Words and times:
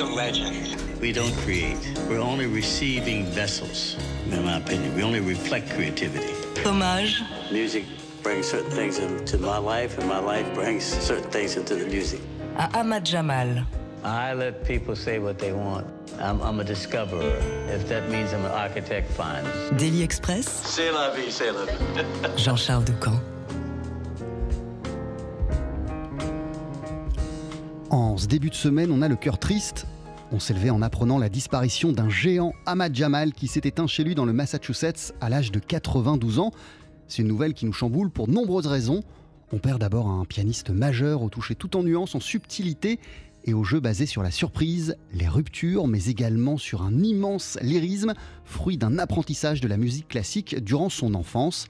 a 0.00 0.04
legend. 0.04 0.76
We 1.00 1.12
don't 1.12 1.34
create. 1.44 1.78
We're 2.08 2.20
only 2.20 2.46
receiving 2.46 3.24
vessels, 3.26 3.96
in 4.30 4.44
my 4.44 4.56
opinion. 4.56 4.94
We 4.96 5.02
only 5.02 5.20
reflect 5.20 5.70
creativity. 5.70 6.34
Hommage. 6.62 7.22
Music 7.52 7.84
brings 8.22 8.46
certain 8.48 8.70
things 8.70 8.98
into 8.98 9.38
my 9.38 9.58
life, 9.58 9.98
and 9.98 10.08
my 10.08 10.18
life 10.18 10.52
brings 10.54 10.84
certain 10.84 11.30
things 11.30 11.56
into 11.56 11.74
the 11.74 11.86
music. 11.86 12.20
À 12.56 12.68
Ahmad 12.80 13.04
Jamal. 13.04 13.64
I 14.02 14.32
let 14.32 14.64
people 14.64 14.96
say 14.96 15.18
what 15.18 15.38
they 15.38 15.52
want. 15.52 15.86
I'm, 16.18 16.40
I'm 16.40 16.58
a 16.60 16.64
discoverer. 16.64 17.36
If 17.68 17.86
that 17.88 18.08
means 18.08 18.32
I'm 18.32 18.44
an 18.44 18.50
architect, 18.52 19.10
fine. 19.12 19.44
Daily 19.76 20.02
Express. 20.02 20.46
C'est 20.64 20.90
la 20.90 21.10
vie, 21.14 21.30
c'est 21.30 21.52
la 21.52 21.66
vie. 21.66 22.36
Jean-Charles 22.36 22.84
Doucan. 22.84 23.20
Ce 28.20 28.26
début 28.26 28.50
de 28.50 28.54
semaine, 28.54 28.92
on 28.92 29.00
a 29.00 29.08
le 29.08 29.16
cœur 29.16 29.38
triste. 29.38 29.86
On 30.30 30.38
s'est 30.38 30.52
levé 30.52 30.68
en 30.68 30.82
apprenant 30.82 31.16
la 31.16 31.30
disparition 31.30 31.90
d'un 31.90 32.10
géant, 32.10 32.52
Ahmad 32.66 32.94
Jamal, 32.94 33.32
qui 33.32 33.46
s'est 33.46 33.62
éteint 33.64 33.86
chez 33.86 34.04
lui 34.04 34.14
dans 34.14 34.26
le 34.26 34.34
Massachusetts 34.34 35.14
à 35.22 35.30
l'âge 35.30 35.50
de 35.50 35.58
92 35.58 36.38
ans. 36.38 36.52
C'est 37.08 37.22
une 37.22 37.28
nouvelle 37.28 37.54
qui 37.54 37.64
nous 37.64 37.72
chamboule 37.72 38.10
pour 38.10 38.28
nombreuses 38.28 38.66
raisons. 38.66 39.02
On 39.52 39.58
perd 39.58 39.80
d'abord 39.80 40.06
un 40.06 40.26
pianiste 40.26 40.68
majeur 40.68 41.22
au 41.22 41.30
toucher 41.30 41.54
tout 41.54 41.78
en 41.78 41.82
nuances, 41.82 42.14
en 42.14 42.20
subtilité 42.20 43.00
et 43.44 43.54
au 43.54 43.64
jeu 43.64 43.80
basé 43.80 44.04
sur 44.04 44.22
la 44.22 44.30
surprise, 44.30 44.96
les 45.14 45.26
ruptures, 45.26 45.86
mais 45.86 46.04
également 46.04 46.58
sur 46.58 46.82
un 46.82 47.02
immense 47.02 47.56
lyrisme, 47.62 48.12
fruit 48.44 48.76
d'un 48.76 48.98
apprentissage 48.98 49.62
de 49.62 49.68
la 49.68 49.78
musique 49.78 50.08
classique 50.08 50.62
durant 50.62 50.90
son 50.90 51.14
enfance. 51.14 51.68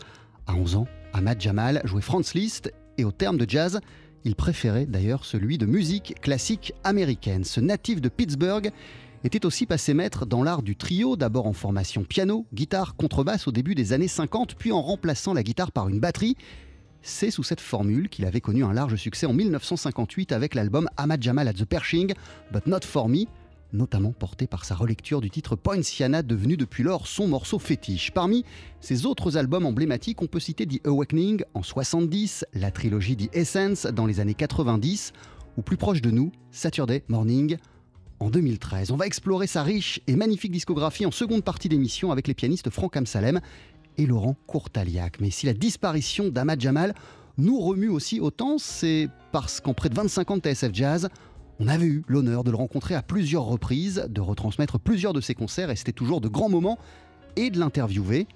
À 0.49 0.57
11 0.57 0.75
ans, 0.75 0.89
Ahmad 1.13 1.41
Jamal 1.41 1.81
jouait 1.85 2.03
Franz 2.03 2.37
Liszt 2.37 2.73
et 2.99 3.05
au 3.05 3.13
terme 3.13 3.39
de 3.39 3.49
jazz, 3.49 3.81
il 4.25 4.35
préférait 4.35 4.87
d'ailleurs 4.87 5.25
celui 5.25 5.59
de 5.59 5.67
musique 5.67 6.15
classique 6.21 6.73
américaine. 6.85 7.45
Ce 7.45 7.61
natif 7.61 8.01
de 8.01 8.09
Pittsburgh 8.09 8.71
était 9.25 9.47
aussi 9.47 9.67
passé 9.67 9.95
maître 9.95 10.27
dans 10.27 10.43
l'art 10.43 10.63
du 10.63 10.77
trio, 10.77 11.17
d'abord 11.17 11.47
en 11.47 11.53
formation 11.53 12.05
piano, 12.05 12.47
guitare, 12.55 12.97
contrebasse 12.97 13.49
au 13.49 13.53
début 13.53 13.75
des 13.75 13.93
années 13.93 14.09
50, 14.09 14.55
puis 14.55 14.73
en 14.73 14.83
remplaçant 14.83 15.35
la 15.35 15.43
guitare 15.43 15.73
par 15.73 15.89
une 15.89 16.01
batterie. 16.01 16.37
C'est 17.03 17.31
sous 17.31 17.43
cette 17.43 17.61
formule 17.61 18.09
qu'il 18.09 18.27
avait 18.27 18.41
connu 18.41 18.63
un 18.63 18.73
large 18.73 18.97
succès 18.97 19.27
en 19.27 19.33
1958 19.33 20.33
avec 20.33 20.55
l'album 20.55 20.89
Ahmad 20.97 21.23
Jamal 21.23 21.49
at 21.49 21.55
the 21.55 21.65
Pershing, 21.65 22.13
But 22.53 22.67
Not 22.67 22.81
For 22.85 23.09
Me, 23.09 23.25
notamment 23.73 24.13
porté 24.13 24.47
par 24.47 24.65
sa 24.65 24.75
relecture 24.75 25.21
du 25.21 25.31
titre 25.31 25.57
Poinciana, 25.57 26.23
devenu 26.23 26.57
depuis 26.57 26.83
lors 26.83 27.07
son 27.07 27.29
morceau 27.29 27.59
fétiche. 27.59 28.11
Parmi 28.11 28.45
ses 28.81 29.07
autres 29.07 29.37
albums 29.37 29.67
emblématiques, 29.67 30.23
on 30.23 30.27
peut 30.27 30.41
citer 30.41 30.67
The 30.67 30.87
Awakening 30.87 31.43
en 31.55 31.63
70, 31.63 32.45
la 32.55 32.71
trilogie 32.71 33.17
The 33.17 33.35
Essence 33.35 33.87
dans 33.87 34.07
les 34.07 34.21
années 34.21 34.35
90, 34.35 35.13
ou 35.57 35.63
plus 35.63 35.77
proche 35.77 36.03
de 36.03 36.11
nous, 36.11 36.33
Saturday 36.51 37.05
Morning 37.09 37.57
en 38.19 38.31
2013. 38.31 38.91
On 38.91 38.97
va 38.97 39.07
explorer 39.07 39.47
sa 39.47 39.63
riche 39.63 40.01
et 40.07 40.15
magnifique 40.15 40.53
discographie 40.53 41.07
en 41.07 41.11
seconde 41.11 41.43
partie 41.43 41.69
d'émission 41.69 42.13
avec 42.13 42.29
les 42.29 42.35
pianistes 42.35 42.71
Franck 42.71 42.97
Amsalem 42.97 43.41
et 43.99 44.07
Laurent 44.07 44.37
Courtaliac. 44.47 45.21
Mais 45.21 45.31
si 45.31 45.47
la 45.47 45.55
disparition 45.55 46.29
d'Ahmad 46.29 46.61
Jamal 46.61 46.95
nous 47.39 47.59
remue 47.59 47.89
aussi 47.89 48.21
autant, 48.21 48.59
c'est 48.59 49.09
parce 49.33 49.61
qu'en 49.61 49.75
près 49.75 49.89
de 49.89 49.95
25 49.95 50.31
ans 50.31 50.37
de 50.37 50.43
TSF 50.43 50.71
Jazz, 50.73 51.09
on 51.61 51.69
avait 51.69 51.87
eu 51.87 52.03
l'honneur 52.09 52.43
de 52.43 52.51
le 52.51 52.57
rencontrer 52.57 52.95
à 52.95 53.03
plusieurs 53.03 53.45
reprises, 53.45 54.07
de 54.09 54.21
retransmettre 54.23 54.81
plusieurs 54.81 55.13
de 55.13 55.21
ses 55.21 55.35
concerts, 55.35 55.71
et 55.71 55.77
c'était 55.77 55.93
toujours 55.93 56.23
de 56.23 56.29
grands 56.29 56.49
moments, 56.49 56.79
et 57.37 57.51
de 57.51 57.59
l'interviewer. 57.59 58.27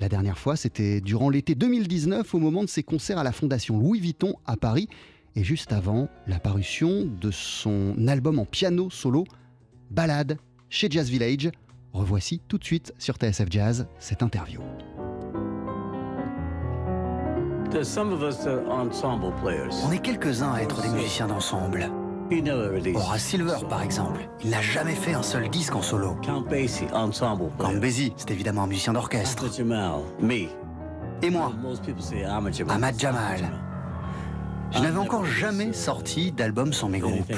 La 0.00 0.08
dernière 0.08 0.38
fois, 0.38 0.56
c'était 0.56 1.02
durant 1.02 1.28
l'été 1.28 1.54
2019, 1.54 2.34
au 2.34 2.38
moment 2.38 2.62
de 2.62 2.68
ses 2.68 2.82
concerts 2.82 3.18
à 3.18 3.22
la 3.22 3.32
Fondation 3.32 3.78
Louis 3.78 4.00
Vuitton 4.00 4.34
à 4.46 4.56
Paris, 4.56 4.88
et 5.36 5.44
juste 5.44 5.72
avant 5.72 6.08
la 6.26 6.40
parution 6.40 7.04
de 7.04 7.30
son 7.30 8.08
album 8.08 8.38
en 8.38 8.46
piano 8.46 8.88
solo, 8.88 9.24
Ballade, 9.90 10.38
chez 10.70 10.88
Jazz 10.90 11.10
Village. 11.10 11.50
Revoici 11.92 12.40
tout 12.48 12.58
de 12.58 12.64
suite 12.64 12.94
sur 12.98 13.16
TSF 13.16 13.46
Jazz 13.50 13.86
cette 13.98 14.22
interview. 14.22 14.60
On 19.84 19.92
est 19.92 20.02
quelques-uns 20.02 20.52
à 20.52 20.62
être 20.62 20.82
des 20.82 20.88
musiciens 20.88 21.26
d'ensemble. 21.26 21.90
Horace 22.94 23.22
Silver, 23.22 23.56
par 23.68 23.82
exemple, 23.82 24.28
il 24.42 24.50
n'a 24.50 24.62
jamais 24.62 24.94
fait 24.94 25.14
un 25.14 25.22
seul 25.22 25.48
disque 25.48 25.74
en 25.74 25.82
solo. 25.82 26.16
Count 27.58 27.78
Basie, 27.80 28.12
c'est 28.16 28.30
évidemment 28.30 28.62
un 28.62 28.66
musicien 28.66 28.92
d'orchestre. 28.92 29.44
Et 31.22 31.30
moi, 31.30 31.52
Ahmad 32.68 32.98
Jamal. 32.98 33.40
Je 34.72 34.80
n'avais 34.80 34.98
encore 34.98 35.24
jamais 35.24 35.72
sorti 35.72 36.32
d'album 36.32 36.72
sans 36.72 36.88
mes 36.88 36.98
groupes. 36.98 37.32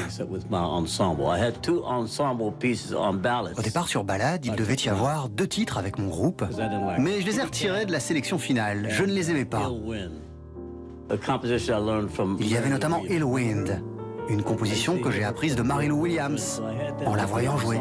Au 3.59 3.63
départ, 3.63 3.89
sur 3.89 4.05
Ballade, 4.05 4.47
il 4.47 4.55
devait 4.55 4.77
y 4.77 4.89
avoir 4.89 5.29
deux 5.29 5.47
titres 5.47 5.77
avec 5.77 5.99
mon 5.99 6.09
groupe, 6.09 6.45
mais 6.99 7.21
je 7.21 7.27
les 7.27 7.39
ai 7.39 7.43
retirés 7.43 7.85
de 7.85 7.93
la 7.93 8.01
sélection 8.01 8.39
finale. 8.39 8.87
Je 8.89 9.05
ne 9.05 9.13
les 9.13 9.31
aimais 9.31 9.45
pas. 9.45 9.71
Il 12.41 12.49
y 12.49 12.57
avait 12.57 12.71
notamment 12.71 13.03
Ill 13.05 13.25
Wind, 13.25 13.83
une 14.29 14.43
composition 14.43 14.99
que 14.99 15.11
j'ai 15.11 15.25
apprise 15.25 15.57
de 15.57 15.63
Mary-Lou 15.63 16.01
Williams 16.03 16.63
en 17.05 17.15
la 17.15 17.27
voyant 17.27 17.57
jouer. 17.57 17.81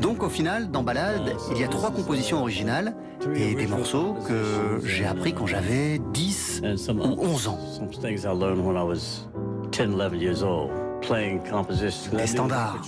Donc 0.00 0.22
au 0.22 0.28
final, 0.28 0.70
dans 0.70 0.82
Ballade, 0.82 1.34
il 1.50 1.60
y 1.60 1.64
a 1.64 1.68
trois 1.68 1.90
compositions 1.90 2.40
originales 2.40 2.94
et 3.34 3.54
des 3.54 3.66
morceaux 3.66 4.14
que 4.26 4.80
j'ai 4.84 5.06
appris 5.06 5.32
quand 5.32 5.46
j'avais 5.46 5.98
10 6.12 6.62
ou 6.88 7.16
11 7.18 7.48
ans. 7.48 7.58
Des 12.12 12.26
standards, 12.26 12.78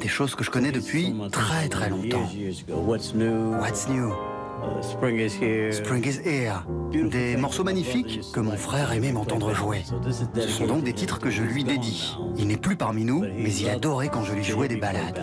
des 0.00 0.08
choses 0.08 0.34
que 0.34 0.44
je 0.44 0.50
connais 0.50 0.72
depuis 0.72 1.14
très 1.32 1.68
très 1.68 1.90
longtemps. 1.90 2.28
What's 3.60 3.88
New? 3.88 4.12
Spring 4.80 5.18
is 5.18 6.20
Here. 6.24 6.64
Des 6.90 7.36
morceaux 7.36 7.64
magnifiques 7.64 8.20
que 8.32 8.40
mon 8.40 8.56
frère 8.56 8.92
aimait 8.92 9.12
m'entendre 9.12 9.52
jouer. 9.52 9.82
Ce 10.34 10.48
sont 10.48 10.66
donc 10.66 10.84
des 10.84 10.92
titres 10.92 11.18
que 11.18 11.30
je 11.30 11.42
lui 11.42 11.64
dédie. 11.64 12.16
Il 12.36 12.48
n'est 12.48 12.56
plus 12.56 12.76
parmi 12.76 13.04
nous, 13.04 13.20
mais 13.20 13.54
il 13.54 13.68
adorait 13.68 14.08
quand 14.08 14.22
je 14.22 14.32
lui 14.32 14.44
jouais 14.44 14.68
des 14.68 14.76
ballades. 14.76 15.22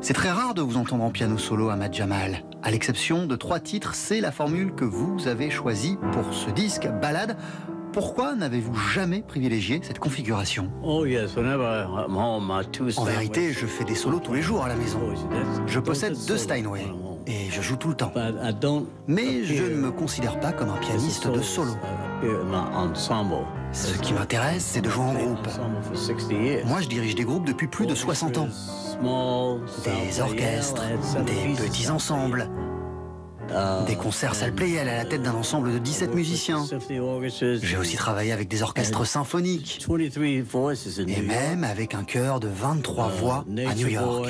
C'est 0.00 0.14
très 0.14 0.30
rare 0.30 0.54
de 0.54 0.62
vous 0.62 0.76
entendre 0.76 1.04
en 1.04 1.10
piano 1.10 1.38
solo 1.38 1.70
à 1.70 1.90
Jamal. 1.90 2.42
À 2.62 2.70
l'exception 2.70 3.26
de 3.26 3.36
trois 3.36 3.60
titres, 3.60 3.94
c'est 3.94 4.20
la 4.20 4.32
formule 4.32 4.74
que 4.74 4.84
vous 4.84 5.28
avez 5.28 5.48
choisie 5.48 5.96
pour 6.12 6.34
ce 6.34 6.50
disque, 6.50 6.88
Ballade. 7.00 7.36
Pourquoi 7.92 8.34
n'avez-vous 8.34 8.74
jamais 8.74 9.22
privilégié 9.22 9.80
cette 9.82 9.98
configuration 9.98 10.70
En 10.82 11.02
vérité, 13.04 13.52
je 13.52 13.66
fais 13.66 13.84
des 13.84 13.94
solos 13.94 14.20
tous 14.20 14.32
les 14.32 14.42
jours 14.42 14.64
à 14.64 14.68
la 14.68 14.76
maison. 14.76 15.00
Je 15.66 15.78
possède 15.78 16.16
deux 16.26 16.38
Steinway 16.38 16.86
et 17.26 17.50
je 17.50 17.60
joue 17.60 17.76
tout 17.76 17.88
le 17.88 17.94
temps. 17.94 18.12
Mais 19.06 19.44
je 19.44 19.64
ne 19.64 19.76
me 19.76 19.90
considère 19.90 20.40
pas 20.40 20.52
comme 20.52 20.70
un 20.70 20.78
pianiste 20.78 21.28
de 21.28 21.40
solo. 21.40 21.72
Ce 23.72 23.98
qui 23.98 24.12
m'intéresse, 24.14 24.64
c'est 24.64 24.80
de 24.80 24.88
jouer 24.90 25.04
en 25.04 25.14
groupe. 25.14 25.48
Moi, 26.66 26.80
je 26.80 26.88
dirige 26.88 27.14
des 27.14 27.24
groupes 27.24 27.46
depuis 27.46 27.66
plus 27.66 27.86
de 27.86 27.94
60 27.94 28.38
ans. 28.38 28.48
Des 29.84 30.20
orchestres, 30.20 30.82
des 31.26 31.54
petits 31.62 31.90
ensembles, 31.90 32.48
des 33.86 33.96
concerts 33.96 34.34
salle 34.34 34.52
Playel 34.52 34.88
à 34.88 34.96
la 34.96 35.04
tête 35.04 35.22
d'un 35.22 35.34
ensemble 35.34 35.72
de 35.72 35.78
17 35.78 36.14
musiciens. 36.14 36.64
J'ai 37.62 37.76
aussi 37.76 37.96
travaillé 37.96 38.32
avec 38.32 38.48
des 38.48 38.62
orchestres 38.62 39.06
symphoniques 39.06 39.86
et 39.88 41.22
même 41.22 41.64
avec 41.64 41.94
un 41.94 42.04
chœur 42.04 42.40
de 42.40 42.48
23 42.48 43.08
voix 43.08 43.44
à 43.66 43.74
New 43.74 43.88
York. 43.88 44.28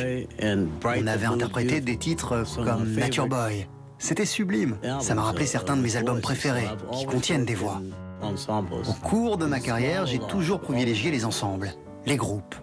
On 0.84 1.06
avait 1.06 1.26
interprété 1.26 1.80
des 1.80 1.96
titres 1.96 2.44
comme 2.64 2.92
Nature 2.92 3.28
Boy. 3.28 3.66
C'était 3.98 4.26
sublime. 4.26 4.76
Ça 5.00 5.14
m'a 5.14 5.22
rappelé 5.22 5.46
certains 5.46 5.76
de 5.76 5.82
mes 5.82 5.96
albums 5.96 6.20
préférés 6.20 6.68
qui 6.92 7.06
contiennent 7.06 7.44
des 7.44 7.54
voix. 7.54 7.80
Au 8.22 8.92
cours 9.06 9.36
de 9.36 9.46
ma 9.46 9.60
carrière, 9.60 10.06
j'ai 10.06 10.18
toujours 10.18 10.60
privilégié 10.60 11.10
les 11.10 11.24
ensembles, 11.24 11.72
les 12.06 12.16
groupes. 12.16 12.54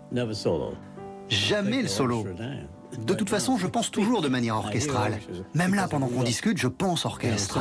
Jamais 1.30 1.82
le 1.82 1.88
solo. 1.88 2.26
De 2.98 3.14
toute 3.14 3.30
façon, 3.30 3.58
je 3.58 3.68
pense 3.68 3.92
toujours 3.92 4.22
de 4.22 4.30
manière 4.30 4.56
orchestrale. 4.56 5.20
Même 5.54 5.76
là, 5.76 5.88
pendant 5.88 6.08
qu'on 6.08 6.24
discute, 6.24 6.58
je 6.58 6.68
pense 6.68 7.06
orchestre. 7.06 7.60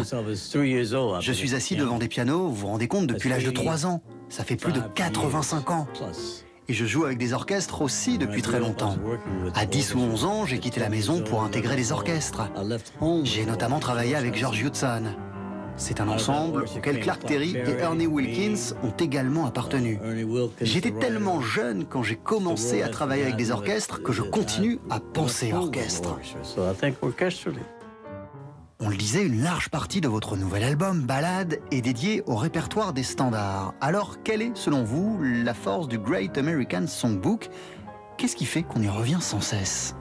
Je 1.21 1.33
suis 1.33 1.55
assis 1.55 1.77
devant 1.77 1.99
des 1.99 2.09
pianos, 2.09 2.49
vous 2.49 2.55
vous 2.55 2.67
rendez 2.69 2.89
compte, 2.89 3.07
depuis 3.07 3.29
l'âge 3.29 3.45
de 3.45 3.51
3 3.51 3.87
ans. 3.87 4.03
Ça 4.29 4.45
fait 4.45 4.57
plus 4.57 4.73
de 4.73 4.81
85 4.95 5.71
ans. 5.71 5.87
Et 6.71 6.75
je 6.75 6.85
joue 6.85 7.07
avec 7.07 7.17
des 7.17 7.33
orchestres 7.33 7.81
aussi 7.81 8.19
depuis 8.19 8.43
très 8.43 8.61
longtemps. 8.61 8.97
À 9.55 9.65
10 9.65 9.95
ou 9.95 10.01
11 10.01 10.25
ans, 10.25 10.45
j'ai 10.45 10.59
quitté 10.59 10.81
la 10.81 10.91
maison 10.91 11.23
pour 11.23 11.43
intégrer 11.43 11.77
les 11.77 11.93
orchestres. 11.93 12.43
J'ai 13.25 13.47
notamment 13.47 13.81
travaillé 13.81 14.17
avec 14.17 14.37
George 14.37 14.61
Hudson. 14.61 15.05
C'est 15.79 16.01
un 16.01 16.09
ensemble 16.09 16.65
auquel 16.77 17.01
Clark 17.01 17.25
Terry 17.25 17.57
et 17.57 17.79
Ernie 17.81 18.09
Wilkins 18.09 18.75
ont 18.83 18.93
également 18.99 19.47
appartenu. 19.47 19.99
J'étais 20.61 20.91
tellement 20.91 21.41
jeune 21.41 21.87
quand 21.89 22.03
j'ai 22.03 22.17
commencé 22.17 22.83
à 22.83 22.89
travailler 22.89 23.23
avec 23.23 23.37
des 23.37 23.53
orchestres 23.53 24.03
que 24.03 24.13
je 24.13 24.23
continue 24.23 24.81
à 24.91 24.99
penser 25.01 25.53
orchestre. 25.53 26.19
On 28.81 28.91
le 28.91 28.97
disait, 28.97 29.25
une 29.25 29.43
large 29.43 29.71
partie 29.71 30.01
de 30.01 30.09
votre 30.09 30.37
nouvel 30.37 30.63
album, 30.63 31.03
Ballade, 31.03 31.59
est 31.73 31.81
dédiée 31.81 32.23
au 32.27 32.37
répertoire 32.37 32.93
des 32.93 33.03
standards. 33.03 33.75
Alors, 33.81 34.23
quelle 34.23 34.43
est, 34.43 34.57
selon 34.57 34.85
vous, 34.85 35.19
la 35.23 35.55
force 35.55 35.89
du 35.89 35.99
Great 35.99 36.39
American 36.39 36.87
Songbook? 36.87 37.51
Qu'est-ce 38.17 38.37
qui 38.37 38.45
fait 38.45 38.63
qu'on 38.63 38.83
y 38.83 38.89
revient 38.89 39.19
sans 39.21 39.41
cesse? 39.41 39.97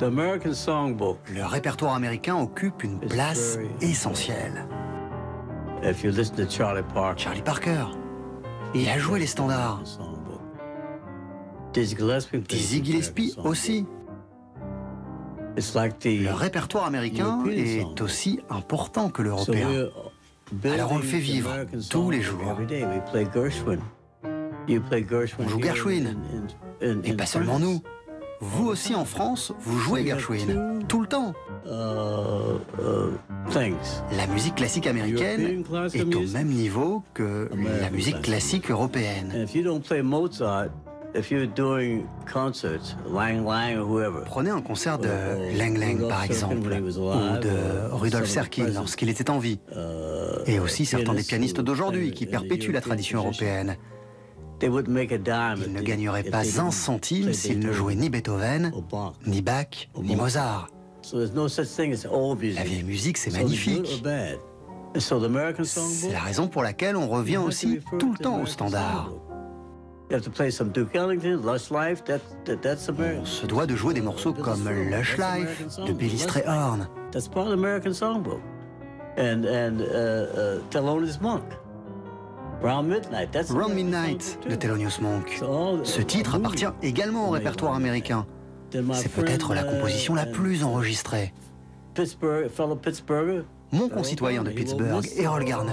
Le 0.00 1.44
répertoire 1.44 1.94
américain 1.94 2.36
occupe 2.36 2.82
une 2.82 3.00
place 3.00 3.58
essentielle. 3.80 4.66
Charlie 7.16 7.42
Parker, 7.42 7.86
il 8.74 8.88
a 8.88 8.98
joué 8.98 9.18
les 9.20 9.26
standards. 9.26 9.82
Dizzy 11.74 12.84
Gillespie 12.84 13.34
aussi. 13.44 13.86
Le 15.56 16.32
répertoire 16.32 16.86
américain 16.86 17.44
est 17.50 18.00
aussi 18.00 18.40
important 18.48 19.10
que 19.10 19.22
l'européen. 19.22 19.88
Alors 20.64 20.92
on 20.92 20.98
le 20.98 21.04
fait 21.04 21.18
vivre 21.18 21.50
tous 21.90 22.10
les 22.10 22.22
jours. 22.22 22.56
On 25.38 25.48
joue 25.48 25.60
Gershwin. 25.60 26.16
Et 26.80 27.12
pas 27.14 27.26
seulement 27.26 27.58
nous. 27.58 27.82
Vous 28.40 28.68
aussi 28.68 28.94
en 28.94 29.04
France, 29.04 29.52
vous 29.60 29.78
jouez 29.78 30.06
Gershwin. 30.06 30.84
Tout 30.86 31.00
le 31.00 31.06
temps. 31.06 31.34
La 34.12 34.26
musique 34.28 34.54
classique 34.54 34.86
américaine 34.86 35.64
est 35.94 36.14
au 36.14 36.26
même 36.32 36.48
niveau 36.48 37.02
que 37.14 37.50
la 37.80 37.90
musique 37.90 38.22
classique 38.22 38.70
européenne. 38.70 39.46
Prenez 44.26 44.50
un 44.50 44.60
concert 44.60 44.98
de 44.98 45.08
Lang 45.58 45.78
Lang, 45.78 46.08
par 46.08 46.22
exemple, 46.22 46.56
ou 46.56 47.38
de 47.40 47.90
Rudolf 47.92 48.28
Serkin 48.28 48.68
lorsqu'il 48.68 49.08
était 49.08 49.30
en 49.30 49.38
vie, 49.38 49.58
et 50.46 50.60
aussi 50.60 50.86
certains 50.86 51.14
des 51.14 51.24
pianistes 51.24 51.60
d'aujourd'hui 51.60 52.12
qui 52.12 52.26
perpétuent 52.26 52.72
la 52.72 52.82
tradition 52.82 53.18
européenne. 53.18 53.76
Ils 55.66 55.72
ne 55.72 55.80
gagneraient 55.82 56.24
pas 56.24 56.60
un 56.60 56.70
centime 56.70 57.32
s'ils 57.32 57.58
ne 57.60 57.72
jouaient 57.72 57.94
ni 57.94 58.10
Beethoven, 58.10 58.72
ni 59.26 59.40
Bach, 59.42 59.88
ni 60.02 60.16
Mozart. 60.16 60.68
La 62.56 62.64
vieille 62.64 62.82
musique, 62.82 63.16
c'est 63.18 63.30
magnifique. 63.32 64.02
C'est 64.96 66.12
la 66.12 66.20
raison 66.20 66.48
pour 66.48 66.62
laquelle 66.62 66.96
on 66.96 67.08
revient 67.08 67.36
aussi 67.38 67.80
tout 67.98 68.12
le 68.12 68.18
temps 68.18 68.42
au 68.42 68.46
standard. 68.46 69.10
On 73.20 73.24
se 73.26 73.46
doit 73.46 73.66
de 73.66 73.76
jouer 73.76 73.92
des 73.94 74.00
morceaux 74.00 74.32
comme 74.32 74.66
Lush 74.68 75.18
Life 75.18 75.66
de 75.86 75.92
Billy 75.92 76.18
Strayhorn. 76.18 76.88
Round 82.62 83.74
Midnight 83.74 84.38
de 84.48 84.54
Thelonious 84.54 85.00
Monk. 85.00 85.40
Ce 85.84 86.00
titre 86.00 86.34
appartient 86.34 86.66
également 86.82 87.28
au 87.28 87.30
répertoire 87.30 87.74
américain. 87.74 88.26
C'est 88.92 89.12
peut-être 89.12 89.54
la 89.54 89.62
composition 89.62 90.14
la 90.14 90.26
plus 90.26 90.64
enregistrée. 90.64 91.32
Mon 93.72 93.88
concitoyen 93.88 94.42
de 94.42 94.50
Pittsburgh, 94.50 95.06
Errol 95.16 95.44
Garner. 95.44 95.72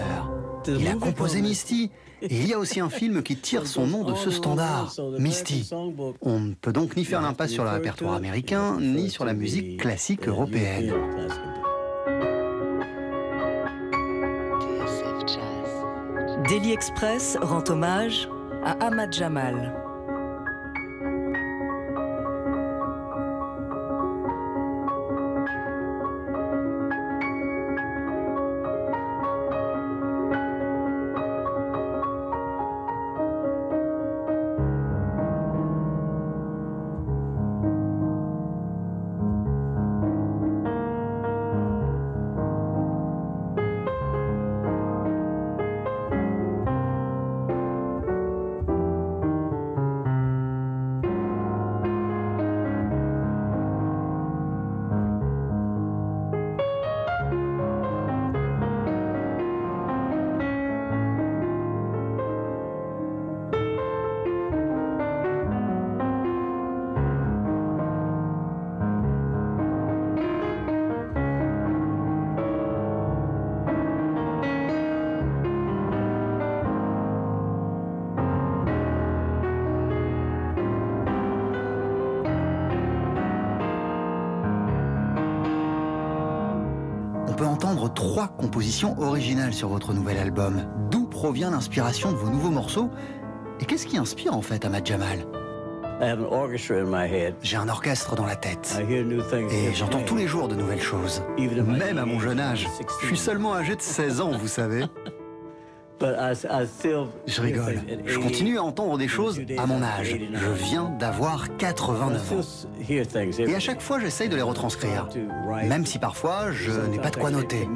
Il 0.67 0.87
a 0.87 0.93
composé 0.93 1.41
Misty. 1.41 1.91
Et 2.21 2.35
il 2.37 2.47
y 2.47 2.53
a 2.53 2.59
aussi 2.59 2.79
un 2.79 2.89
film 2.89 3.21
qui 3.23 3.35
tire 3.35 3.67
son 3.67 3.85
nom 3.85 4.03
de 4.03 4.15
ce 4.15 4.31
standard, 4.31 4.93
Misty. 5.19 5.69
On 6.21 6.39
ne 6.39 6.53
peut 6.53 6.71
donc 6.71 6.95
ni 6.95 7.03
faire 7.03 7.21
l'impasse 7.21 7.51
sur 7.51 7.63
le 7.63 7.71
répertoire 7.71 8.13
américain, 8.13 8.77
ni 8.79 9.09
sur 9.09 9.25
la 9.25 9.33
musique 9.33 9.79
classique 9.79 10.27
européenne. 10.27 10.93
Daily 16.47 16.73
Express 16.73 17.37
rend 17.41 17.67
hommage 17.71 18.29
à 18.63 18.73
Ahmad 18.85 19.11
Jamal. 19.11 19.84
Trois 88.65 88.65
compositions 88.65 88.99
originales 88.99 89.53
sur 89.53 89.69
votre 89.69 89.93
nouvel 89.93 90.17
album. 90.17 90.65
D'où 90.89 91.05
provient 91.05 91.51
l'inspiration 91.51 92.11
de 92.11 92.17
vos 92.17 92.29
nouveaux 92.29 92.49
morceaux 92.49 92.89
Et 93.59 93.65
qu'est-ce 93.65 93.85
qui 93.85 93.97
inspire 93.97 94.35
en 94.35 94.41
fait 94.41 94.65
Ahmad 94.65 94.85
Jamal? 94.85 95.25
J'ai 97.41 97.57
un 97.57 97.69
orchestre 97.69 98.15
dans 98.15 98.25
la 98.25 98.35
tête. 98.35 98.77
Et 98.89 99.73
j'entends 99.73 100.01
tous 100.01 100.15
les 100.15 100.27
jours 100.27 100.47
de 100.47 100.55
nouvelles 100.55 100.81
choses. 100.81 101.21
Même 101.37 101.97
à 101.97 102.05
mon 102.05 102.19
jeune 102.19 102.39
âge. 102.39 102.67
Je 103.01 103.07
suis 103.07 103.17
seulement 103.17 103.53
âgé 103.53 103.75
de 103.75 103.81
16 103.81 104.21
ans, 104.21 104.31
vous 104.31 104.47
savez. 104.47 104.85
Je 107.25 107.41
rigole. 107.41 107.79
Je 108.05 108.19
continue 108.19 108.57
à 108.57 108.63
entendre 108.63 108.97
des 108.97 109.07
choses 109.07 109.39
à 109.57 109.65
mon 109.65 109.81
âge. 109.81 110.17
Je 110.33 110.51
viens 110.51 110.89
d'avoir 110.99 111.55
89 111.57 112.31
ans. 112.33 112.64
Et 112.89 113.55
à 113.55 113.59
chaque 113.59 113.81
fois, 113.81 113.99
j'essaye 113.99 114.29
de 114.29 114.35
les 114.35 114.41
retranscrire. 114.41 115.07
Même 115.67 115.85
si 115.85 115.99
parfois, 115.99 116.51
je 116.51 116.71
n'ai 116.89 116.99
pas 116.99 117.09
de 117.09 117.15
quoi 117.17 117.31
noter. 117.31 117.67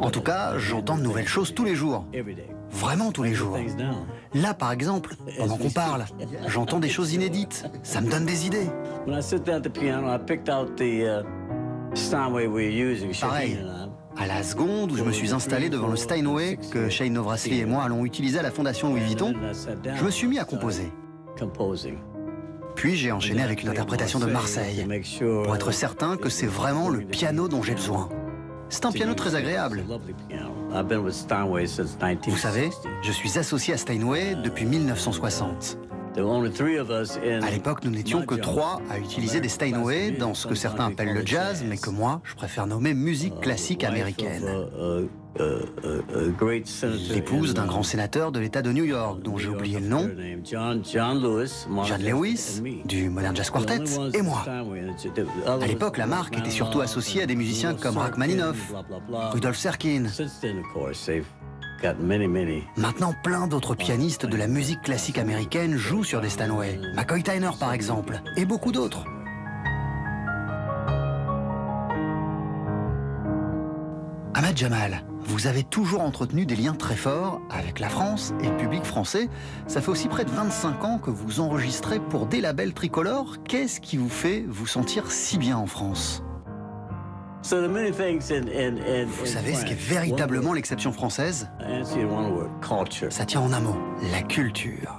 En 0.00 0.10
tout 0.10 0.20
cas, 0.22 0.58
j'entends 0.58 0.96
de 0.96 1.02
nouvelles 1.02 1.28
choses 1.28 1.54
tous 1.54 1.64
les 1.64 1.74
jours. 1.74 2.06
Vraiment 2.70 3.12
tous 3.12 3.22
les 3.22 3.34
jours. 3.34 3.56
Là, 4.34 4.52
par 4.54 4.72
exemple, 4.72 5.14
pendant 5.38 5.56
qu'on 5.56 5.70
parle, 5.70 6.04
j'entends 6.48 6.80
des 6.80 6.88
choses 6.88 7.12
inédites. 7.14 7.64
Ça 7.82 8.00
me 8.00 8.10
donne 8.10 8.24
des 8.26 8.46
idées. 8.46 8.66
Pareil, 13.20 13.58
à 14.16 14.26
la 14.26 14.42
seconde 14.42 14.90
où 14.92 14.96
je 14.96 15.04
me 15.04 15.12
suis 15.12 15.32
installé 15.32 15.68
devant 15.68 15.88
le 15.88 15.96
Steinway 15.96 16.58
que 16.72 16.88
Shane 16.88 17.12
Novrasli 17.12 17.60
et 17.60 17.64
moi 17.64 17.84
allons 17.84 18.04
utiliser 18.04 18.38
à 18.38 18.42
la 18.42 18.50
Fondation 18.50 18.90
Louis 18.90 19.00
Vuitton, 19.00 19.34
je 19.94 20.04
me 20.04 20.10
suis 20.10 20.26
mis 20.26 20.38
à 20.38 20.44
composer. 20.44 20.90
Puis 22.76 22.96
j'ai 22.96 23.12
enchaîné 23.12 23.42
avec 23.42 23.62
une 23.62 23.68
interprétation 23.68 24.18
de 24.18 24.26
Marseille, 24.26 24.86
pour 25.44 25.54
être 25.54 25.70
certain 25.72 26.16
que 26.16 26.28
c'est 26.28 26.46
vraiment 26.46 26.88
le 26.88 27.00
piano 27.00 27.48
dont 27.48 27.62
j'ai 27.62 27.74
besoin. 27.74 28.08
C'est 28.68 28.86
un 28.86 28.92
piano 28.92 29.14
très 29.14 29.34
agréable. 29.34 29.84
Vous 32.26 32.36
savez, 32.36 32.70
je 33.02 33.12
suis 33.12 33.38
associé 33.38 33.74
à 33.74 33.76
Steinway 33.76 34.34
depuis 34.42 34.64
1960. 34.64 35.78
À 36.16 37.50
l'époque, 37.50 37.84
nous 37.84 37.90
n'étions 37.90 38.24
que 38.24 38.34
trois 38.36 38.80
à 38.90 38.98
utiliser 38.98 39.40
des 39.40 39.48
Steinway 39.48 40.12
dans 40.12 40.34
ce 40.34 40.46
que 40.46 40.54
certains 40.54 40.86
appellent 40.86 41.14
le 41.14 41.26
jazz, 41.26 41.64
mais 41.68 41.76
que 41.76 41.90
moi, 41.90 42.20
je 42.24 42.34
préfère 42.34 42.66
nommer 42.66 42.94
musique 42.94 43.40
classique 43.40 43.84
américaine. 43.84 44.44
L'épouse 47.10 47.54
d'un 47.54 47.66
grand 47.66 47.82
sénateur 47.82 48.30
de 48.32 48.40
l'État 48.40 48.62
de 48.62 48.72
New 48.72 48.84
York, 48.84 49.20
dont 49.22 49.36
j'ai 49.36 49.48
oublié 49.48 49.80
le 49.80 49.88
nom, 49.88 50.08
John 50.44 50.82
Lewis, 52.02 52.62
du 52.84 53.08
Modern 53.10 53.34
Jazz 53.34 53.50
Quartet, 53.50 53.84
et 54.12 54.22
moi. 54.22 54.44
À 55.46 55.66
l'époque, 55.66 55.98
la 55.98 56.06
marque 56.06 56.38
était 56.38 56.50
surtout 56.50 56.80
associée 56.80 57.22
à 57.22 57.26
des 57.26 57.36
musiciens 57.36 57.74
comme 57.74 57.98
Rachmaninoff, 57.98 58.72
Rudolf 59.32 59.56
Serkin. 59.56 60.04
Maintenant, 62.76 63.14
plein 63.22 63.46
d'autres 63.46 63.74
pianistes 63.74 64.26
de 64.26 64.36
la 64.36 64.46
musique 64.46 64.82
classique 64.82 65.18
américaine 65.18 65.76
jouent 65.76 66.04
sur 66.04 66.20
des 66.20 66.30
Stanway. 66.30 66.80
McCoy 66.94 67.22
Tyner, 67.22 67.50
par 67.58 67.72
exemple, 67.72 68.22
et 68.36 68.44
beaucoup 68.44 68.72
d'autres. 68.72 69.04
Ahmad 74.34 74.56
Jamal, 74.56 75.04
vous 75.24 75.46
avez 75.46 75.62
toujours 75.62 76.02
entretenu 76.02 76.46
des 76.46 76.56
liens 76.56 76.74
très 76.74 76.96
forts 76.96 77.40
avec 77.50 77.80
la 77.80 77.88
France 77.88 78.34
et 78.42 78.48
le 78.48 78.56
public 78.56 78.84
français. 78.84 79.28
Ça 79.66 79.80
fait 79.80 79.90
aussi 79.90 80.08
près 80.08 80.24
de 80.24 80.30
25 80.30 80.84
ans 80.84 80.98
que 80.98 81.10
vous 81.10 81.40
enregistrez 81.40 81.98
pour 81.98 82.26
des 82.26 82.40
labels 82.40 82.74
tricolores. 82.74 83.36
Qu'est-ce 83.44 83.80
qui 83.80 83.96
vous 83.96 84.08
fait 84.08 84.44
vous 84.48 84.66
sentir 84.66 85.10
si 85.10 85.38
bien 85.38 85.56
en 85.56 85.66
France? 85.66 86.22
Vous 89.20 89.26
savez 89.26 89.52
ce 89.54 89.66
qu'est 89.66 89.74
véritablement 89.74 90.54
l'exception 90.54 90.92
française? 90.92 91.48
Ça 93.10 93.26
tient 93.26 93.42
en 93.42 93.52
un 93.52 93.60
mot, 93.60 93.76
la 94.12 94.22
culture. 94.22 94.96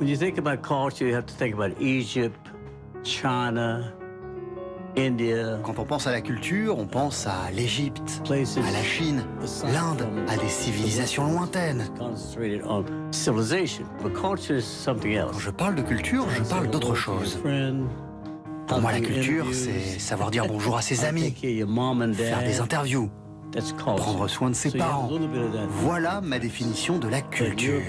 Quand 5.64 5.78
on 5.78 5.84
pense 5.84 6.08
à 6.08 6.12
la 6.12 6.22
culture, 6.22 6.80
on 6.80 6.86
pense 6.86 7.28
à 7.28 7.52
l'Égypte, 7.52 8.22
à 8.30 8.72
la 8.72 8.84
Chine, 8.84 9.26
l'Inde, 9.74 10.08
à 10.30 10.38
des 10.38 10.48
civilisations 10.48 11.30
lointaines. 11.32 11.86
Quand 11.98 12.16
je 15.38 15.50
parle 15.50 15.76
de 15.76 15.82
culture, 15.82 16.30
je 16.30 16.44
parle 16.44 16.70
d'autre 16.70 16.96
chose. 16.96 17.40
Pour 18.68 18.80
moi, 18.82 18.94
la 18.94 19.02
culture, 19.02 19.48
c'est 19.52 20.00
savoir 20.00 20.32
dire 20.32 20.48
bonjour 20.48 20.78
à 20.78 20.82
ses 20.82 21.04
amis, 21.04 21.36
faire 22.14 22.44
des 22.44 22.62
interviews, 22.62 23.10
prendre 23.78 24.28
soin 24.30 24.50
de 24.50 24.56
ses 24.56 24.72
parents. 24.72 25.10
Voilà 25.82 26.22
ma 26.22 26.40
définition 26.40 27.00
de 27.00 27.10
la 27.10 27.20
culture. 27.22 27.82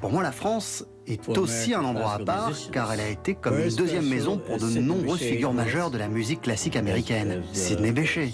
Pour 0.00 0.12
moi, 0.12 0.22
la 0.22 0.32
France 0.32 0.84
est 1.06 1.38
aussi 1.38 1.74
un 1.74 1.84
endroit 1.84 2.14
à 2.14 2.18
part, 2.18 2.50
car 2.72 2.92
elle 2.92 3.00
a 3.00 3.08
été 3.08 3.34
comme 3.34 3.58
une 3.58 3.74
deuxième 3.74 4.06
maison 4.08 4.38
pour 4.38 4.58
de 4.58 4.66
nombreuses 4.80 5.20
figures 5.20 5.52
majeures 5.52 5.90
de 5.90 5.98
la 5.98 6.08
musique 6.08 6.42
classique 6.42 6.76
américaine. 6.76 7.42
Sidney 7.52 7.92
Bechet, 7.92 8.30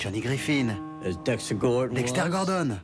Johnny 0.00 0.20
Griffin, 0.20 0.68
Dexter 1.94 2.28
Gordon. 2.30 2.78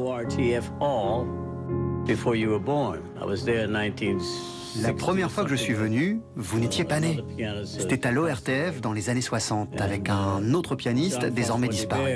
La 4.81 4.93
première 4.93 5.31
fois 5.31 5.43
que 5.43 5.50
je 5.50 5.55
suis 5.55 5.74
venu, 5.74 6.22
vous 6.36 6.60
n'étiez 6.60 6.84
pas 6.84 7.00
né. 7.00 7.24
C'était 7.65 8.07
à 8.07 8.12
l'ORTF 8.12 8.81
dans 8.81 8.93
les 8.93 9.10
années 9.10 9.22
60, 9.22 9.79
avec 9.81 10.10
un 10.10 10.53
autre 10.53 10.75
pianiste 10.75 11.25
désormais 11.25 11.67
disparu. 11.67 12.12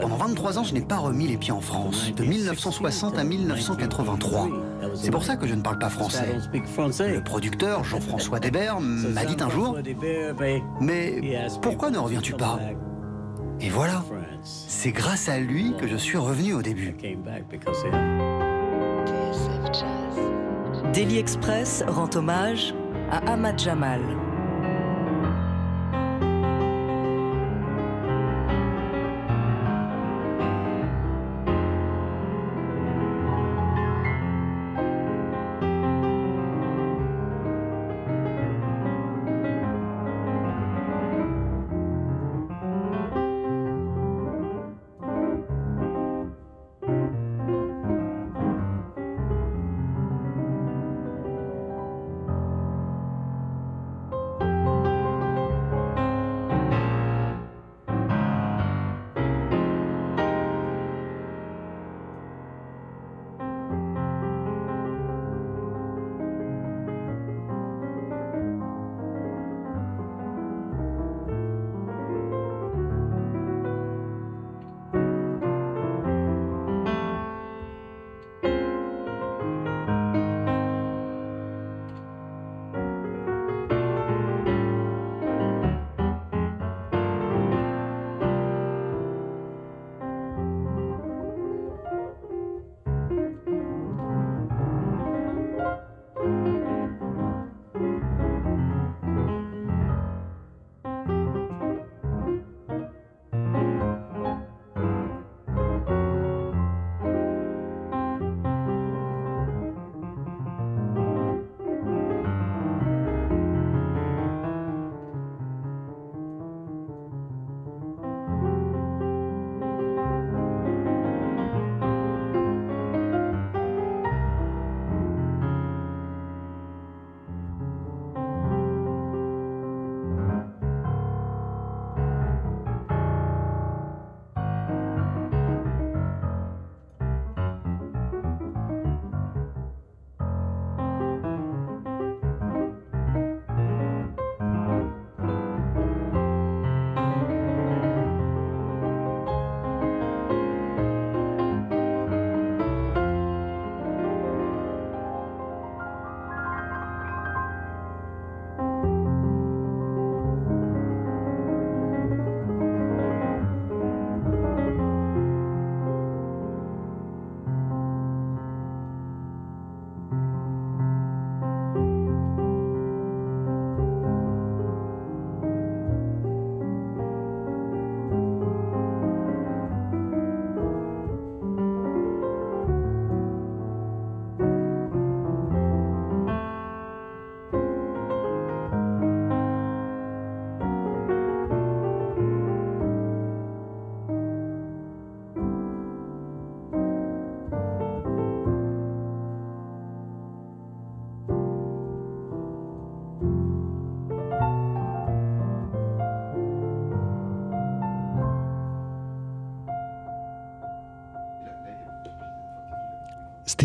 Pendant 0.00 0.16
23 0.16 0.58
ans, 0.58 0.64
je 0.64 0.74
n'ai 0.74 0.80
pas 0.80 0.96
remis 0.96 1.28
les 1.28 1.36
pieds 1.36 1.52
en 1.52 1.60
France, 1.60 2.12
de 2.14 2.24
1960 2.24 3.16
à 3.16 3.24
1983. 3.24 4.48
C'est 4.94 5.10
pour 5.10 5.24
ça 5.24 5.36
que 5.36 5.46
je 5.46 5.54
ne 5.54 5.62
parle 5.62 5.78
pas 5.78 5.90
français. 5.90 6.36
Le 6.52 7.22
producteur, 7.22 7.84
Jean-François 7.84 8.40
Debert, 8.40 8.80
m'a 8.80 9.24
dit 9.24 9.36
un 9.40 9.50
jour 9.50 9.78
Mais 10.80 11.20
pourquoi 11.62 11.90
ne 11.90 11.98
reviens-tu 11.98 12.32
pas? 12.32 12.58
Et 13.60 13.70
voilà, 13.70 14.04
c'est 14.42 14.92
grâce 14.92 15.28
à 15.28 15.38
lui 15.38 15.74
que 15.78 15.86
je 15.86 15.96
suis 15.96 16.18
revenu 16.18 16.54
au 16.54 16.62
début. 16.62 16.94
Daily 20.96 21.18
Express 21.18 21.84
rend 21.86 22.16
hommage 22.16 22.72
à 23.10 23.18
Ahmad 23.30 23.58
Jamal. 23.58 24.00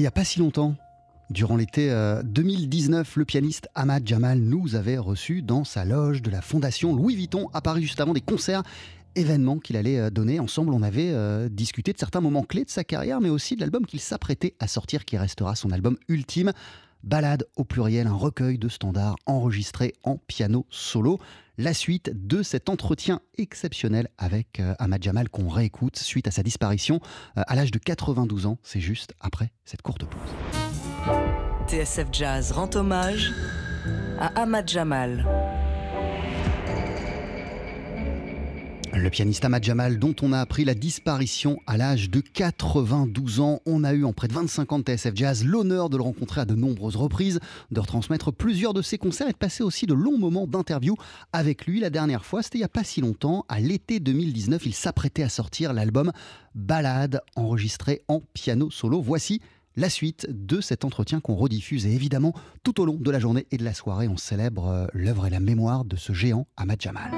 Il 0.01 0.05
n'y 0.05 0.07
a 0.07 0.11
pas 0.11 0.25
si 0.25 0.39
longtemps. 0.39 0.73
Durant 1.29 1.55
l'été 1.55 1.93
2019, 2.23 3.07
euh, 3.07 3.19
le 3.19 3.23
pianiste 3.23 3.69
Ahmad 3.75 4.01
Jamal 4.07 4.39
nous 4.39 4.73
avait 4.73 4.97
reçus 4.97 5.43
dans 5.43 5.63
sa 5.63 5.85
loge 5.85 6.23
de 6.23 6.31
la 6.31 6.41
Fondation 6.41 6.95
Louis 6.95 7.15
Vuitton 7.15 7.49
à 7.53 7.61
Paris 7.61 7.83
juste 7.83 8.01
avant 8.01 8.13
des 8.13 8.21
concerts 8.21 8.63
événements 9.13 9.59
qu'il 9.59 9.77
allait 9.77 9.99
euh, 9.99 10.09
donner. 10.09 10.39
Ensemble, 10.39 10.73
on 10.73 10.81
avait 10.81 11.11
euh, 11.11 11.49
discuté 11.49 11.93
de 11.93 11.99
certains 11.99 12.19
moments 12.19 12.41
clés 12.41 12.65
de 12.65 12.71
sa 12.71 12.83
carrière, 12.83 13.21
mais 13.21 13.29
aussi 13.29 13.55
de 13.55 13.61
l'album 13.61 13.85
qu'il 13.85 13.99
s'apprêtait 13.99 14.55
à 14.59 14.65
sortir, 14.65 15.05
qui 15.05 15.19
restera 15.19 15.55
son 15.55 15.69
album 15.69 15.97
ultime. 16.07 16.51
Balade 17.03 17.45
au 17.55 17.63
pluriel, 17.63 18.07
un 18.07 18.13
recueil 18.13 18.57
de 18.57 18.69
standards 18.69 19.15
enregistrés 19.25 19.93
en 20.03 20.17
piano 20.17 20.65
solo. 20.69 21.19
La 21.57 21.73
suite 21.73 22.11
de 22.13 22.43
cet 22.43 22.69
entretien 22.69 23.21
exceptionnel 23.37 24.07
avec 24.17 24.59
euh, 24.59 24.73
Ahmad 24.79 25.03
Jamal 25.03 25.29
qu'on 25.29 25.47
réécoute 25.47 25.97
suite 25.97 26.27
à 26.27 26.31
sa 26.31 26.43
disparition 26.43 26.99
à 27.35 27.55
l'âge 27.55 27.71
de 27.71 27.79
92 27.79 28.45
ans. 28.45 28.57
C'est 28.63 28.79
juste 28.79 29.13
après 29.19 29.51
cette 29.65 29.81
courte 29.81 30.05
pause. 30.05 30.21
TSF 31.67 32.07
Jazz 32.11 32.51
rend 32.51 32.69
hommage 32.75 33.31
à 34.19 34.41
Ahmad 34.41 34.67
Jamal. 34.67 35.25
Le 38.93 39.09
pianiste 39.09 39.45
Ahmad 39.45 39.63
Jamal, 39.63 39.99
dont 39.99 40.15
on 40.21 40.33
a 40.33 40.39
appris 40.39 40.65
la 40.65 40.73
disparition 40.73 41.59
à 41.65 41.77
l'âge 41.77 42.09
de 42.09 42.19
92 42.19 43.39
ans. 43.39 43.61
On 43.65 43.85
a 43.85 43.93
eu 43.93 44.03
en 44.03 44.11
près 44.11 44.27
de 44.27 44.33
25 44.33 44.73
ans 44.73 44.79
de 44.79 44.83
TSF 44.83 45.15
Jazz 45.15 45.45
l'honneur 45.45 45.89
de 45.89 45.95
le 45.95 46.03
rencontrer 46.03 46.41
à 46.41 46.45
de 46.45 46.55
nombreuses 46.55 46.97
reprises, 46.97 47.39
de 47.71 47.79
retransmettre 47.79 48.33
plusieurs 48.33 48.73
de 48.73 48.81
ses 48.81 48.97
concerts 48.97 49.29
et 49.29 49.31
de 49.31 49.37
passer 49.37 49.63
aussi 49.63 49.85
de 49.85 49.93
longs 49.93 50.17
moments 50.17 50.45
d'interview 50.45 50.95
avec 51.31 51.65
lui. 51.65 51.79
La 51.79 51.89
dernière 51.89 52.25
fois, 52.25 52.43
c'était 52.43 52.57
il 52.57 52.61
n'y 52.61 52.65
a 52.65 52.69
pas 52.69 52.83
si 52.83 52.99
longtemps, 52.99 53.45
à 53.47 53.61
l'été 53.61 54.01
2019, 54.01 54.65
il 54.65 54.73
s'apprêtait 54.73 55.23
à 55.23 55.29
sortir 55.29 55.71
l'album 55.71 56.11
Ballade, 56.53 57.21
enregistré 57.37 58.01
en 58.09 58.21
piano 58.33 58.69
solo. 58.71 59.01
Voici 59.01 59.39
la 59.77 59.89
suite 59.89 60.27
de 60.29 60.59
cet 60.59 60.83
entretien 60.83 61.21
qu'on 61.21 61.35
rediffuse 61.35 61.85
et 61.85 61.93
évidemment 61.93 62.33
tout 62.63 62.81
au 62.81 62.85
long 62.85 62.97
de 62.99 63.09
la 63.09 63.19
journée 63.19 63.47
et 63.51 63.57
de 63.57 63.63
la 63.63 63.73
soirée 63.73 64.09
on 64.09 64.17
célèbre 64.17 64.67
euh, 64.67 64.87
l'œuvre 64.93 65.27
et 65.27 65.29
la 65.29 65.39
mémoire 65.39 65.85
de 65.85 65.95
ce 65.95 66.11
géant 66.11 66.45
Ahmad 66.57 66.81
Jamal. 66.81 67.11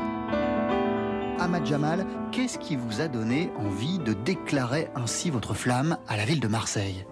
Ahmad 1.40 1.66
Jamal, 1.66 2.06
qu'est-ce 2.32 2.58
qui 2.58 2.76
vous 2.76 3.02
a 3.02 3.08
donné 3.08 3.52
envie 3.58 4.00
de 4.00 4.14
déclarer 4.14 4.88
ainsi 4.96 5.30
votre 5.30 5.54
flamme 5.54 5.98
à 6.08 6.18
la 6.18 6.26
ville 6.26 6.40
de 6.40 6.48
Marseille? 6.48 7.06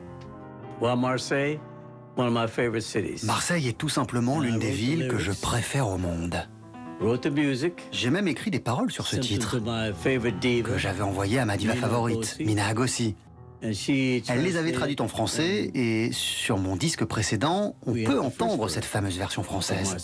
Marseille, 0.81 1.59
Marseille 3.23 3.67
est 3.67 3.77
tout 3.77 3.89
simplement 3.89 4.39
l'une 4.39 4.59
des 4.59 4.71
villes 4.71 5.07
que 5.07 5.17
je 5.17 5.31
préfère 5.31 5.87
au 5.87 5.97
monde. 5.97 6.35
J'ai 7.91 8.09
même 8.11 8.27
écrit 8.27 8.51
des 8.51 8.59
paroles 8.59 8.91
sur 8.91 9.07
ce 9.07 9.15
titre 9.15 9.57
que 9.59 10.77
j'avais 10.77 11.01
envoyé 11.01 11.39
à 11.39 11.45
ma 11.45 11.57
diva 11.57 11.75
favorite, 11.75 12.37
Mina 12.39 12.67
Agossi. 12.67 13.15
Elle 13.61 14.43
les 14.43 14.57
avait 14.57 14.71
traduites 14.71 15.01
en 15.01 15.07
français 15.07 15.71
et 15.73 16.09
sur 16.11 16.57
mon 16.57 16.75
disque 16.75 17.05
précédent, 17.05 17.75
on 17.85 17.93
peut 17.93 18.19
entendre 18.19 18.67
cette 18.67 18.85
fameuse 18.85 19.17
version 19.17 19.43
française. 19.43 19.95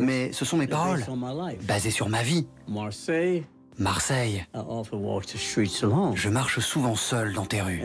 Mais 0.00 0.32
ce 0.32 0.44
sont 0.44 0.56
mes 0.56 0.66
paroles, 0.66 1.04
basées 1.66 1.90
sur 1.90 2.08
ma 2.08 2.22
vie. 2.22 2.46
Marseille. 3.78 4.44
Je 6.14 6.28
marche 6.28 6.60
souvent 6.60 6.94
seul 6.94 7.32
dans 7.32 7.44
tes 7.46 7.60
rues. 7.60 7.82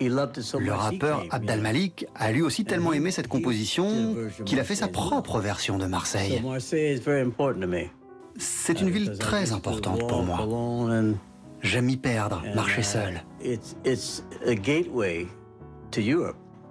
Le 0.00 0.72
rappeur 0.72 1.24
Abdel 1.30 1.60
Malik 1.60 2.06
a 2.14 2.32
lui 2.32 2.42
aussi 2.42 2.64
tellement 2.64 2.92
aimé 2.92 3.10
cette 3.10 3.28
composition 3.28 4.16
qu'il 4.46 4.58
a 4.58 4.64
fait 4.64 4.74
sa 4.74 4.88
propre 4.88 5.38
version 5.40 5.78
de 5.78 5.86
Marseille. 5.86 6.42
C'est 8.38 8.80
une 8.80 8.90
ville 8.90 9.16
très 9.18 9.52
importante 9.52 10.06
pour 10.08 10.22
moi. 10.22 10.46
J'aime 11.60 11.88
y 11.90 11.96
perdre, 11.96 12.42
marcher 12.54 12.82
seul. 12.82 13.22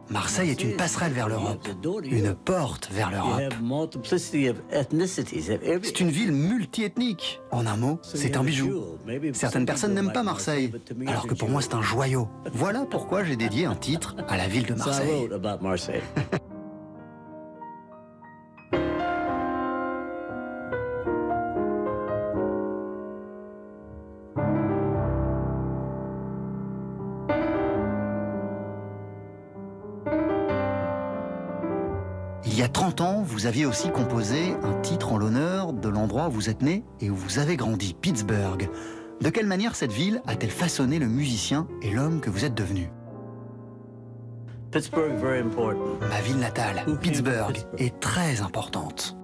Marseille 0.10 0.50
est 0.50 0.62
une 0.62 0.76
passerelle 0.76 1.13
vers 1.13 1.30
l'Europe, 1.30 1.65
une 2.04 2.34
porte 2.34 2.89
vers 2.91 3.12
l'Europe. 3.12 3.54
C'est 5.84 6.00
une 6.02 6.10
ville 6.10 6.34
multiethnique. 6.34 7.39
En 7.52 7.65
un 7.65 7.78
mot, 7.78 8.00
c'est 8.04 8.36
un 8.36 8.43
bijou. 8.43 8.97
Certaines 9.32 9.65
personnes 9.65 9.93
n'aiment 9.93 10.12
pas 10.12 10.24
Marseille, 10.24 10.74
alors 11.08 11.28
que 11.28 11.34
pour 11.34 11.50
moi 11.50 11.62
c'est 11.62 11.76
un 11.76 11.82
joyau. 11.82 12.28
Voilà 12.52 12.86
pourquoi 12.89 13.24
j'ai 13.24 13.38
dédié 13.38 13.65
un 13.65 13.76
titre 13.76 14.15
à 14.28 14.36
la 14.36 14.47
ville 14.47 14.65
de 14.65 14.74
Marseille. 14.74 15.30
Il 32.91 32.99
y 32.99 33.04
a 33.04 33.06
30 33.06 33.10
ans, 33.15 33.21
vous 33.21 33.45
aviez 33.45 33.65
aussi 33.65 33.89
composé 33.89 34.54
un 34.63 34.73
titre 34.82 35.13
en 35.13 35.17
l'honneur 35.17 35.71
de 35.71 35.88
l'endroit 35.88 36.27
où 36.27 36.32
vous 36.32 36.49
êtes 36.49 36.62
né 36.62 36.84
et 36.99 37.10
où 37.10 37.15
vous 37.15 37.39
avez 37.39 37.56
grandi, 37.56 37.93
Pittsburgh. 37.93 38.69
De 39.21 39.30
quelle 39.30 39.45
manière 39.45 39.75
cette 39.75 39.93
ville 39.93 40.21
a-t-elle 40.27 40.51
façonné 40.51 40.99
le 40.99 41.08
musicien 41.08 41.69
et 41.82 41.91
l'homme 41.91 42.19
que 42.19 42.30
vous 42.30 42.43
êtes 42.43 42.54
devenu? 42.54 42.91
Ma 44.73 46.21
ville 46.21 46.38
natale, 46.38 46.84
Pittsburgh, 46.99 47.65
est 47.77 47.97
très 48.01 48.41
importante. 48.41 49.15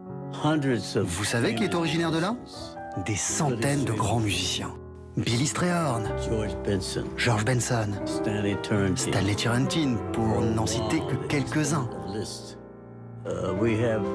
Vous 1.03 1.25
savez 1.25 1.53
qui 1.53 1.65
est 1.65 1.75
originaire 1.75 2.11
de 2.11 2.19
là? 2.19 2.37
Des 3.05 3.17
centaines 3.17 3.83
de 3.83 3.91
grands 3.91 4.21
musiciens. 4.21 4.71
Billy 5.17 5.45
Strayhorn, 5.45 6.07
George 7.17 7.43
Benson, 7.43 7.89
Stanley 8.05 9.35
Turrentine, 9.35 9.97
pour 10.13 10.41
n'en 10.41 10.65
citer 10.65 11.01
que 11.01 11.15
quelques-uns. 11.27 11.89
Uh, 13.27 13.53
we 13.55 13.77
have 13.77 14.05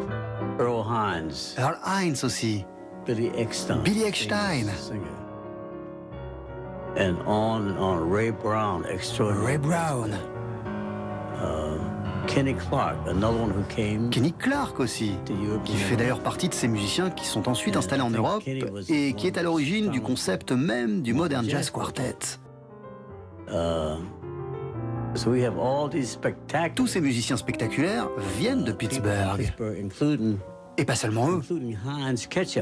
Earl 0.59 0.83
Hines. 0.83 1.55
Earl 1.59 1.79
Hines 1.85 2.25
aussi. 2.25 2.64
Billy 3.05 3.31
Eckstein. 3.37 3.83
Billy 3.83 4.05
Eckstein. 4.05 4.70
And 6.96 7.16
on 7.27 7.77
on. 7.77 8.09
Ray 8.09 8.31
Brown, 8.31 8.85
extraordinary. 8.87 9.53
Ray 9.53 9.57
Brown. 9.59 10.12
Uh, 11.35 12.27
Kenny 12.27 12.55
Clark, 12.55 12.96
another 13.07 13.37
one 13.37 13.51
who 13.51 13.64
came. 13.64 14.09
Kenny 14.11 14.33
Clark 14.33 14.79
aussi, 14.81 15.12
qui 15.64 15.75
fait 15.77 15.96
d'ailleurs 15.96 16.22
partie 16.22 16.48
de 16.48 16.55
ces 16.55 16.68
musiciens 16.68 17.11
qui 17.11 17.27
sont 17.27 17.48
ensuite 17.48 17.77
installés 17.77 18.03
en 18.03 18.11
Europe 18.11 18.42
et 18.46 19.12
qui 19.14 19.27
est 19.27 19.37
à 19.37 19.42
l'origine 19.42 19.90
du 19.90 20.01
concept 20.01 20.53
même 20.53 21.03
du 21.03 21.12
Modern 21.12 21.48
Jazz 21.48 21.70
Quartet. 21.70 22.38
Uh, 23.48 23.96
tous 26.75 26.87
ces 26.87 27.01
musiciens 27.01 27.37
spectaculaires 27.37 28.09
viennent 28.38 28.64
de 28.64 28.72
Pittsburgh. 28.72 29.53
Et 30.79 30.87
pas 30.87 30.94
seulement 30.94 31.29
eux. 31.31 31.42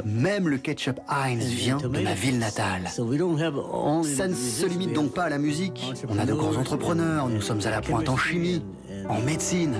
Même 0.04 0.48
le 0.48 0.58
ketchup 0.58 0.98
Heinz 1.08 1.44
vient 1.44 1.76
de 1.76 1.86
ma 1.86 2.12
ville 2.14 2.40
natale. 2.40 2.88
Ça 2.88 4.26
ne 4.26 4.34
se 4.34 4.66
limite 4.66 4.92
donc 4.92 5.14
pas 5.14 5.24
à 5.24 5.28
la 5.28 5.38
musique. 5.38 5.92
On 6.08 6.18
a 6.18 6.26
de 6.26 6.34
grands 6.34 6.56
entrepreneurs, 6.56 7.28
nous 7.28 7.40
sommes 7.40 7.60
à 7.64 7.70
la 7.70 7.80
pointe 7.80 8.08
en 8.08 8.16
chimie, 8.16 8.64
en 9.08 9.20
médecine. 9.20 9.76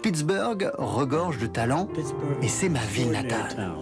Pittsburgh 0.00 0.70
regorge 0.78 1.38
de 1.38 1.46
talent 1.46 1.88
et 2.40 2.48
c'est 2.48 2.68
ma 2.68 2.84
ville 2.84 3.10
natale. 3.10 3.72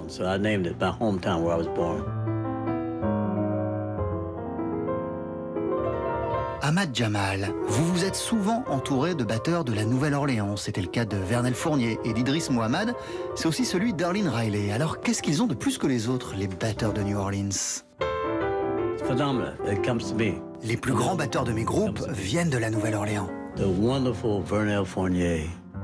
Ahmad 6.67 6.95
Jamal, 6.95 7.53
vous 7.67 7.85
vous 7.85 8.05
êtes 8.07 8.15
souvent 8.15 8.65
entouré 8.71 9.15
de 9.15 9.23
batteurs 9.23 9.67
de 9.67 9.75
la 9.75 9.85
Nouvelle-Orléans. 9.85 10.57
C'était 10.57 10.81
le 10.81 10.87
cas 10.87 11.05
de 11.05 11.19
Vernel 11.19 11.53
Fournier 11.53 11.99
et 12.07 12.15
d'Idris 12.15 12.47
Mohamed. 12.51 12.95
C'est 13.37 13.45
aussi 13.45 13.67
celui 13.67 13.93
d'Arlene 13.93 14.29
Riley. 14.29 14.73
Alors 14.73 15.03
qu'est-ce 15.03 15.23
qu'ils 15.23 15.43
ont 15.43 15.47
de 15.47 15.55
plus 15.55 15.77
que 15.77 15.87
les 15.87 16.09
autres, 16.09 16.35
les 16.35 16.49
batteurs 16.49 16.95
de 16.95 17.03
New 17.03 17.19
Orleans? 17.19 17.83
Les 20.63 20.79
plus 20.79 20.95
grands 20.95 21.17
batteurs 21.17 21.45
de 21.45 21.53
mes 21.53 21.65
groupes 21.65 22.01
viennent 22.09 22.49
de 22.49 22.57
la 22.57 22.71
Nouvelle-Orléans. 22.71 23.29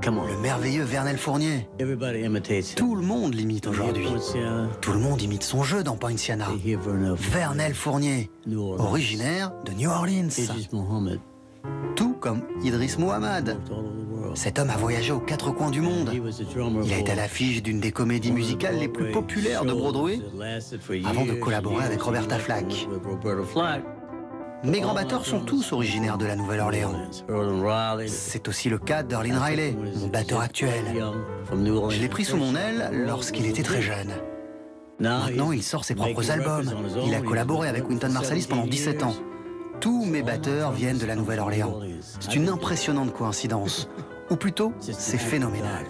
Le 0.03 0.41
merveilleux 0.41 0.85
Vernel 0.85 1.19
Fournier. 1.19 1.69
Tout 2.77 2.95
le 2.95 3.03
monde 3.03 3.35
l'imite 3.35 3.67
aujourd'hui. 3.67 4.07
Tout 4.81 4.93
le 4.93 4.99
monde 4.99 5.21
imite 5.21 5.43
son 5.43 5.63
jeu 5.63 5.83
dans 5.83 5.97
Poinciana. 5.97 6.49
Vernel 7.17 7.75
Fournier, 7.75 8.31
originaire 8.79 9.53
de 9.67 9.73
New 9.73 9.91
Orleans. 9.91 10.29
Tout 11.97 12.15
comme 12.15 12.43
Idris 12.63 12.95
Muhammad. 12.99 13.59
Cet 14.35 14.59
homme 14.59 14.71
a 14.71 14.77
voyagé 14.77 15.13
aux 15.13 15.21
quatre 15.21 15.51
coins 15.51 15.71
du 15.71 15.83
monde. 15.83 16.11
Il 16.85 16.93
a 16.93 16.99
été 16.99 17.13
à 17.13 17.17
l'affiche 17.17 17.63
d'une 17.63 17.81
des 17.81 17.93
comédies 17.93 18.33
musicales 18.33 18.79
les 18.79 18.89
plus 18.89 19.13
populaires 19.13 19.65
de 19.65 19.73
Broadway 19.73 20.21
avant 21.05 21.27
de 21.27 21.33
collaborer 21.35 21.85
avec 21.85 22.01
Roberta 22.01 22.39
Flack. 22.39 22.87
Mes 24.63 24.81
grands 24.81 24.95
batteurs 24.95 25.25
sont 25.25 25.41
tous 25.41 25.73
originaires 25.73 26.19
de 26.19 26.27
la 26.27 26.37
Nouvelle-Orléans. 26.37 26.95
C'est 28.07 28.47
aussi 28.47 28.69
le 28.69 28.79
cas 28.79 29.03
d'Arlene 29.03 29.37
Riley, 29.37 29.75
mon 29.97 30.09
batteur 30.09 30.41
actuel. 30.41 30.85
Je 31.51 32.01
l'ai 32.01 32.09
pris 32.09 32.25
sous 32.25 32.37
mon 32.37 32.55
aile 32.55 32.91
lorsqu'il 32.93 33.47
était 33.47 33.63
très 33.63 33.81
jeune. 33.81 34.13
Maintenant, 34.99 35.53
il 35.53 35.63
sort 35.63 35.85
ses 35.85 35.95
propres 35.95 36.31
albums. 36.31 36.71
Il 37.07 37.15
a 37.15 37.21
collaboré 37.21 37.69
avec 37.69 37.89
Wynton 37.89 38.11
Marsalis 38.11 38.47
pendant 38.49 38.67
17 38.67 39.03
ans. 39.03 39.15
Tous 39.81 40.05
mes 40.05 40.23
batteurs 40.23 40.73
viennent 40.73 40.99
de 40.99 41.07
la 41.07 41.17
Nouvelle-Orléans. 41.17 41.81
C'est 42.21 42.35
une 42.35 42.51
impressionnante 42.51 43.15
coïncidence. 43.15 43.89
Ou 44.29 44.37
plutôt, 44.37 44.75
c'est 44.81 45.19
phénoménal. 45.19 45.87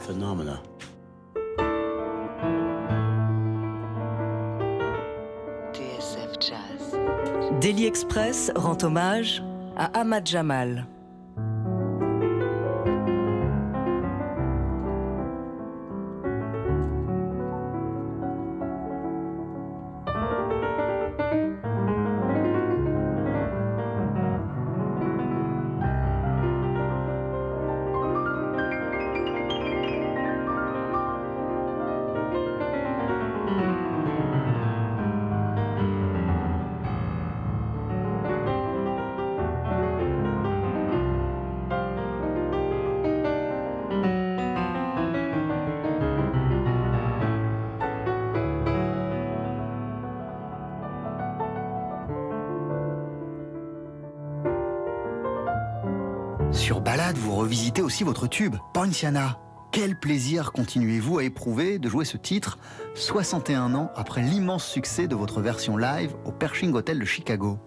Daily 7.60 7.84
Express 7.84 8.50
rend 8.56 8.82
hommage 8.82 9.42
à 9.76 10.00
Ahmad 10.00 10.26
Jamal. 10.26 10.86
Sur 56.70 56.80
Balade, 56.80 57.18
vous 57.18 57.34
revisitez 57.34 57.82
aussi 57.82 58.04
votre 58.04 58.28
tube, 58.28 58.54
Poinciana. 58.72 59.40
Quel 59.72 59.98
plaisir 59.98 60.52
continuez-vous 60.52 61.18
à 61.18 61.24
éprouver 61.24 61.80
de 61.80 61.88
jouer 61.88 62.04
ce 62.04 62.16
titre 62.16 62.58
61 62.94 63.74
ans 63.74 63.90
après 63.96 64.22
l'immense 64.22 64.64
succès 64.64 65.08
de 65.08 65.16
votre 65.16 65.40
version 65.40 65.76
live 65.76 66.14
au 66.24 66.30
Pershing 66.30 66.72
Hotel 66.74 67.00
de 67.00 67.04
Chicago? 67.04 67.58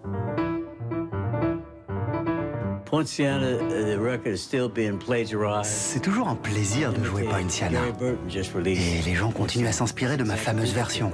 C'est 5.64 6.00
toujours 6.00 6.28
un 6.28 6.36
plaisir 6.36 6.94
de 6.94 7.04
jouer 7.04 7.24
Poinciana. 7.24 7.80
Et 8.64 9.02
les 9.04 9.14
gens 9.14 9.32
continuent 9.32 9.68
à 9.68 9.72
s'inspirer 9.72 10.16
de 10.16 10.24
ma 10.24 10.36
fameuse 10.36 10.72
version. 10.72 11.12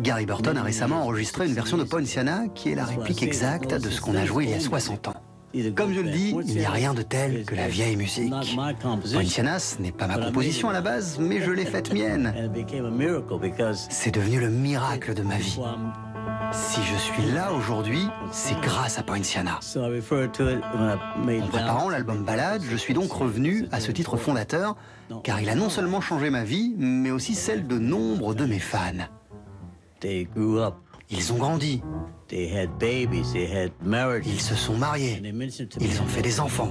Gary 0.00 0.24
Burton 0.24 0.56
a 0.56 0.62
récemment 0.62 1.02
enregistré 1.02 1.46
une 1.46 1.52
version 1.52 1.76
de 1.76 1.84
Poinciana 1.84 2.44
qui 2.54 2.70
est 2.70 2.74
la 2.74 2.86
réplique 2.86 3.22
exacte 3.22 3.74
de 3.74 3.90
ce 3.90 4.00
qu'on 4.00 4.16
a 4.16 4.24
joué 4.24 4.44
il 4.44 4.50
y 4.52 4.54
a 4.54 4.60
60 4.60 5.08
ans. 5.08 5.29
Comme 5.74 5.92
je 5.92 6.00
le 6.00 6.10
dis, 6.10 6.34
il 6.46 6.56
n'y 6.56 6.64
a 6.64 6.70
rien 6.70 6.94
de 6.94 7.02
tel 7.02 7.44
que 7.44 7.56
la 7.56 7.66
vieille 7.66 7.96
musique. 7.96 8.32
Poinciana, 9.12 9.58
n'est 9.80 9.92
pas 9.92 10.06
ma 10.06 10.18
composition 10.18 10.68
à 10.68 10.72
la 10.72 10.80
base, 10.80 11.18
mais 11.18 11.40
je 11.40 11.50
l'ai 11.50 11.64
faite 11.64 11.92
mienne. 11.92 12.32
C'est 13.90 14.14
devenu 14.14 14.38
le 14.40 14.48
miracle 14.48 15.14
de 15.14 15.22
ma 15.22 15.36
vie. 15.36 15.58
Si 16.52 16.80
je 16.82 16.96
suis 16.96 17.30
là 17.32 17.52
aujourd'hui, 17.52 18.08
c'est 18.32 18.58
grâce 18.60 18.98
à 18.98 19.02
Poinciana. 19.04 19.60
En 19.76 21.48
préparant 21.48 21.88
l'album 21.88 22.24
Ballade, 22.24 22.62
je 22.68 22.76
suis 22.76 22.94
donc 22.94 23.12
revenu 23.12 23.66
à 23.70 23.80
ce 23.80 23.92
titre 23.92 24.16
fondateur, 24.16 24.76
car 25.22 25.40
il 25.40 25.48
a 25.48 25.54
non 25.54 25.68
seulement 25.68 26.00
changé 26.00 26.30
ma 26.30 26.44
vie, 26.44 26.74
mais 26.76 27.10
aussi 27.10 27.34
celle 27.34 27.66
de 27.66 27.78
nombre 27.78 28.34
de 28.34 28.46
mes 28.46 28.58
fans. 28.58 29.06
Ils 31.10 31.32
ont 31.32 31.36
grandi. 31.36 31.82
Ils 32.32 32.68
se 34.40 34.54
sont 34.54 34.76
mariés. 34.76 35.22
Ils 35.80 36.00
ont 36.00 36.06
fait 36.06 36.22
des 36.22 36.40
enfants. 36.40 36.70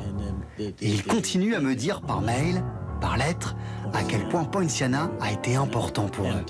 Et 0.60 0.74
ils 0.82 1.04
continuent 1.04 1.56
à 1.56 1.60
me 1.60 1.76
dire 1.76 2.02
par 2.02 2.22
mail, 2.22 2.64
par 3.02 3.18
lettre, 3.18 3.56
à 3.94 4.04
quel 4.04 4.28
point 4.28 4.44
Poinciana 4.44 5.12
a 5.20 5.32
été 5.32 5.56
important 5.56 6.08
pour 6.08 6.28
eux. 6.28 6.46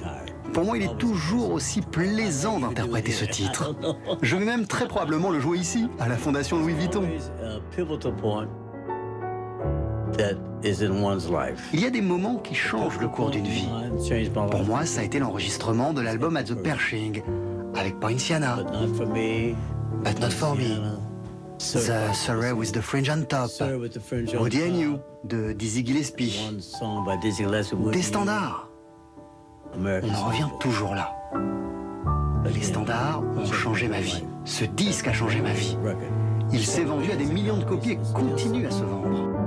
Pour 0.54 0.65
moi, 0.65 0.78
il 0.78 0.84
est 0.84 0.98
toujours 0.98 1.52
aussi 1.52 1.82
plaisant 1.82 2.60
d'interpréter 2.60 3.12
ce 3.12 3.26
titre. 3.26 3.76
Je 4.22 4.36
vais 4.36 4.45
même 4.45 4.65
très 4.65 4.88
probablement 4.88 5.30
le 5.30 5.39
jouer 5.39 5.60
ici, 5.60 5.88
à 6.00 6.08
la 6.08 6.17
Fondation 6.17 6.60
Louis 6.60 6.74
Vuitton. 6.74 7.04
Il 11.74 11.80
y 11.80 11.86
a 11.86 11.89
des 11.89 12.02
moments 12.02 12.38
qui 12.38 12.56
changent 12.56 13.00
le 13.00 13.08
cours 13.08 13.30
d'une 13.30 13.45
vie. 13.45 13.69
Pour 14.50 14.65
moi, 14.65 14.86
ça 14.86 15.02
a 15.02 15.04
été 15.04 15.19
l'enregistrement 15.19 15.93
de 15.93 16.02
l'album 16.02 16.36
At 16.36 16.45
the 16.45 16.56
Pershing, 16.56 17.22
avec 17.75 17.99
Poinciana. 17.99 18.55
But 18.55 18.71
not 20.19 20.32
for 20.32 20.55
me. 20.55 20.79
The 21.60 22.13
Surrey 22.13 22.53
with 22.53 22.71
the 22.71 22.82
Fringe 22.82 23.10
on 23.10 23.25
Top. 23.25 23.51
Woody 24.39 24.62
and 24.63 24.79
You? 24.79 24.99
De 25.25 25.51
Dizzy 25.51 25.86
Gillespie. 25.86 26.39
Des 27.91 28.01
standards. 28.01 28.69
On 29.73 29.86
en 29.86 30.25
revient 30.25 30.47
toujours 30.60 30.95
là. 30.95 31.13
Les 32.45 32.62
standards 32.62 33.21
ont 33.38 33.51
changé 33.51 33.88
ma 33.89 33.99
vie. 33.99 34.23
Ce 34.45 34.63
disque 34.63 35.08
a 35.08 35.13
changé 35.13 35.41
ma 35.41 35.51
vie. 35.51 35.77
Il 36.51 36.65
s'est 36.65 36.86
vendu 36.86 37.12
à 37.12 37.15
des 37.15 37.25
millions 37.25 37.58
de 37.58 37.65
copies 37.65 37.91
et 37.91 37.99
continue 38.13 38.65
à 38.65 38.71
se 38.71 38.84
vendre. 38.84 39.38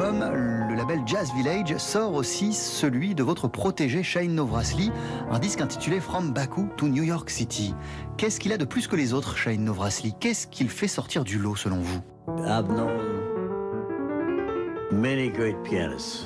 Album, 0.00 0.68
le 0.68 0.76
label 0.76 1.00
Jazz 1.06 1.32
Village 1.34 1.76
sort 1.78 2.14
aussi 2.14 2.52
celui 2.52 3.14
de 3.16 3.24
votre 3.24 3.48
protégé 3.48 4.04
Shane 4.04 4.32
Novrasli, 4.32 4.92
un 5.30 5.38
disque 5.40 5.60
intitulé 5.60 5.98
From 5.98 6.32
Baku 6.32 6.68
to 6.76 6.86
New 6.86 7.02
York 7.02 7.28
City. 7.30 7.74
Qu'est-ce 8.16 8.38
qu'il 8.38 8.52
a 8.52 8.58
de 8.58 8.64
plus 8.64 8.86
que 8.86 8.94
les 8.94 9.12
autres, 9.12 9.36
Shane 9.36 9.64
Novrasli 9.64 10.14
Qu'est-ce 10.20 10.46
qu'il 10.46 10.68
fait 10.68 10.86
sortir 10.86 11.24
du 11.24 11.38
lot 11.38 11.56
selon 11.56 11.78
vous? 11.80 12.00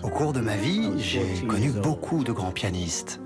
Au 0.02 0.08
cours 0.08 0.32
de 0.34 0.40
ma 0.40 0.56
vie, 0.56 0.90
j'ai 0.98 1.46
connu 1.46 1.70
beaucoup 1.70 2.24
de 2.24 2.32
grands 2.32 2.52
pianistes. 2.52 3.20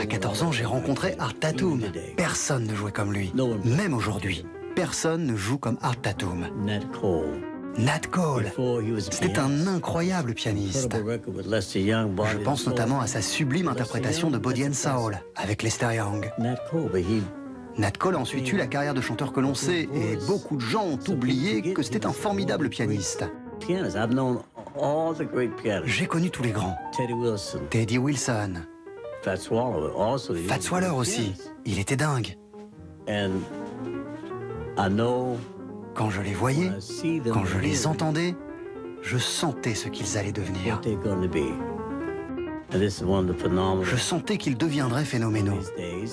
À 0.00 0.06
14 0.06 0.42
ans, 0.42 0.52
j'ai 0.52 0.64
rencontré 0.64 1.14
Art 1.20 1.38
Tatum. 1.38 1.82
Personne 2.16 2.66
ne 2.66 2.74
jouait 2.74 2.92
comme 2.92 3.12
lui. 3.12 3.32
Même 3.64 3.94
aujourd'hui, 3.94 4.44
personne 4.74 5.24
ne 5.24 5.36
joue 5.36 5.58
comme 5.58 5.78
Art 5.82 6.00
Tatum. 6.00 6.46
Nat 7.78 8.00
Cole. 8.10 8.50
C'était 8.98 9.38
un 9.38 9.68
incroyable 9.68 10.34
pianiste. 10.34 10.92
Je 10.92 12.38
pense 12.38 12.66
notamment 12.66 13.00
à 13.00 13.06
sa 13.06 13.22
sublime 13.22 13.68
interprétation 13.68 14.30
de 14.30 14.38
Body 14.38 14.66
and 14.66 14.72
Soul 14.72 15.18
avec 15.36 15.62
Lester 15.62 15.94
Young. 15.94 16.30
Nat 17.76 17.92
Cole 17.92 18.16
a 18.16 18.18
ensuite 18.18 18.52
eu 18.52 18.56
la 18.56 18.66
carrière 18.66 18.94
de 18.94 19.00
chanteur 19.00 19.32
que 19.32 19.38
l'on 19.38 19.54
sait, 19.54 19.88
et 19.94 20.16
beaucoup 20.26 20.56
de 20.56 20.60
gens 20.60 20.84
ont 20.84 21.12
oublié 21.12 21.72
que 21.72 21.82
c'était 21.82 22.04
un 22.06 22.12
formidable 22.12 22.68
pianiste. 22.68 23.24
J'ai 25.84 26.06
connu 26.06 26.30
tous 26.30 26.42
les 26.42 26.50
grands. 26.50 26.76
Teddy 27.70 27.98
Wilson. 27.98 28.54
Fats 30.48 30.70
Waller 30.72 30.90
aussi. 30.90 31.34
Il 31.64 31.78
était 31.78 31.96
dingue. 31.96 32.36
Quand 35.98 36.10
je 36.10 36.22
les 36.22 36.32
voyais, 36.32 36.70
quand 37.32 37.44
je 37.44 37.58
les 37.58 37.88
entendais, 37.88 38.36
je 39.02 39.18
sentais 39.18 39.74
ce 39.74 39.88
qu'ils 39.88 40.16
allaient 40.16 40.30
devenir. 40.30 40.80
Je 43.82 43.96
sentais 43.96 44.36
qu'ils 44.36 44.56
deviendraient 44.56 45.04
phénoménaux, 45.04 45.58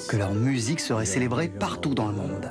que 0.10 0.18
leur 0.18 0.34
musique 0.34 0.80
serait 0.80 1.06
célébrée 1.06 1.50
partout 1.50 1.94
dans 1.94 2.08
le 2.08 2.16
monde. 2.16 2.50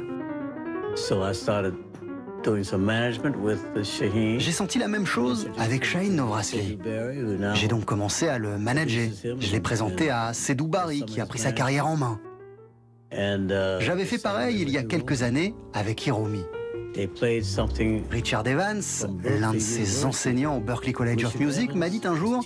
J'ai 4.38 4.52
senti 4.52 4.78
la 4.78 4.86
même 4.86 5.06
chose 5.06 5.48
avec 5.58 5.84
Shaheen 5.84 6.14
Novrasli. 6.14 6.78
J'ai 7.54 7.66
donc 7.66 7.84
commencé 7.84 8.28
à 8.28 8.38
le 8.38 8.58
manager. 8.58 9.08
Je 9.40 9.50
l'ai 9.50 9.60
présenté 9.60 10.08
à 10.08 10.32
Sedou 10.34 10.68
Bari, 10.68 11.02
qui 11.04 11.20
a 11.20 11.26
pris 11.26 11.40
sa 11.40 11.50
carrière 11.50 11.88
en 11.88 11.96
main. 11.96 12.20
J'avais 13.10 14.04
fait 14.04 14.22
pareil 14.22 14.60
il 14.60 14.70
y 14.70 14.78
a 14.78 14.84
quelques 14.84 15.24
années 15.24 15.52
avec 15.72 16.06
Hiromi. 16.06 16.44
Richard 18.10 18.46
Evans, 18.46 18.82
l'un 19.40 19.54
de 19.54 19.58
ses 19.58 20.04
enseignants 20.04 20.56
au 20.56 20.60
Berklee 20.60 20.92
College 20.92 21.24
of 21.24 21.38
Music, 21.38 21.74
m'a 21.74 21.88
dit 21.88 22.00
un 22.04 22.14
jour 22.14 22.44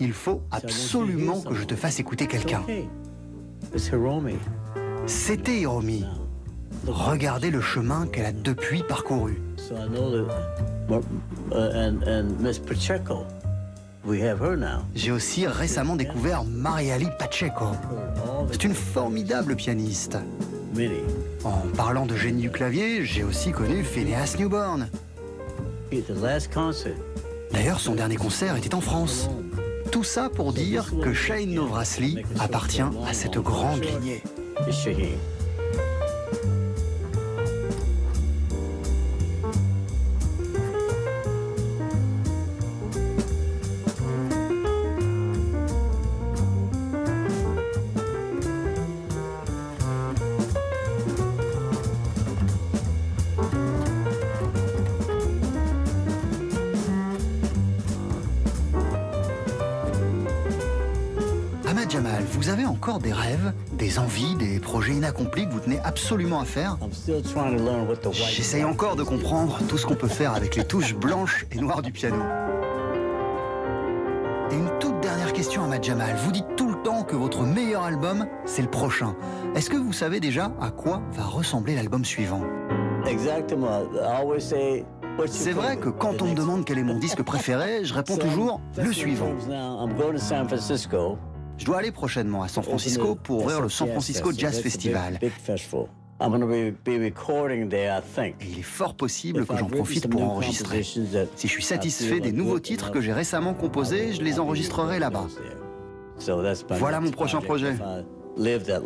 Il 0.00 0.12
faut 0.12 0.42
absolument 0.50 1.40
que 1.40 1.54
je 1.54 1.64
te 1.64 1.74
fasse 1.74 1.98
écouter 2.00 2.26
quelqu'un. 2.26 2.62
C'était 5.06 5.60
Hiromi. 5.60 6.04
Regardez 6.86 7.50
le 7.50 7.60
chemin 7.60 8.06
qu'elle 8.06 8.26
a 8.26 8.32
depuis 8.32 8.82
parcouru. 8.82 9.40
J'ai 14.94 15.10
aussi 15.10 15.46
récemment 15.46 15.96
découvert 15.96 16.44
Mariali 16.44 17.08
Pacheco. 17.18 17.66
C'est 18.52 18.64
une 18.64 18.74
formidable 18.74 19.56
pianiste. 19.56 20.18
En 21.44 21.62
parlant 21.76 22.04
de 22.06 22.16
génie 22.16 22.42
du 22.42 22.50
clavier, 22.50 23.04
j'ai 23.04 23.24
aussi 23.24 23.50
connu 23.50 23.82
Phineas 23.82 24.36
Newborn. 24.38 24.88
D'ailleurs, 27.52 27.80
son 27.80 27.94
dernier 27.94 28.16
concert 28.16 28.56
était 28.56 28.74
en 28.74 28.80
France. 28.80 29.30
Tout 29.90 30.04
ça 30.04 30.28
pour 30.28 30.52
dire 30.52 30.92
que 31.02 31.14
Shane 31.14 31.54
Novrasli 31.54 32.24
appartient 32.38 32.82
à 32.82 33.12
cette 33.12 33.38
grande 33.38 33.82
lignée. 33.82 34.22
Inaccomplis 65.16 65.46
que 65.46 65.52
vous 65.52 65.60
tenez 65.60 65.78
absolument 65.84 66.40
à 66.40 66.44
faire 66.44 66.76
J'essaye 68.12 68.64
encore 68.64 68.96
de 68.96 69.02
comprendre 69.02 69.58
tout 69.68 69.78
ce 69.78 69.86
qu'on 69.86 69.94
peut 69.94 70.08
faire 70.08 70.34
avec 70.34 70.56
les 70.56 70.64
touches 70.64 70.94
blanches 70.94 71.46
et 71.52 71.58
noires 71.58 71.82
du 71.82 71.92
piano. 71.92 72.22
Et 74.50 74.54
une 74.54 74.70
toute 74.78 75.00
dernière 75.00 75.32
question 75.32 75.70
à 75.70 75.80
Jamal. 75.80 76.14
Vous 76.16 76.30
dites 76.32 76.46
tout 76.56 76.68
le 76.68 76.80
temps 76.82 77.02
que 77.02 77.16
votre 77.16 77.42
meilleur 77.42 77.82
album, 77.82 78.26
c'est 78.44 78.62
le 78.62 78.70
prochain. 78.70 79.16
Est-ce 79.54 79.70
que 79.70 79.76
vous 79.76 79.92
savez 79.92 80.20
déjà 80.20 80.52
à 80.60 80.70
quoi 80.70 81.02
va 81.12 81.24
ressembler 81.24 81.74
l'album 81.74 82.04
suivant? 82.04 82.42
Exactement. 83.06 83.82
C'est 85.26 85.52
vrai 85.52 85.76
que 85.78 85.88
quand 85.88 86.22
on 86.22 86.26
me 86.26 86.34
demande 86.34 86.64
quel 86.64 86.78
est 86.78 86.84
mon 86.84 86.98
disque 86.98 87.22
préféré, 87.22 87.84
je 87.84 87.94
réponds 87.94 88.16
toujours 88.20 88.60
le 88.76 88.92
suivant. 88.92 89.32
Je 91.58 91.64
dois 91.64 91.78
aller 91.78 91.92
prochainement 91.92 92.42
à 92.42 92.48
San 92.48 92.62
Francisco 92.62 93.14
pour 93.14 93.42
ouvrir 93.42 93.60
le 93.60 93.68
San 93.68 93.88
Francisco 93.88 94.32
Jazz 94.32 94.60
Festival. 94.60 95.18
Et 95.22 95.30
il 98.40 98.58
est 98.58 98.62
fort 98.62 98.94
possible 98.94 99.46
que 99.46 99.56
j'en 99.56 99.66
profite 99.66 100.08
pour 100.08 100.22
enregistrer. 100.22 100.82
Si 100.82 101.48
je 101.48 101.52
suis 101.52 101.62
satisfait 101.62 102.20
des 102.20 102.32
nouveaux 102.32 102.60
titres 102.60 102.90
que 102.90 103.00
j'ai 103.00 103.12
récemment 103.12 103.54
composés, 103.54 104.12
je 104.14 104.22
les 104.22 104.40
enregistrerai 104.40 104.98
là-bas. 104.98 105.26
Voilà 106.78 107.00
mon 107.00 107.10
prochain 107.10 107.40
projet. 107.40 107.76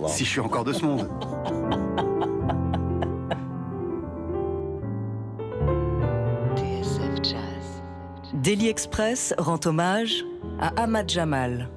Si 0.08 0.24
je 0.24 0.30
suis 0.30 0.40
encore 0.40 0.64
de 0.64 0.72
ce 0.72 0.84
monde. 0.84 1.08
Daily 8.34 8.68
Express 8.68 9.34
rend 9.36 9.60
hommage 9.66 10.24
à 10.58 10.68
Ahmad 10.82 11.10
Jamal. 11.10 11.68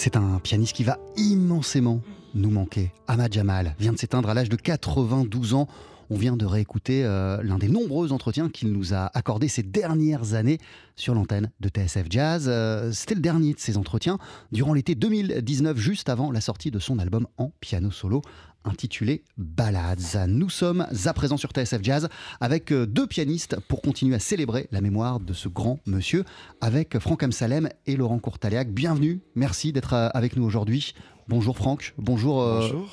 C'est 0.00 0.14
un 0.14 0.38
pianiste 0.38 0.76
qui 0.76 0.84
va 0.84 0.96
immensément 1.16 2.02
nous 2.32 2.50
manquer. 2.50 2.92
Ahmad 3.08 3.32
Jamal 3.32 3.74
vient 3.80 3.92
de 3.92 3.98
s'éteindre 3.98 4.30
à 4.30 4.34
l'âge 4.34 4.48
de 4.48 4.54
92 4.54 5.54
ans. 5.54 5.66
On 6.10 6.16
vient 6.16 6.36
de 6.36 6.46
réécouter 6.46 7.04
euh, 7.04 7.42
l'un 7.42 7.58
des 7.58 7.68
nombreux 7.68 8.12
entretiens 8.12 8.48
qu'il 8.48 8.72
nous 8.72 8.94
a 8.94 9.10
accordés 9.12 9.48
ces 9.48 9.62
dernières 9.62 10.32
années 10.32 10.58
sur 10.96 11.14
l'antenne 11.14 11.50
de 11.60 11.68
TSF 11.68 12.06
Jazz. 12.08 12.46
Euh, 12.48 12.92
c'était 12.92 13.14
le 13.14 13.20
dernier 13.20 13.52
de 13.52 13.58
ces 13.58 13.76
entretiens 13.76 14.18
durant 14.50 14.72
l'été 14.72 14.94
2019, 14.94 15.76
juste 15.76 16.08
avant 16.08 16.30
la 16.30 16.40
sortie 16.40 16.70
de 16.70 16.78
son 16.78 16.98
album 16.98 17.26
en 17.36 17.52
piano 17.60 17.90
solo 17.90 18.22
intitulé 18.64 19.22
Ballads. 19.36 20.26
Nous 20.28 20.50
sommes 20.50 20.86
à 21.04 21.12
présent 21.12 21.36
sur 21.36 21.50
TSF 21.50 21.82
Jazz 21.82 22.08
avec 22.40 22.72
euh, 22.72 22.86
deux 22.86 23.06
pianistes 23.06 23.60
pour 23.68 23.82
continuer 23.82 24.14
à 24.14 24.18
célébrer 24.18 24.68
la 24.72 24.80
mémoire 24.80 25.20
de 25.20 25.34
ce 25.34 25.48
grand 25.48 25.78
monsieur 25.86 26.24
avec 26.62 26.98
Franck 26.98 27.22
Amsalem 27.22 27.68
et 27.86 27.96
Laurent 27.96 28.18
Courtaliac. 28.18 28.70
Bienvenue, 28.72 29.20
merci 29.34 29.74
d'être 29.74 29.92
avec 29.92 30.36
nous 30.36 30.44
aujourd'hui. 30.44 30.94
Bonjour 31.28 31.58
Franck, 31.58 31.94
bonjour, 31.98 32.42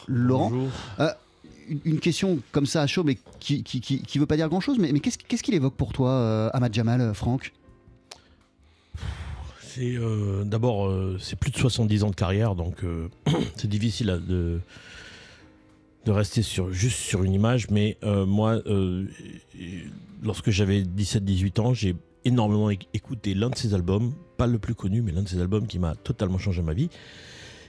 Laurent 0.08 0.52
une 1.86 2.00
question 2.00 2.40
comme 2.52 2.66
ça 2.66 2.82
à 2.82 2.88
chaud, 2.88 3.04
mais 3.04 3.18
qui 3.40 3.64
qui, 3.64 4.20
veut 4.20 4.26
pas 4.26 4.38
dire 4.38 4.50
grand-chose, 4.50 4.78
mais, 4.80 4.92
mais 4.92 5.00
qu'est-ce 5.00 5.44
qu'il 5.44 5.54
évoque 5.54 5.76
pour 5.76 5.94
toi, 5.94 6.12
euh, 6.12 6.50
Ahmad 6.54 6.74
Jamal, 6.74 7.02
euh, 7.02 7.14
Franck? 7.14 7.54
Euh, 9.78 10.46
d'abord, 10.46 10.90
c'est 11.20 11.38
plus 11.38 11.52
de 11.52 11.58
70 11.58 12.04
ans 12.04 12.10
de 12.10 12.16
carrière, 12.16 12.56
donc 12.56 12.78
c'est 13.58 13.68
difficile 13.68 14.22
de, 14.26 14.62
de 16.06 16.12
rester 16.12 16.42
sur, 16.42 16.72
juste 16.72 16.98
sur 16.98 17.24
une 17.24 17.34
image, 17.34 17.70
mais 17.70 17.98
moi, 18.04 18.62
lorsque 20.24 20.50
j'avais 20.50 20.84
17-18 20.84 21.60
ans, 21.60 21.74
j'ai 21.74 21.96
énormément 22.24 22.70
écouté 22.70 23.34
l'un 23.34 23.50
de 23.50 23.58
ses 23.58 23.74
albums, 23.74 24.14
pas 24.38 24.48
le 24.48 24.60
plus 24.60 24.76
connu, 24.76 25.02
mais 25.02 25.12
l'un 25.12 25.24
de 25.24 25.28
ses 25.28 25.42
albums 25.42 25.68
qui 25.68 25.78
m'a 25.78 25.94
totalement 25.96 26.38
changé 26.38 26.62
ma 26.62 26.74
vie 26.74 26.90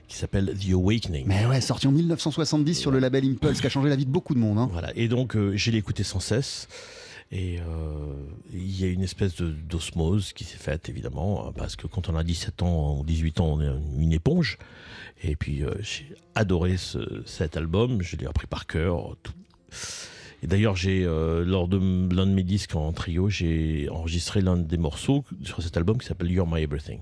qui 0.08 0.16
s'appelle 0.16 0.54
The 0.56 0.72
Awakening. 0.72 1.24
Mais 1.26 1.46
ouais, 1.46 1.60
sorti 1.60 1.86
en 1.86 1.92
1970 1.92 2.74
sur 2.74 2.90
le 2.90 2.98
label 2.98 3.24
Impulse, 3.24 3.60
qui 3.60 3.66
a 3.66 3.70
changé 3.70 3.88
la 3.88 3.96
vie 3.96 4.06
de 4.06 4.10
beaucoup 4.10 4.34
de 4.34 4.38
monde. 4.38 4.58
Hein. 4.58 4.68
Voilà, 4.72 4.92
et 4.96 5.08
donc 5.08 5.36
euh, 5.36 5.56
j'ai 5.56 5.72
l'écouté 5.72 6.02
sans 6.02 6.20
cesse. 6.20 6.68
Et 7.32 7.58
euh, 7.58 8.14
il 8.52 8.80
y 8.80 8.84
a 8.84 8.86
une 8.86 9.02
espèce 9.02 9.34
d'osmose 9.34 10.32
qui 10.32 10.44
s'est 10.44 10.58
faite, 10.58 10.88
évidemment, 10.88 11.52
parce 11.56 11.74
que 11.74 11.88
quand 11.88 12.08
on 12.08 12.14
a 12.14 12.22
17 12.22 12.62
ans 12.62 12.98
ou 13.00 13.04
18 13.04 13.40
ans, 13.40 13.54
on 13.54 13.60
est 13.60 14.00
une 14.00 14.12
éponge. 14.12 14.58
Et 15.24 15.34
puis 15.34 15.64
euh, 15.64 15.74
j'ai 15.80 16.14
adoré 16.36 16.76
cet 17.24 17.56
album, 17.56 18.00
je 18.00 18.16
l'ai 18.16 18.26
appris 18.26 18.46
par 18.46 18.66
cœur. 18.66 19.16
Et 20.44 20.46
d'ailleurs, 20.46 20.76
j'ai 20.76 21.02
lors 21.02 21.66
de 21.66 21.78
l'un 22.14 22.26
de 22.26 22.32
mes 22.32 22.44
disques 22.44 22.76
en 22.76 22.92
trio, 22.92 23.28
j'ai 23.28 23.88
enregistré 23.90 24.40
l'un 24.40 24.56
des 24.56 24.76
morceaux 24.76 25.24
sur 25.42 25.62
cet 25.62 25.76
album 25.76 25.98
qui 25.98 26.06
s'appelle 26.06 26.30
You're 26.30 26.46
My 26.46 26.62
Everything. 26.62 27.00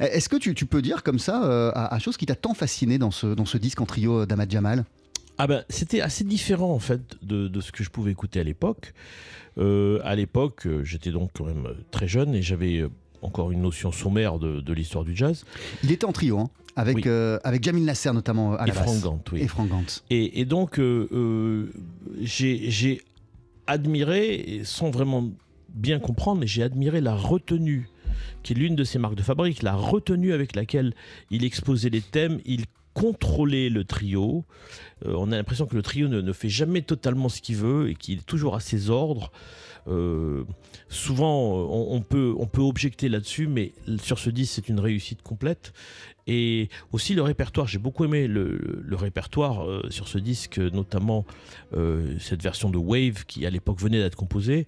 Est-ce 0.00 0.28
que 0.28 0.36
tu, 0.36 0.54
peux 0.66 0.82
dire 0.82 1.02
comme 1.02 1.18
ça 1.18 1.44
euh, 1.44 1.72
à, 1.74 1.98
chose 1.98 2.16
qui 2.16 2.26
t'a 2.26 2.34
tant 2.34 2.54
fasciné 2.54 2.98
dans 2.98 3.10
ce, 3.10 3.26
dans 3.26 3.44
ce 3.44 3.58
disque 3.58 3.80
en 3.80 3.86
trio 3.86 4.26
d'Ahmad 4.26 4.50
Jamal? 4.50 4.84
Ah 5.38 5.46
ben, 5.46 5.64
c'était 5.68 6.00
assez 6.00 6.24
différent 6.24 6.72
en 6.72 6.78
fait 6.78 7.00
de, 7.22 7.60
ce 7.60 7.72
que 7.72 7.84
je 7.84 7.90
pouvais 7.90 8.10
écouter 8.10 8.40
à 8.40 8.44
l'époque. 8.44 8.92
Euh, 9.58 10.00
à 10.04 10.14
l'époque, 10.14 10.66
euh, 10.66 10.84
j'étais 10.84 11.10
donc 11.10 11.30
quand 11.34 11.44
même 11.44 11.68
très 11.90 12.08
jeune 12.08 12.34
et 12.34 12.42
j'avais 12.42 12.84
encore 13.22 13.50
une 13.50 13.62
notion 13.62 13.90
sommaire 13.90 14.38
de, 14.38 14.72
l'histoire 14.72 15.04
du 15.04 15.16
jazz. 15.16 15.44
Il 15.82 15.90
était 15.90 16.04
en 16.04 16.12
trio, 16.12 16.38
hein, 16.38 16.50
avec, 16.76 17.06
avec 17.06 17.64
Jamil 17.64 17.84
Nasser 17.84 18.12
notamment 18.12 18.54
à 18.54 18.66
la 18.66 18.72
et 18.72 19.00
Gant, 19.00 19.20
oui. 19.32 19.46
Et 20.10 20.40
Et, 20.40 20.44
donc, 20.44 20.80
j'ai 22.20 23.02
admiré, 23.66 24.62
sans 24.64 24.90
vraiment 24.90 25.30
bien 25.68 25.98
comprendre, 25.98 26.40
mais 26.40 26.46
j'ai 26.46 26.62
admiré 26.62 27.00
la 27.00 27.14
retenue 27.14 27.88
qui 28.42 28.52
est 28.52 28.56
l'une 28.56 28.76
de 28.76 28.84
ses 28.84 28.98
marques 28.98 29.14
de 29.16 29.22
fabrique, 29.22 29.62
la 29.62 29.74
retenue 29.74 30.32
avec 30.32 30.54
laquelle 30.56 30.94
il 31.30 31.44
exposait 31.44 31.90
les 31.90 32.00
thèmes, 32.00 32.40
il 32.44 32.64
contrôlait 32.98 33.68
le 33.68 33.84
trio. 33.84 34.44
Euh, 35.06 35.14
on 35.16 35.30
a 35.30 35.36
l'impression 35.36 35.66
que 35.66 35.76
le 35.76 35.82
trio 35.82 36.08
ne, 36.08 36.32
fait 36.32 36.48
jamais 36.48 36.82
totalement 36.82 37.28
ce 37.28 37.40
qu'il 37.40 37.56
veut 37.56 37.90
et 37.90 37.94
qu'il 37.94 38.18
est 38.18 38.26
toujours 38.26 38.56
à 38.56 38.60
ses 38.60 38.90
ordres. 38.90 39.30
Euh, 39.86 40.44
souvent, 40.88 41.68
on, 41.70 42.00
peut, 42.02 42.34
on 42.36 42.46
peut 42.46 42.60
objecter 42.60 43.08
là-dessus, 43.08 43.46
mais 43.46 43.72
sur 44.02 44.18
ce 44.18 44.30
disque, 44.30 44.54
c'est 44.56 44.68
une 44.68 44.80
réussite 44.80 45.22
complète. 45.22 45.72
Et 46.26 46.68
aussi 46.92 47.14
le 47.14 47.22
répertoire, 47.22 47.68
j'ai 47.68 47.78
beaucoup 47.78 48.04
aimé 48.04 48.26
le, 48.26 48.58
répertoire 48.92 49.64
euh, 49.64 49.86
sur 49.90 50.08
ce 50.08 50.18
disque, 50.18 50.58
notamment 50.58 51.24
cette 52.18 52.42
version 52.42 52.68
de 52.68 52.78
Wave 52.78 53.24
qui 53.26 53.46
à 53.46 53.50
l'époque 53.50 53.80
venait 53.80 54.00
d'être 54.00 54.16
composée. 54.16 54.66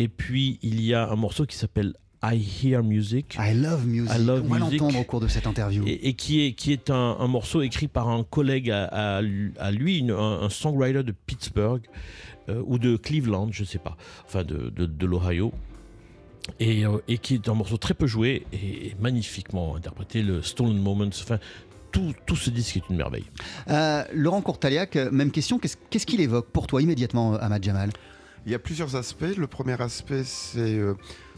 Et 0.00 0.08
puis 0.08 0.58
il 0.62 0.80
y 0.82 0.92
a 0.92 1.08
un 1.08 1.16
morceau 1.16 1.46
qui 1.46 1.56
s'appelle 1.56 1.94
I 2.22 2.36
Hear 2.36 2.82
Music. 2.82 3.36
I 3.38 3.54
Love 3.54 3.86
Music. 3.86 4.12
I 4.14 4.22
love 4.22 4.42
On 4.44 4.48
va 4.48 4.58
l'entendre 4.58 4.98
au 4.98 5.04
cours 5.04 5.20
de 5.20 5.28
cette 5.28 5.46
interview. 5.46 5.84
Et, 5.86 6.12
qui 6.14 6.44
est, 6.44 6.52
qui 6.52 6.72
est 6.72 6.90
un, 6.90 7.26
morceau 7.26 7.62
écrit 7.62 7.88
par 7.88 8.08
un 8.08 8.24
collègue 8.24 8.70
à, 8.70 9.22
lui, 9.22 10.06
un, 10.10 10.48
songwriter 10.50 11.02
de 11.02 11.12
Pittsburgh 11.12 11.82
euh, 12.48 12.62
ou 12.66 12.78
de 12.78 12.96
Cleveland, 12.96 13.48
je 13.52 13.62
ne 13.62 13.66
sais 13.66 13.78
pas, 13.78 13.96
enfin 14.26 14.44
de, 14.44 14.68
de, 14.68 15.06
l'Ohio. 15.06 15.52
Et, 16.58 16.84
euh, 16.84 16.98
et, 17.08 17.18
qui 17.18 17.34
est 17.34 17.48
un 17.48 17.54
morceau 17.54 17.76
très 17.76 17.94
peu 17.94 18.06
joué 18.06 18.46
et 18.52 18.94
magnifiquement 19.00 19.76
interprété, 19.76 20.22
le 20.22 20.42
Stolen 20.42 20.78
Moments. 20.78 21.06
Enfin, 21.06 21.38
tout, 21.90 22.12
tout, 22.26 22.36
ce 22.36 22.50
disque 22.50 22.76
est 22.76 22.88
une 22.90 22.96
merveille. 22.96 23.26
Euh, 23.68 24.04
Laurent 24.12 24.42
Courtaliac, 24.42 24.96
même 25.10 25.30
question. 25.30 25.58
Qu'est-ce 25.58 26.06
qu'il 26.06 26.20
évoque 26.20 26.48
pour 26.50 26.66
toi 26.66 26.82
immédiatement, 26.82 27.34
Ahmad 27.34 27.64
Jamal? 27.64 27.90
Il 28.46 28.52
y 28.52 28.54
a 28.54 28.58
plusieurs 28.58 28.96
aspects. 28.96 29.36
Le 29.36 29.46
premier 29.46 29.80
aspect, 29.80 30.22
c'est 30.24 30.78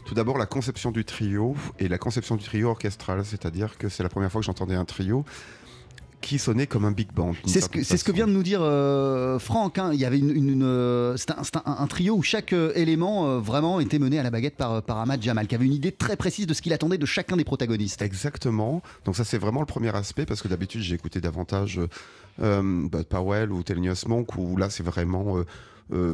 tout 0.05 0.13
d'abord, 0.13 0.37
la 0.37 0.45
conception 0.45 0.91
du 0.91 1.05
trio 1.05 1.55
et 1.79 1.87
la 1.87 1.97
conception 1.97 2.35
du 2.35 2.43
trio 2.43 2.69
orchestral, 2.69 3.23
c'est-à-dire 3.25 3.77
que 3.77 3.89
c'est 3.89 4.03
la 4.03 4.09
première 4.09 4.31
fois 4.31 4.41
que 4.41 4.45
j'entendais 4.45 4.75
un 4.75 4.85
trio 4.85 5.25
qui 6.23 6.39
sonnait 6.39 6.67
comme 6.67 6.85
un 6.85 6.91
big 6.91 7.11
band. 7.13 7.33
C'est 7.45 7.61
ce, 7.61 7.69
que, 7.69 7.83
ce 7.83 8.01
que 8.03 8.11
vient 8.11 8.27
de 8.27 8.31
nous 8.31 8.43
dire 8.43 8.61
euh, 8.61 9.37
Franck. 9.39 9.77
Hein. 9.77 9.91
Il 9.93 9.99
y 9.99 10.05
avait 10.05 10.17
une, 10.17 10.63
euh, 10.63 11.17
un, 11.27 11.73
un, 11.83 11.87
trio 11.87 12.15
où 12.15 12.23
chaque 12.23 12.53
euh, 12.53 12.71
élément 12.75 13.39
vraiment 13.39 13.81
était 13.81 13.99
mené 13.99 14.19
à 14.19 14.23
la 14.23 14.31
baguette 14.31 14.55
par, 14.55 14.81
par 14.81 14.99
Ahmad 14.99 15.21
Jamal, 15.21 15.47
qui 15.47 15.55
avait 15.55 15.65
une 15.65 15.73
idée 15.73 15.91
très 15.91 16.15
précise 16.15 16.47
de 16.47 16.53
ce 16.53 16.61
qu'il 16.61 16.71
attendait 16.71 16.97
de 16.97 17.05
chacun 17.05 17.35
des 17.35 17.43
protagonistes. 17.43 18.01
Exactement. 18.01 18.81
Donc 19.03 19.17
ça 19.17 19.25
c'est 19.25 19.37
vraiment 19.37 19.59
le 19.59 19.65
premier 19.65 19.93
aspect 19.93 20.25
parce 20.25 20.41
que 20.41 20.47
d'habitude 20.47 20.81
j'ai 20.81 20.95
écouté 20.95 21.19
davantage 21.19 21.79
Bud 22.39 23.03
Powell 23.09 23.51
ou 23.51 23.61
Thelonious 23.61 24.07
Monk 24.07 24.37
où 24.37 24.55
là 24.55 24.69
c'est 24.69 24.83
vraiment 24.83 25.43
euh, 25.93 26.13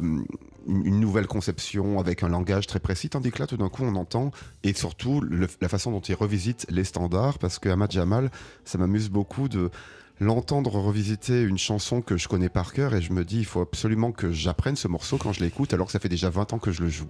une 0.66 1.00
nouvelle 1.00 1.26
conception 1.26 1.98
avec 1.98 2.22
un 2.22 2.28
langage 2.28 2.66
très 2.66 2.80
précis, 2.80 3.08
tandis 3.08 3.30
que 3.30 3.38
là, 3.38 3.46
tout 3.46 3.56
d'un 3.56 3.68
coup, 3.68 3.82
on 3.84 3.96
entend, 3.96 4.30
et 4.62 4.74
surtout 4.74 5.22
la 5.22 5.68
façon 5.68 5.90
dont 5.90 6.00
il 6.00 6.14
revisite 6.14 6.66
les 6.68 6.84
standards, 6.84 7.38
parce 7.38 7.58
que 7.58 7.68
Ahmad 7.68 7.90
Jamal, 7.90 8.30
ça 8.64 8.78
m'amuse 8.78 9.08
beaucoup 9.08 9.48
de 9.48 9.70
l'entendre 10.20 10.76
revisiter 10.78 11.42
une 11.42 11.56
chanson 11.56 12.02
que 12.02 12.18
je 12.18 12.28
connais 12.28 12.50
par 12.50 12.74
cœur, 12.74 12.94
et 12.94 13.00
je 13.00 13.12
me 13.12 13.24
dis, 13.24 13.38
il 13.38 13.46
faut 13.46 13.62
absolument 13.62 14.12
que 14.12 14.30
j'apprenne 14.30 14.76
ce 14.76 14.86
morceau 14.86 15.16
quand 15.16 15.32
je 15.32 15.40
l'écoute, 15.40 15.72
alors 15.72 15.86
que 15.86 15.92
ça 15.92 15.98
fait 15.98 16.10
déjà 16.10 16.28
20 16.28 16.52
ans 16.52 16.58
que 16.58 16.72
je 16.72 16.82
le 16.82 16.90
joue. 16.90 17.08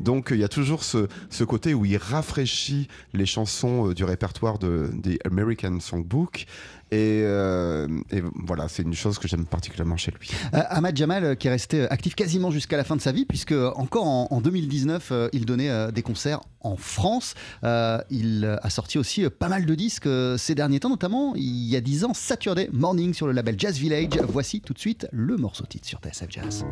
Donc 0.00 0.28
il 0.30 0.38
y 0.38 0.44
a 0.44 0.48
toujours 0.48 0.84
ce, 0.84 1.08
côté 1.44 1.74
où 1.74 1.84
il 1.84 1.96
rafraîchit 1.96 2.88
les 3.14 3.26
chansons 3.26 3.88
euh, 3.88 3.94
du 3.94 4.04
répertoire 4.04 4.58
de, 4.58 4.90
des 4.92 5.18
American 5.24 5.80
Songbook 5.80 6.46
euh, 6.94 7.86
et, 8.10 8.22
voilà, 8.34 8.66
c'est 8.68 8.82
une 8.82 8.94
chose 8.94 9.18
que 9.18 9.28
j'aime 9.28 9.44
particulièrement 9.44 9.98
chez 9.98 10.10
lui. 10.10 10.30
Euh, 10.54 10.62
Ahmad 10.70 10.96
Jamal, 10.96 11.36
qui 11.36 11.48
est 11.48 11.50
resté 11.50 11.82
actif 11.90 12.14
quasiment 12.14 12.50
jusqu'à 12.50 12.78
la 12.78 12.84
fin 12.84 12.96
de 12.96 13.02
sa 13.02 13.12
vie, 13.12 13.26
puisque 13.26 13.52
encore 13.52 14.06
en, 14.06 14.40
2019, 14.40 15.12
il 15.34 15.44
donnait 15.44 15.92
des 15.92 16.00
concerts 16.00 16.40
en 16.60 16.76
France. 16.78 17.34
il 17.62 18.58
a 18.62 18.70
sorti 18.70 18.96
aussi 18.96 19.28
pas 19.28 19.48
mal 19.48 19.66
de 19.66 19.74
disques 19.74 20.08
ces 20.38 20.54
derniers 20.54 20.80
temps, 20.80 20.88
notamment 20.88 21.34
il 21.36 21.68
y 21.68 21.76
a 21.76 21.82
10 21.82 22.04
ans, 22.04 22.14
Saturday 22.14 22.70
Morning 22.72 23.12
sur 23.12 23.26
le 23.26 23.34
label 23.34 23.56
Jazz 23.58 23.76
Village. 23.76 24.18
Voici 24.26 24.62
tout 24.62 24.72
de 24.72 24.78
suite 24.78 25.06
le 25.12 25.36
morceau 25.36 25.66
titre 25.66 25.86
sur 25.86 26.00
TSF 26.00 26.30
Jazz. 26.30 26.64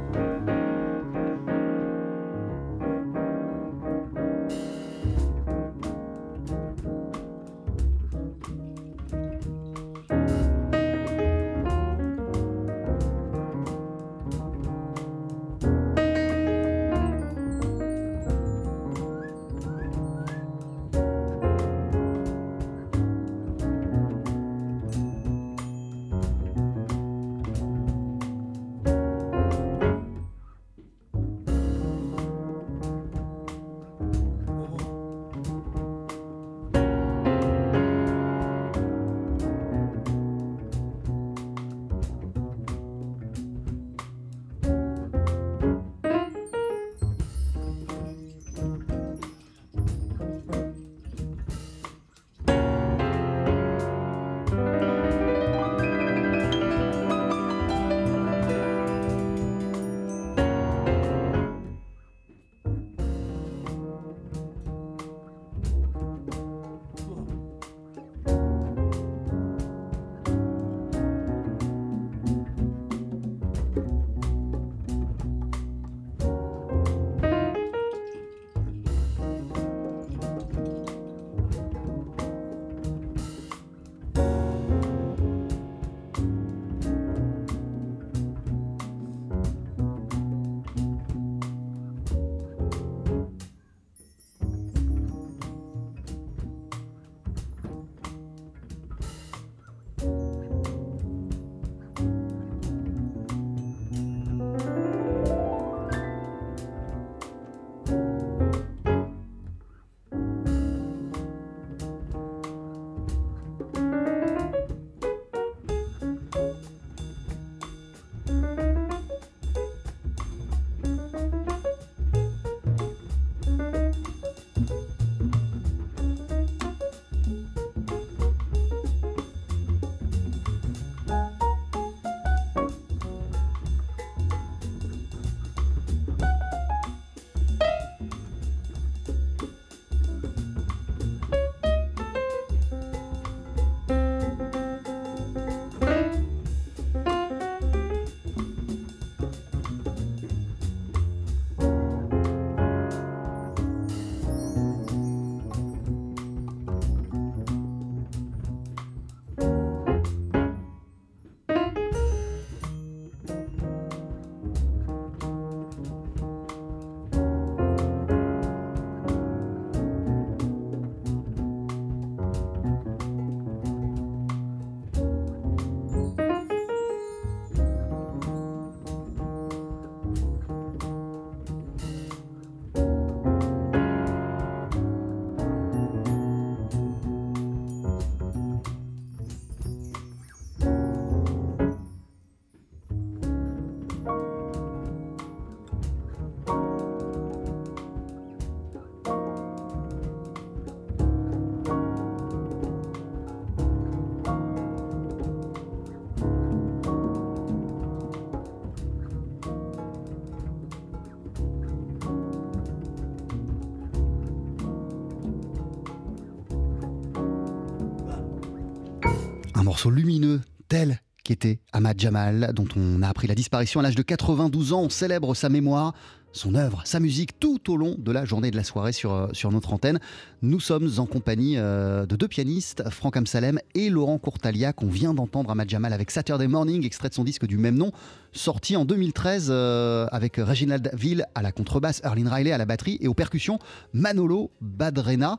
Lumineux 219.90 220.40
tel 220.68 221.00
qu'était 221.24 221.58
Ahmad 221.72 221.98
Jamal, 221.98 222.52
dont 222.54 222.68
on 222.76 223.02
a 223.02 223.08
appris 223.08 223.26
la 223.26 223.34
disparition 223.34 223.80
à 223.80 223.82
l'âge 223.82 223.96
de 223.96 224.02
92 224.02 224.72
ans. 224.72 224.82
On 224.82 224.90
célèbre 224.90 225.34
sa 225.34 225.48
mémoire 225.48 225.94
son 226.36 226.54
œuvre, 226.54 226.82
sa 226.84 227.00
musique 227.00 227.40
tout 227.40 227.72
au 227.72 227.76
long 227.76 227.96
de 227.98 228.12
la 228.12 228.24
journée 228.24 228.50
de 228.50 228.56
la 228.56 228.64
soirée 228.64 228.92
sur, 228.92 229.12
euh, 229.12 229.28
sur 229.32 229.50
notre 229.50 229.72
antenne. 229.72 229.98
Nous 230.42 230.60
sommes 230.60 230.90
en 230.98 231.06
compagnie 231.06 231.56
euh, 231.56 232.06
de 232.06 232.14
deux 232.14 232.28
pianistes, 232.28 232.88
Franck 232.90 233.16
Amsalem 233.16 233.58
et 233.74 233.88
Laurent 233.88 234.18
Courtalia, 234.18 234.72
qu'on 234.72 234.88
vient 234.88 235.14
d'entendre 235.14 235.50
à 235.50 235.66
Jamal 235.66 235.92
avec 235.92 236.10
Saturday 236.10 236.46
Morning, 236.46 236.84
extrait 236.84 237.08
de 237.08 237.14
son 237.14 237.24
disque 237.24 237.46
du 237.46 237.56
même 237.56 237.76
nom, 237.76 237.90
sorti 238.32 238.76
en 238.76 238.84
2013 238.84 239.48
euh, 239.50 240.06
avec 240.12 240.36
Reginald 240.36 240.90
Ville 240.92 241.26
à 241.34 241.42
la 241.42 241.52
contrebasse, 241.52 242.02
Erlin 242.04 242.28
Riley 242.30 242.52
à 242.52 242.58
la 242.58 242.66
batterie 242.66 242.98
et 243.00 243.08
aux 243.08 243.14
percussions, 243.14 243.58
Manolo 243.94 244.50
Badrena 244.60 245.38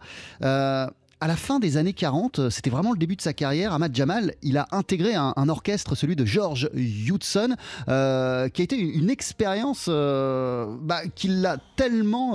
à 1.19 1.27
la 1.27 1.35
fin 1.35 1.59
des 1.59 1.77
années 1.77 1.93
40, 1.93 2.39
euh, 2.39 2.49
c'était 2.49 2.69
vraiment 2.69 2.91
le 2.91 2.97
début 2.97 3.15
de 3.15 3.21
sa 3.21 3.33
carrière. 3.33 3.73
Ahmad 3.73 3.95
Jamal, 3.95 4.35
il 4.43 4.57
a 4.57 4.67
intégré 4.71 5.15
un, 5.15 5.49
orchestre, 5.49 5.95
celui 5.95 6.15
de 6.15 6.25
George 6.25 6.69
Hudson, 6.75 7.55
euh, 7.87 8.49
qui 8.49 8.61
a 8.61 8.63
été 8.63 8.77
une, 8.77 9.09
expérience 9.09 9.85
euh, 9.87 10.75
bah, 10.81 11.01
qui 11.15 11.29
l'a 11.29 11.57
tellement 11.75 12.33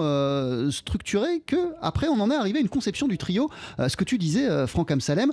structuré 0.71 1.41
que 1.47 1.75
après 1.81 2.09
on 2.09 2.19
en 2.21 2.31
est 2.31 2.35
arrivé 2.35 2.59
à 2.59 2.63
une 2.63 2.69
conception 2.69 3.07
du 3.07 3.19
trio. 3.19 3.51
ce 3.79 3.97
que 3.97 4.05
tu 4.05 4.17
disais, 4.19 4.67
Franck 4.67 4.91
Amsalem, 4.91 5.33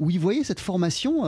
où 0.00 0.10
il 0.10 0.18
voyait 0.18 0.44
cette 0.44 0.60
formation 0.60 1.22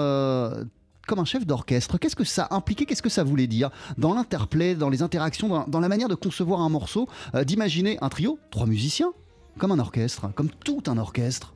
comme 1.07 1.19
un 1.19 1.25
chef 1.25 1.47
d'orchestre. 1.47 1.99
Qu'est-ce 1.99 2.17
que 2.17 2.25
ça 2.25 2.49
impliquait? 2.51 2.87
Qu'est-ce 2.87 3.03
que 3.03 3.09
ça 3.09 3.25
voulait 3.25 3.47
dire? 3.47 3.71
Dans 3.99 4.15
l'interplay, 4.15 4.75
dans 4.75 4.89
les 4.89 5.03
interactions, 5.03 5.67
dans, 5.67 5.81
la 5.81 5.89
manière 5.89 6.09
de 6.09 6.15
concevoir 6.15 6.61
un 6.61 6.69
morceau, 6.69 7.09
d'imaginer 7.45 7.99
un 8.01 8.09
trio, 8.09 8.39
trois 8.51 8.67
musiciens, 8.67 9.13
comme 9.59 9.73
un 9.73 9.79
orchestre, 9.79 10.33
comme 10.35 10.51
tout 10.51 10.83
un 10.87 10.99
orchestre. 10.99 11.55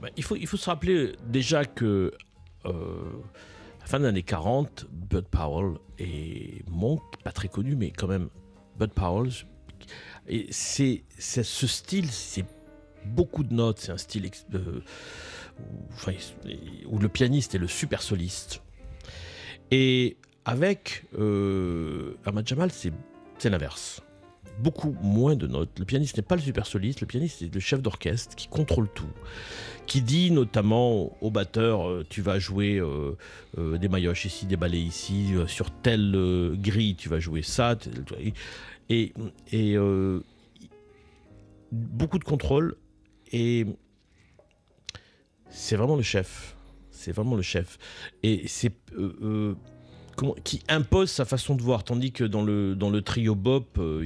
Bah, 0.00 0.08
il, 0.16 0.22
faut, 0.22 0.36
il 0.36 0.46
faut 0.46 0.56
se 0.56 0.68
rappeler 0.70 1.12
déjà 1.26 1.64
que 1.64 2.12
euh, 2.66 2.70
à 3.78 3.80
la 3.80 3.86
fin 3.86 4.00
des 4.00 4.06
années 4.06 4.22
40, 4.22 4.86
Bud 4.90 5.26
Powell 5.26 5.76
et 5.98 6.64
Monk, 6.68 7.02
pas 7.22 7.32
très 7.32 7.48
connu, 7.48 7.76
mais 7.76 7.90
quand 7.90 8.06
même 8.06 8.28
Bud 8.78 8.92
Powell, 8.92 9.30
et 10.28 10.46
c'est 10.50 11.04
ce 11.18 11.66
style, 11.66 12.10
c'est 12.10 12.44
beaucoup 13.04 13.42
de 13.44 13.54
notes, 13.54 13.80
c'est 13.80 13.92
un 13.92 13.98
style 13.98 14.30
euh, 14.54 14.80
où, 16.86 16.98
le 16.98 17.08
pianiste 17.08 17.54
est 17.54 17.58
le 17.58 17.68
super 17.68 18.02
soliste. 18.02 18.62
Et 19.70 20.16
avec 20.44 21.04
euh, 21.18 22.14
Ahmad 22.24 22.46
Jamal, 22.46 22.70
c'est 22.70 23.50
l'inverse 23.50 24.02
beaucoup 24.60 24.94
moins 25.02 25.36
de 25.36 25.46
notes. 25.46 25.78
Le 25.78 25.84
pianiste 25.84 26.16
n'est 26.16 26.22
pas 26.22 26.36
le 26.36 26.42
super 26.42 26.66
soliste, 26.66 27.00
le 27.00 27.06
pianiste 27.06 27.42
est 27.42 27.54
le 27.54 27.60
chef 27.60 27.82
d'orchestre 27.82 28.36
qui 28.36 28.48
contrôle 28.48 28.88
tout, 28.94 29.08
qui 29.86 30.02
dit 30.02 30.30
notamment 30.30 31.16
au 31.22 31.30
batteur 31.30 31.88
euh, 31.88 32.06
tu 32.08 32.22
vas 32.22 32.38
jouer 32.38 32.78
euh, 32.78 33.16
euh, 33.58 33.78
des 33.78 33.88
maillotches 33.88 34.26
ici, 34.26 34.46
des 34.46 34.56
ballets 34.56 34.80
ici, 34.80 35.34
sur 35.46 35.70
telle 35.70 36.12
grille 36.56 36.94
tu 36.94 37.08
vas 37.08 37.20
jouer 37.20 37.42
ça, 37.42 37.76
et 38.90 39.12
beaucoup 41.72 42.18
de 42.18 42.24
contrôle 42.24 42.76
et 43.32 43.66
c'est 45.48 45.76
vraiment 45.76 45.96
le 45.96 46.02
chef, 46.02 46.56
c'est 46.90 47.12
vraiment 47.12 47.36
le 47.36 47.42
chef 47.42 47.78
et 48.22 48.46
c'est 48.46 48.72
qui 50.44 50.62
impose 50.68 51.10
sa 51.10 51.24
façon 51.24 51.54
de 51.54 51.62
voir, 51.62 51.84
tandis 51.84 52.12
que 52.12 52.24
dans 52.24 52.42
le, 52.42 52.74
dans 52.74 52.90
le 52.90 53.02
trio 53.02 53.34
bop, 53.34 53.78
euh, 53.78 54.04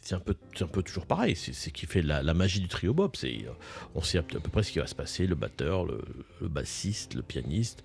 c'est 0.00 0.14
un 0.14 0.20
peu, 0.20 0.34
un 0.60 0.66
peu 0.66 0.82
toujours 0.82 1.06
pareil. 1.06 1.34
C'est 1.36 1.52
ce 1.52 1.70
qui 1.70 1.86
fait 1.86 2.02
la, 2.02 2.34
magie 2.34 2.60
du 2.60 2.68
trio 2.68 2.92
bop. 2.92 3.16
C'est, 3.16 3.44
euh, 3.46 3.52
on 3.94 4.02
sait 4.02 4.18
à 4.18 4.22
peu 4.22 4.38
près 4.38 4.62
ce 4.62 4.72
qui 4.72 4.78
va 4.78 4.86
se 4.86 4.94
passer, 4.94 5.26
le 5.26 5.34
batteur, 5.34 5.84
le, 5.84 6.02
bassiste, 6.42 7.14
le 7.14 7.22
pianiste. 7.22 7.82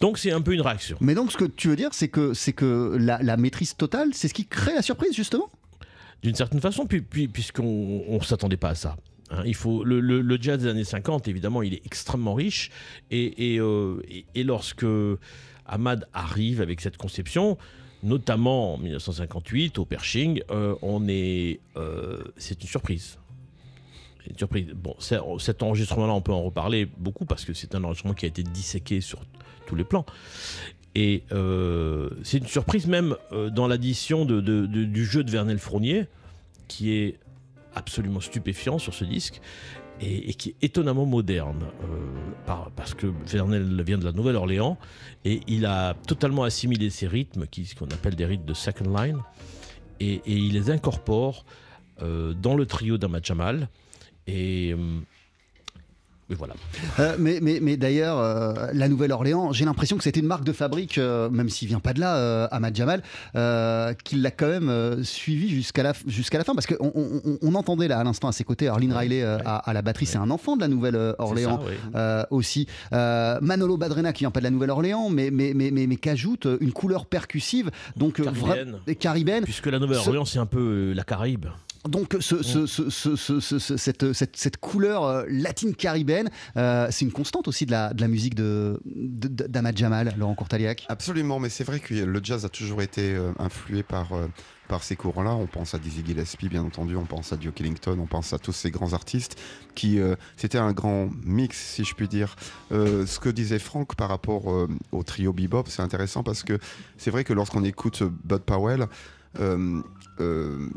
Donc 0.00 0.18
c'est 0.18 0.32
un 0.32 0.40
peu 0.40 0.52
une 0.52 0.60
réaction. 0.60 0.96
Mais 1.00 1.14
donc 1.14 1.32
ce 1.32 1.36
que 1.36 1.44
tu 1.44 1.68
veux 1.68 1.76
dire, 1.76 1.90
c'est 1.92 2.08
que, 2.08 2.34
c'est 2.34 2.52
que 2.52 2.96
la, 2.98 3.36
maîtrise 3.36 3.76
totale, 3.76 4.10
c'est 4.12 4.28
ce 4.28 4.34
qui 4.34 4.46
crée 4.46 4.74
la 4.74 4.82
surprise 4.82 5.14
justement? 5.14 5.48
D'une 6.22 6.34
certaine 6.34 6.60
façon, 6.60 6.86
puis, 6.86 7.00
puis, 7.00 7.28
puisqu'on 7.28 8.04
ne 8.08 8.24
s'attendait 8.24 8.56
pas 8.56 8.70
à 8.70 8.74
ça. 8.74 8.96
Hein. 9.30 9.42
il 9.44 9.54
faut, 9.54 9.82
le, 9.82 10.38
jazz 10.40 10.62
des 10.62 10.68
années 10.68 10.84
50, 10.84 11.26
évidemment, 11.26 11.62
il 11.62 11.74
est 11.74 11.84
extrêmement 11.84 12.34
riche. 12.34 12.70
Et, 13.10 13.54
et, 13.54 13.58
euh, 13.58 14.00
et 14.34 14.44
lorsque 14.44 14.84
Ahmad 15.72 16.06
arrive 16.12 16.60
avec 16.60 16.80
cette 16.82 16.98
conception, 16.98 17.56
notamment 18.02 18.74
en 18.74 18.78
1958 18.78 19.78
au 19.78 19.84
Pershing, 19.86 20.42
euh, 20.50 20.74
on 20.82 21.08
est, 21.08 21.60
euh, 21.76 22.22
c'est 22.36 22.62
une 22.62 22.68
surprise. 22.68 23.18
Surprise. 24.36 24.66
Bon, 24.74 24.94
cet 25.38 25.62
enregistrement-là, 25.62 26.12
on 26.12 26.20
peut 26.20 26.32
en 26.32 26.42
reparler 26.42 26.86
beaucoup 26.98 27.24
parce 27.24 27.44
que 27.44 27.54
c'est 27.54 27.74
un 27.74 27.82
enregistrement 27.82 28.14
qui 28.14 28.24
a 28.24 28.28
été 28.28 28.44
disséqué 28.44 29.00
sur 29.00 29.20
tous 29.66 29.74
les 29.74 29.82
plans. 29.82 30.06
Et 30.94 31.24
euh, 31.32 32.08
c'est 32.22 32.38
une 32.38 32.46
surprise 32.46 32.86
même 32.86 33.16
dans 33.50 33.66
l'addition 33.66 34.24
du 34.24 35.04
jeu 35.04 35.24
de 35.24 35.30
Vernel 35.30 35.58
Fournier, 35.58 36.06
qui 36.68 36.92
est 36.92 37.18
absolument 37.74 38.20
stupéfiant 38.20 38.78
sur 38.78 38.94
ce 38.94 39.04
disque 39.04 39.40
et, 40.00 40.34
qui 40.34 40.50
est 40.50 40.64
étonnamment 40.64 41.06
moderne, 41.06 41.64
euh, 41.84 42.54
parce 42.76 42.94
que 42.94 43.06
Vernel 43.26 43.82
vient 43.82 43.98
de 43.98 44.04
la 44.04 44.12
Nouvelle-Orléans 44.12 44.76
et 45.24 45.40
il 45.46 45.66
a 45.66 45.94
totalement 46.06 46.42
assimilé 46.42 46.90
ces 46.90 47.06
rythmes, 47.06 47.44
ce 47.52 47.74
qu'on 47.74 47.86
appelle 47.86 48.16
des 48.16 48.24
rythmes 48.24 48.44
de 48.46 48.54
second 48.54 48.96
line, 48.96 49.18
et, 50.00 50.20
il 50.26 50.52
les 50.52 50.70
incorpore 50.70 51.44
euh, 52.02 52.32
dans 52.34 52.54
le 52.54 52.66
trio 52.66 52.98
d'Ahmad 52.98 53.24
Jamal. 53.24 53.68
Et 56.32 56.34
voilà. 56.34 56.54
Euh, 56.98 57.16
mais, 57.18 57.40
mais, 57.42 57.58
mais 57.60 57.76
d'ailleurs, 57.76 58.18
euh, 58.18 58.68
la 58.72 58.88
Nouvelle-Orléans, 58.88 59.52
j'ai 59.52 59.66
l'impression 59.66 59.98
que 59.98 60.02
c'était 60.02 60.20
une 60.20 60.26
marque 60.26 60.44
de 60.44 60.52
fabrique, 60.52 60.96
euh, 60.96 61.28
même 61.28 61.50
s'il 61.50 61.68
vient 61.68 61.78
pas 61.78 61.92
de 61.92 62.00
là, 62.00 62.46
Ahmad 62.46 62.74
Jamal, 62.74 63.02
qu'il 64.04 64.22
l'a 64.22 64.30
quand 64.30 64.48
même 64.48 65.04
suivi 65.04 65.50
jusqu'à 65.50 65.82
la, 65.82 65.92
jusqu'à 66.06 66.38
la 66.38 66.44
fin. 66.44 66.54
Parce 66.54 66.66
qu'on 66.66 66.92
on, 67.42 67.54
entendait 67.54 67.86
là 67.86 67.98
à 67.98 68.04
l'instant 68.04 68.28
à 68.28 68.32
ses 68.32 68.44
côtés 68.44 68.68
Arlene 68.68 68.92
Riley 68.92 69.22
à, 69.22 69.72
la 69.72 69.82
batterie, 69.82 70.06
c'est 70.06 70.18
un 70.18 70.30
enfant 70.30 70.56
de 70.56 70.62
la 70.62 70.68
Nouvelle-Orléans 70.68 71.60
aussi. 72.30 72.66
Manolo 72.90 73.76
Badrena 73.76 74.12
qui 74.12 74.20
vient 74.20 74.30
pas 74.30 74.40
de 74.40 74.44
la 74.44 74.50
Nouvelle-Orléans, 74.50 75.10
mais, 75.10 75.30
mais, 75.30 75.52
mais, 75.54 75.70
mais, 75.70 75.96
qu'ajoute 75.96 76.48
une 76.60 76.72
couleur 76.72 77.06
percussive, 77.06 77.70
donc 77.96 78.22
caribéenne. 78.98 79.44
Puisque 79.44 79.66
la 79.66 79.78
Nouvelle-Orléans, 79.78 80.24
c'est 80.24 80.38
un 80.38 80.46
peu 80.46 80.92
la 80.94 81.04
Caraïbe. 81.04 81.46
Donc 81.88 82.16
ce, 82.20 82.66
cette, 83.76 84.12
cette, 84.12 84.56
couleur 84.58 85.04
euh, 85.04 85.24
latine 85.28 85.74
caribéenne, 85.74 86.30
euh, 86.56 86.86
c'est 86.90 87.04
une 87.04 87.10
constante 87.12 87.48
aussi 87.48 87.66
de 87.66 87.72
la, 87.72 87.92
de 87.92 88.00
la 88.00 88.08
musique 88.08 88.36
de, 88.36 88.80
d'Ahmad 88.84 89.76
Jamal, 89.76 90.14
Laurent 90.16 90.34
Courtaliac. 90.34 90.86
Absolument, 90.88 91.40
mais 91.40 91.48
c'est 91.48 91.64
vrai 91.64 91.80
que 91.80 91.94
le 91.94 92.20
jazz 92.22 92.44
a 92.44 92.48
toujours 92.48 92.82
été 92.82 93.14
euh, 93.14 93.32
influé 93.40 93.82
par, 93.82 94.12
par 94.68 94.84
ces 94.84 94.94
courants-là. 94.94 95.34
On 95.34 95.48
pense 95.48 95.74
à 95.74 95.78
Dizzy 95.78 96.04
Gillespie, 96.06 96.48
bien 96.48 96.62
entendu, 96.62 96.94
on 96.94 97.04
pense 97.04 97.32
à 97.32 97.36
Duke 97.36 97.60
Ellington, 97.60 97.98
on 98.00 98.06
pense 98.06 98.32
à 98.32 98.38
tous 98.38 98.52
ces 98.52 98.70
grands 98.70 98.92
artistes 98.92 99.40
qui, 99.74 99.98
c'était 100.36 100.58
un 100.58 100.72
grand 100.72 101.08
mix, 101.24 101.58
si 101.58 101.84
je 101.84 101.94
puis 101.94 102.06
dire. 102.06 102.36
ce 102.70 103.18
que 103.18 103.28
disait 103.28 103.58
Franck 103.58 103.96
par 103.96 104.08
rapport 104.08 104.46
au 104.92 105.02
trio 105.02 105.32
bebop, 105.32 105.64
c'est 105.68 105.82
intéressant 105.82 106.22
parce 106.22 106.42
que 106.42 106.58
c'est 106.96 107.10
vrai 107.10 107.24
que 107.24 107.32
lorsqu'on 107.32 107.64
écoute 107.64 108.02
Bud 108.02 108.42
Powell, 108.42 108.86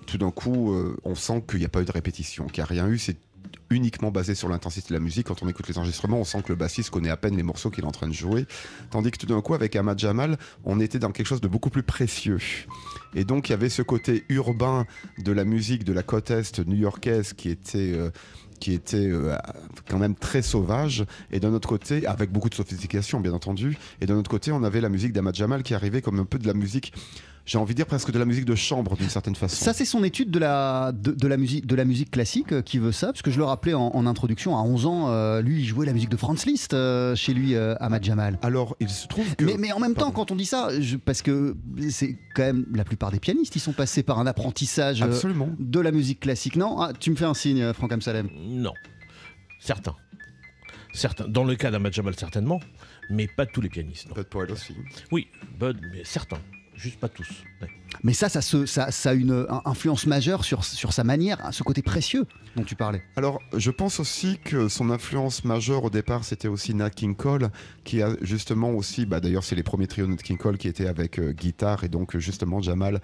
tout 0.06 0.18
d'un 0.18 0.32
coup, 0.32 0.74
euh, 0.74 0.98
on 1.04 1.16
sent 1.16 1.44
qu'il 1.48 1.60
n'y 1.60 1.66
a 1.66 1.70
pas 1.70 1.82
eu 1.82 1.86
de 1.86 1.92
répétition, 1.92 2.48
qu'il 2.48 2.64
n'y 2.64 2.64
a 2.64 2.66
rien 2.66 2.88
eu. 2.88 2.98
C'est 2.98 3.18
uniquement 3.70 4.12
basé 4.12 4.36
sur 4.36 4.48
l'intensité 4.50 4.90
de 4.90 4.94
la 4.94 5.00
musique. 5.00 5.28
Quand 5.28 5.42
on 5.44 5.48
écoute 5.48 5.68
les 5.68 5.78
enregistrements, 5.78 6.20
on 6.20 6.24
sent 6.24 6.42
que 6.44 6.50
le 6.50 6.56
bassiste 6.56 6.90
connaît 6.90 7.10
à 7.10 7.18
peine 7.18 7.36
les 7.36 7.44
morceaux 7.44 7.70
qu'il 7.70 7.84
est 7.84 7.88
en 7.88 7.92
train 7.92 8.08
de 8.08 8.14
jouer. 8.14 8.46
Tandis 8.92 9.12
que 9.12 9.18
tout 9.18 9.26
d'un 9.26 9.42
coup, 9.42 9.54
avec 9.54 9.76
Ahmad 9.76 9.98
Jamal, 9.98 10.38
on 10.64 10.80
était 10.80 11.00
dans 11.00 11.12
quelque 11.12 11.28
chose 11.28 11.42
de 11.42 11.48
beaucoup 11.48 11.70
plus 11.70 11.84
précieux. 11.84 12.40
Et 13.16 13.24
donc, 13.24 13.50
il 13.50 13.52
y 13.52 13.56
avait 13.56 13.70
ce 13.70 13.82
côté 13.82 14.24
urbain 14.30 14.86
de 15.18 15.32
la 15.32 15.46
musique 15.46 15.84
de 15.84 15.94
la 15.94 16.04
côte 16.04 16.32
est 16.32 16.60
new-yorkaise 16.60 17.34
qui 17.34 17.50
était. 17.50 17.94
qui 18.60 18.74
était 18.74 19.12
quand 19.90 20.00
même 20.00 20.16
très 20.16 20.42
sauvage, 20.42 21.06
et 21.30 21.40
d'un 21.42 21.54
autre 21.54 21.68
côté, 21.68 22.08
avec 22.08 22.32
beaucoup 22.32 22.50
de 22.50 22.56
sophistication 22.56 23.20
bien 23.20 23.34
entendu, 23.34 23.78
et 24.00 24.06
d'un 24.06 24.16
autre 24.16 24.32
côté, 24.32 24.52
on 24.54 24.64
avait 24.64 24.80
la 24.80 24.90
musique 24.90 25.12
d'Ahmad 25.12 25.36
Jamal 25.36 25.62
qui 25.62 25.74
arrivait 25.74 26.02
comme 26.02 26.20
un 26.20 26.26
peu 26.26 26.40
de 26.40 26.48
la 26.48 26.54
musique 26.54 26.94
j'ai 27.46 27.60
envie 27.60 27.74
de 27.74 27.78
dire 27.78 27.86
presque 27.86 28.12
de 28.12 28.18
la 28.18 28.26
musique 28.26 28.46
de 28.46 28.56
chambre 28.56 28.98
d'une 28.98 29.10
certaine 29.10 29.36
façon. 29.36 29.64
Ça, 29.64 29.74
c'est 29.74 29.86
son 29.86 30.04
étude 30.04 30.32
de 30.32 30.40
la, 30.40 30.92
de, 30.92 31.28
la, 31.28 31.38
musique, 31.38 31.68
de 31.68 31.76
la 31.76 31.86
musique 31.86 32.10
classique 32.10 32.52
euh, 32.52 32.62
qui 32.62 32.80
veut 32.80 32.92
ça, 32.92 33.08
parce 33.08 33.22
que 33.22 33.30
je 33.30 33.38
le 33.38 33.44
rappelais 33.44 33.76
en, 33.76 34.06
introduction, 34.08 34.58
à 34.58 34.62
11 34.62 34.86
ans, 34.88 35.10
euh, 35.10 35.42
lui, 35.42 35.62
il 35.62 35.66
jouait 35.66 35.86
la 35.86 35.94
musique 35.94 36.10
de 36.10 36.18
Franz 36.18 36.46
Liszt 36.48 36.74
euh, 36.74 37.16
chez 37.16 37.34
lui, 37.34 37.56
Ahmad 37.56 38.04
Jamal. 38.04 38.40
Alors, 38.42 38.76
il 38.80 38.90
se 38.90 39.08
trouve 39.08 39.36
que. 39.36 39.46
Mais, 39.46 39.58
mais 39.58 39.72
en 39.72 39.80
même 39.80 39.94
temps, 39.94 40.12
quand 40.12 40.32
on 40.32 40.36
dit 40.36 40.46
ça, 40.46 40.70
parce 41.06 41.22
que 41.22 41.56
c'est 41.90 42.18
quand 42.36 42.44
même 42.44 42.66
la 42.74 42.84
plupart 42.84 43.12
des 43.12 43.20
pianistes, 43.20 43.56
ils 43.56 43.62
sont 43.62 43.74
passés 43.74 44.04
par 44.04 44.20
un 44.20 44.28
apprentissage 44.28 45.00
de 45.00 45.80
la 45.80 45.92
musique 45.92 46.20
classique. 46.20 46.56
Non 46.56 46.80
ah, 46.82 46.94
Tu 47.00 47.12
me 47.12 47.16
fais 47.16 47.26
un 47.26 47.34
signe, 47.34 47.74
Franck 47.74 47.92
Amsalem 47.92 48.30
Non. 48.36 48.74
Certains. 49.60 49.96
Certains. 50.94 51.28
Dans 51.28 51.44
le 51.44 51.56
cas 51.56 51.72
d'Ahmad 51.72 51.94
Jamal, 51.94 52.16
certainement, 52.18 52.60
mais 53.10 53.28
pas 53.28 53.46
tous 53.46 53.62
les 53.62 53.70
pianistes. 53.70 54.08
Bud 54.16 54.26
Powell 54.26 54.52
aussi. 54.52 54.76
Oui, 55.12 55.28
Bud, 55.60 55.80
mais 55.92 56.04
certains 56.04 56.40
juste 56.76 57.00
pas 57.00 57.10
tous. 57.10 57.44
Mais 58.04 58.14
ça, 58.14 58.30
ça, 58.30 58.42
ça, 58.42 58.92
ça 58.92 59.10
a 59.10 59.14
une 59.14 59.48
influence 59.66 60.06
majeure 60.06 60.44
sur, 60.44 60.64
sur 60.64 60.94
sa 60.94 61.04
manière, 61.04 61.40
ce 61.52 61.64
côté 61.64 61.82
précieux 61.82 62.26
dont 62.56 62.64
tu 62.64 62.76
parlais. 62.76 63.02
Alors, 63.16 63.40
je 63.56 63.72
pense 63.72 64.00
aussi 64.00 64.40
que 64.44 64.68
son 64.68 64.90
influence 64.90 65.44
majeure 65.44 65.84
au 65.86 65.90
départ, 65.90 66.24
c'était 66.24 66.48
aussi 66.48 66.74
Nat 66.74 66.90
King 66.90 67.16
Cole, 67.16 67.50
qui 67.84 68.02
a 68.02 68.10
justement 68.22 68.72
aussi, 68.72 69.06
bah, 69.06 69.20
d'ailleurs, 69.20 69.44
c'est 69.44 69.56
les 69.56 69.64
premiers 69.64 69.88
trios 69.88 70.08
de 70.08 70.12
Nat 70.12 70.18
King 70.18 70.38
Cole 70.38 70.58
qui 70.58 70.68
étaient 70.68 70.88
avec 70.88 71.20
euh, 71.20 71.32
guitare, 71.32 71.84
et 71.84 71.90
donc 71.90 72.18
justement 72.18 72.62
Jamal 72.62 73.02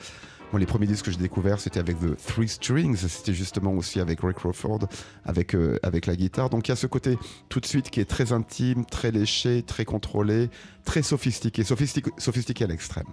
les 0.57 0.65
premiers 0.65 0.87
disques 0.87 1.05
que 1.05 1.11
j'ai 1.11 1.17
découverts, 1.17 1.59
c'était 1.59 1.79
avec 1.79 1.99
The 1.99 2.15
Three 2.17 2.47
Strings. 2.47 2.97
C'était 2.97 3.33
justement 3.33 3.73
aussi 3.73 3.99
avec 3.99 4.21
Ray 4.21 4.33
Crawford, 4.33 4.79
avec, 5.25 5.55
euh, 5.55 5.79
avec 5.83 6.05
la 6.05 6.15
guitare. 6.15 6.49
Donc 6.49 6.67
il 6.67 6.71
y 6.71 6.73
a 6.73 6.75
ce 6.75 6.87
côté 6.87 7.17
tout 7.49 7.59
de 7.59 7.65
suite 7.65 7.89
qui 7.89 7.99
est 7.99 8.05
très 8.05 8.33
intime, 8.33 8.85
très 8.85 9.11
léché, 9.11 9.63
très 9.63 9.85
contrôlé, 9.85 10.49
très 10.85 11.01
sophistiqué, 11.01 11.63
sophistiqué, 11.63 12.11
sophistiqué 12.17 12.63
à 12.63 12.67
l'extrême. 12.67 13.05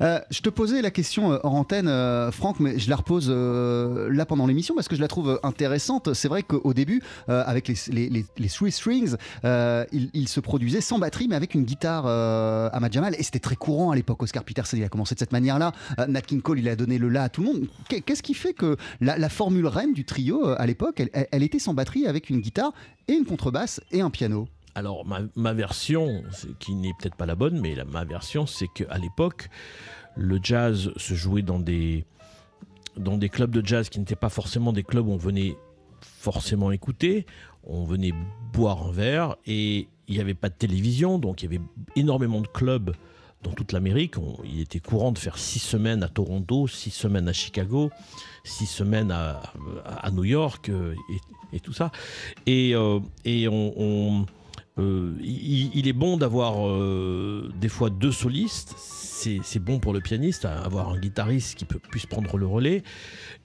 Euh, 0.00 0.20
je 0.30 0.40
te 0.40 0.50
posais 0.50 0.82
la 0.82 0.90
question 0.90 1.32
euh, 1.32 1.38
en 1.44 1.52
antenne, 1.52 1.88
Franck, 2.32 2.60
mais 2.60 2.78
je 2.78 2.90
la 2.90 2.96
repose 2.96 3.30
là 3.30 4.26
pendant 4.26 4.46
l'émission 4.46 4.74
parce 4.74 4.88
que 4.88 4.96
je 4.96 5.00
la 5.00 5.08
trouve 5.08 5.40
intéressante. 5.42 6.14
C'est 6.14 6.28
vrai 6.28 6.42
qu'au 6.42 6.74
début, 6.74 7.02
avec 7.28 7.68
les, 7.68 8.08
les, 8.08 8.48
Strings, 8.48 9.16
il, 9.44 10.28
se 10.28 10.40
produisait 10.40 10.80
sans 10.80 10.98
batterie, 10.98 11.28
mais 11.28 11.36
avec 11.36 11.54
une 11.54 11.64
guitare 11.64 12.06
à 12.06 12.90
Jamal. 12.90 13.14
Et 13.18 13.22
c'était 13.22 13.38
très 13.38 13.56
courant 13.56 13.90
à 13.90 13.96
l'époque. 13.96 14.22
Oscar 14.22 14.44
Peterson, 14.44 14.76
il 14.76 14.84
a 14.84 14.88
commencé 14.88 15.14
de 15.14 15.20
cette 15.20 15.32
manière-là. 15.32 15.72
Nat 16.08 16.22
King 16.22 16.42
Cole, 16.42 16.58
il 16.58 16.68
a 16.68 16.76
donner 16.82 16.98
le 16.98 17.08
là 17.08 17.24
à 17.24 17.28
tout 17.28 17.42
le 17.42 17.46
monde. 17.46 17.68
Qu'est-ce 17.88 18.22
qui 18.22 18.34
fait 18.34 18.54
que 18.54 18.76
la, 19.00 19.28
formule 19.28 19.66
reine 19.66 19.92
du 19.92 20.04
trio 20.04 20.46
euh, 20.46 20.56
à 20.58 20.66
l'époque, 20.66 21.02
elle, 21.30 21.42
était 21.42 21.58
sans 21.58 21.74
batterie 21.74 22.06
avec 22.06 22.28
une 22.30 22.40
guitare 22.40 22.72
et 23.08 23.14
une 23.14 23.24
contrebasse 23.24 23.80
et 23.90 24.00
un 24.00 24.10
piano? 24.10 24.48
Alors 24.74 25.04
ma, 25.06 25.52
version, 25.52 26.22
qui 26.58 26.74
n'est 26.74 26.92
peut-être 26.98 27.16
pas 27.16 27.26
la 27.26 27.34
bonne, 27.34 27.60
mais 27.60 27.76
ma 27.90 28.04
version, 28.04 28.46
c'est 28.46 28.68
qu'à 28.68 28.98
l'époque, 28.98 29.48
le 30.16 30.38
jazz 30.42 30.92
se 30.96 31.14
jouait 31.14 31.42
dans 31.42 31.58
des, 31.58 32.04
dans 32.96 33.18
des 33.18 33.28
clubs 33.28 33.50
de 33.50 33.64
jazz 33.64 33.88
qui 33.88 33.98
n'étaient 33.98 34.16
pas 34.16 34.28
forcément 34.30 34.72
des 34.72 34.82
clubs 34.82 35.06
où 35.06 35.12
on 35.12 35.16
venait 35.16 35.56
forcément 36.00 36.70
écouter, 36.70 37.26
on 37.64 37.84
venait 37.84 38.12
boire 38.52 38.86
un 38.86 38.92
verre 38.92 39.36
et 39.46 39.88
il 40.08 40.14
n'y 40.14 40.20
avait 40.20 40.34
pas 40.34 40.48
de 40.48 40.54
télévision, 40.54 41.18
donc 41.18 41.42
il 41.42 41.52
y 41.52 41.56
avait 41.56 41.64
énormément 41.96 42.40
de 42.40 42.48
clubs 42.48 42.94
dans 43.42 43.52
toute 43.52 43.72
l'Amérique. 43.72 44.14
Il 44.44 44.60
était 44.60 44.80
courant 44.80 45.12
de 45.12 45.18
faire 45.18 45.38
six 45.38 45.58
semaines 45.58 46.02
à 46.02 46.08
Toronto, 46.08 46.66
six 46.68 46.90
semaines 46.90 47.28
à 47.28 47.32
Chicago, 47.32 47.90
six 48.44 48.66
semaines 48.66 49.10
à, 49.10 49.42
New 50.12 50.24
York 50.24 50.68
euh, 50.68 50.94
et, 51.52 51.60
tout 51.60 51.72
ça. 51.72 51.90
Et, 52.46 52.74
euh, 52.74 53.00
et 53.24 53.48
on, 53.48 54.26
euh, 54.78 55.14
il, 55.20 55.86
est 55.86 55.92
bon 55.92 56.16
d'avoir 56.16 56.54
des 57.54 57.68
fois 57.68 57.90
deux 57.90 58.12
solistes. 58.12 58.74
C'est 58.76 59.58
bon 59.60 59.78
pour 59.78 59.92
le 59.92 60.00
pianiste, 60.00 60.46
avoir 60.46 60.90
un 60.90 60.98
guitariste 60.98 61.56
qui 61.56 61.64
puisse 61.64 62.06
prendre 62.06 62.36
le 62.38 62.46
relais. 62.46 62.82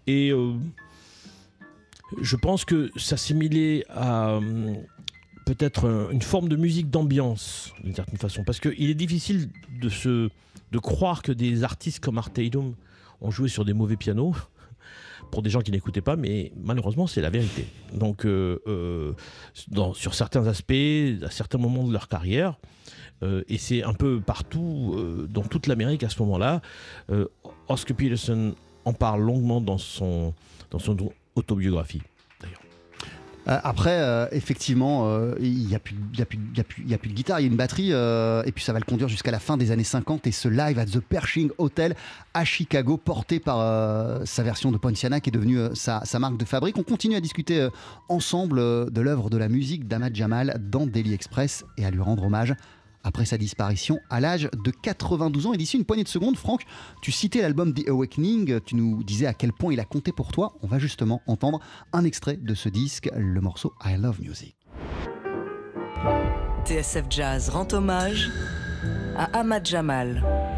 Et 0.07 0.31
je 2.21 2.35
pense 2.35 2.65
que 2.65 2.89
s'assimiler 2.95 3.83
à 3.89 4.39
peut-être 5.47 6.09
une 6.11 6.21
forme 6.21 6.49
de 6.49 6.57
musique 6.57 6.89
d'ambiance, 6.89 7.73
d'une 7.83 7.95
certaine 7.95 8.17
façon. 8.17 8.43
Parce 8.43 8.59
qu'il 8.59 8.89
est 8.89 8.95
difficile 8.95 9.49
de, 9.79 9.87
se, 9.87 10.29
de 10.71 10.79
croire 10.79 11.21
que 11.21 11.31
des 11.31 11.63
artistes 11.63 12.03
comme 12.03 12.17
Art 12.17 12.31
Tatum 12.31 12.75
ont 13.21 13.31
joué 13.31 13.47
sur 13.47 13.63
des 13.63 13.73
mauvais 13.73 13.95
pianos, 13.95 14.35
pour 15.31 15.41
des 15.41 15.49
gens 15.49 15.61
qui 15.61 15.71
n'écoutaient 15.71 16.01
pas, 16.01 16.15
mais 16.15 16.51
malheureusement, 16.55 17.07
c'est 17.07 17.21
la 17.21 17.29
vérité. 17.29 17.65
Donc, 17.93 18.25
euh, 18.25 18.59
euh, 18.67 19.13
sur 19.93 20.13
certains 20.13 20.47
aspects, 20.47 20.73
à 21.23 21.29
certains 21.29 21.57
moments 21.57 21.87
de 21.87 21.93
leur 21.93 22.07
carrière, 22.07 22.57
euh, 23.23 23.43
et 23.47 23.57
c'est 23.57 23.83
un 23.83 23.93
peu 23.93 24.21
partout, 24.21 24.95
dans 25.29 25.43
toute 25.43 25.67
l'Amérique 25.67 26.03
à 26.03 26.09
ce 26.09 26.21
moment-là, 26.23 26.61
Oscar 27.67 27.97
Peterson 27.97 28.55
en 28.85 28.93
parle 28.93 29.21
longuement 29.21 29.61
dans 29.61 29.77
son, 29.77 30.33
dans 30.71 30.79
son 30.79 30.95
autobiographie. 31.35 32.01
Euh, 33.47 33.59
après, 33.63 33.99
euh, 34.01 34.27
effectivement, 34.31 35.07
euh, 35.07 35.35
il 35.39 35.65
n'y 35.65 35.75
a, 35.75 35.79
plus 35.79 35.95
de 35.95 37.13
guitare, 37.13 37.39
il 37.39 37.43
y 37.43 37.47
a 37.47 37.51
une 37.51 37.55
batterie, 37.55 37.91
et 37.91 38.51
puis 38.51 38.63
ça 38.63 38.73
va 38.73 38.79
le 38.79 38.85
conduire 38.85 39.07
jusqu'à 39.07 39.31
la 39.31 39.39
fin 39.39 39.57
des 39.57 39.71
années 39.71 39.83
50. 39.83 40.27
Et 40.27 40.31
ce 40.31 40.47
live 40.47 40.79
à 40.79 40.85
The 40.85 40.99
Pershing 40.99 41.49
Hotel 41.57 41.95
à 42.33 42.43
Chicago, 42.45 42.97
porté 42.97 43.39
par 43.39 44.25
sa 44.25 44.43
version 44.43 44.71
de 44.71 44.77
Poinciana, 44.77 45.19
qui 45.19 45.29
est 45.29 45.31
devenue 45.31 45.59
sa, 45.73 46.01
marque 46.19 46.37
de 46.37 46.45
fabrique. 46.45 46.77
On 46.77 46.83
continue 46.83 47.15
à 47.15 47.21
discuter 47.21 47.67
ensemble 48.09 48.91
de 48.91 49.01
l'œuvre 49.01 49.29
de 49.29 49.37
la 49.37 49.49
musique 49.49 49.87
d'Ahmad 49.87 50.15
Jamal 50.15 50.61
dans 50.69 50.85
Daily 50.85 51.13
Express 51.13 51.65
et 51.77 51.85
à 51.85 51.91
lui 51.91 52.01
rendre 52.01 52.23
hommage 52.23 52.53
après 53.07 53.25
sa 53.25 53.37
disparition 53.37 53.99
à 54.09 54.19
l'âge 54.19 54.49
de 54.53 54.69
92 54.69 55.47
ans. 55.47 55.53
Et 55.53 55.57
d'ici 55.57 55.77
une 55.77 55.85
poignée 55.85 56.03
de 56.03 56.09
secondes, 56.09 56.35
Franck, 56.35 56.63
tu 57.01 57.11
citais 57.11 57.41
l'album 57.41 57.73
The 57.73 57.87
Awakening, 57.87 58.59
tu 58.61 58.75
nous 58.75 59.01
disais 59.03 59.25
à 59.25 59.33
quel 59.33 59.53
point 59.53 59.71
il 59.71 59.79
a 59.79 59.85
compté 59.85 60.11
pour 60.11 60.31
toi. 60.31 60.57
On 60.61 60.67
va 60.67 60.77
justement 60.77 61.21
entendre 61.25 61.61
un 61.93 62.03
extrait 62.03 62.35
de 62.35 62.53
ce 62.53 62.67
disque, 62.67 63.09
le 63.15 63.39
morceau 63.39 63.73
I 63.85 63.95
Love 63.97 64.19
Music. 64.21 64.55
TSF 66.65 67.05
Jazz 67.09 67.49
rend 67.49 67.67
hommage 67.71 68.29
à 69.15 69.39
Ahmad 69.39 69.65
Jamal. 69.65 70.56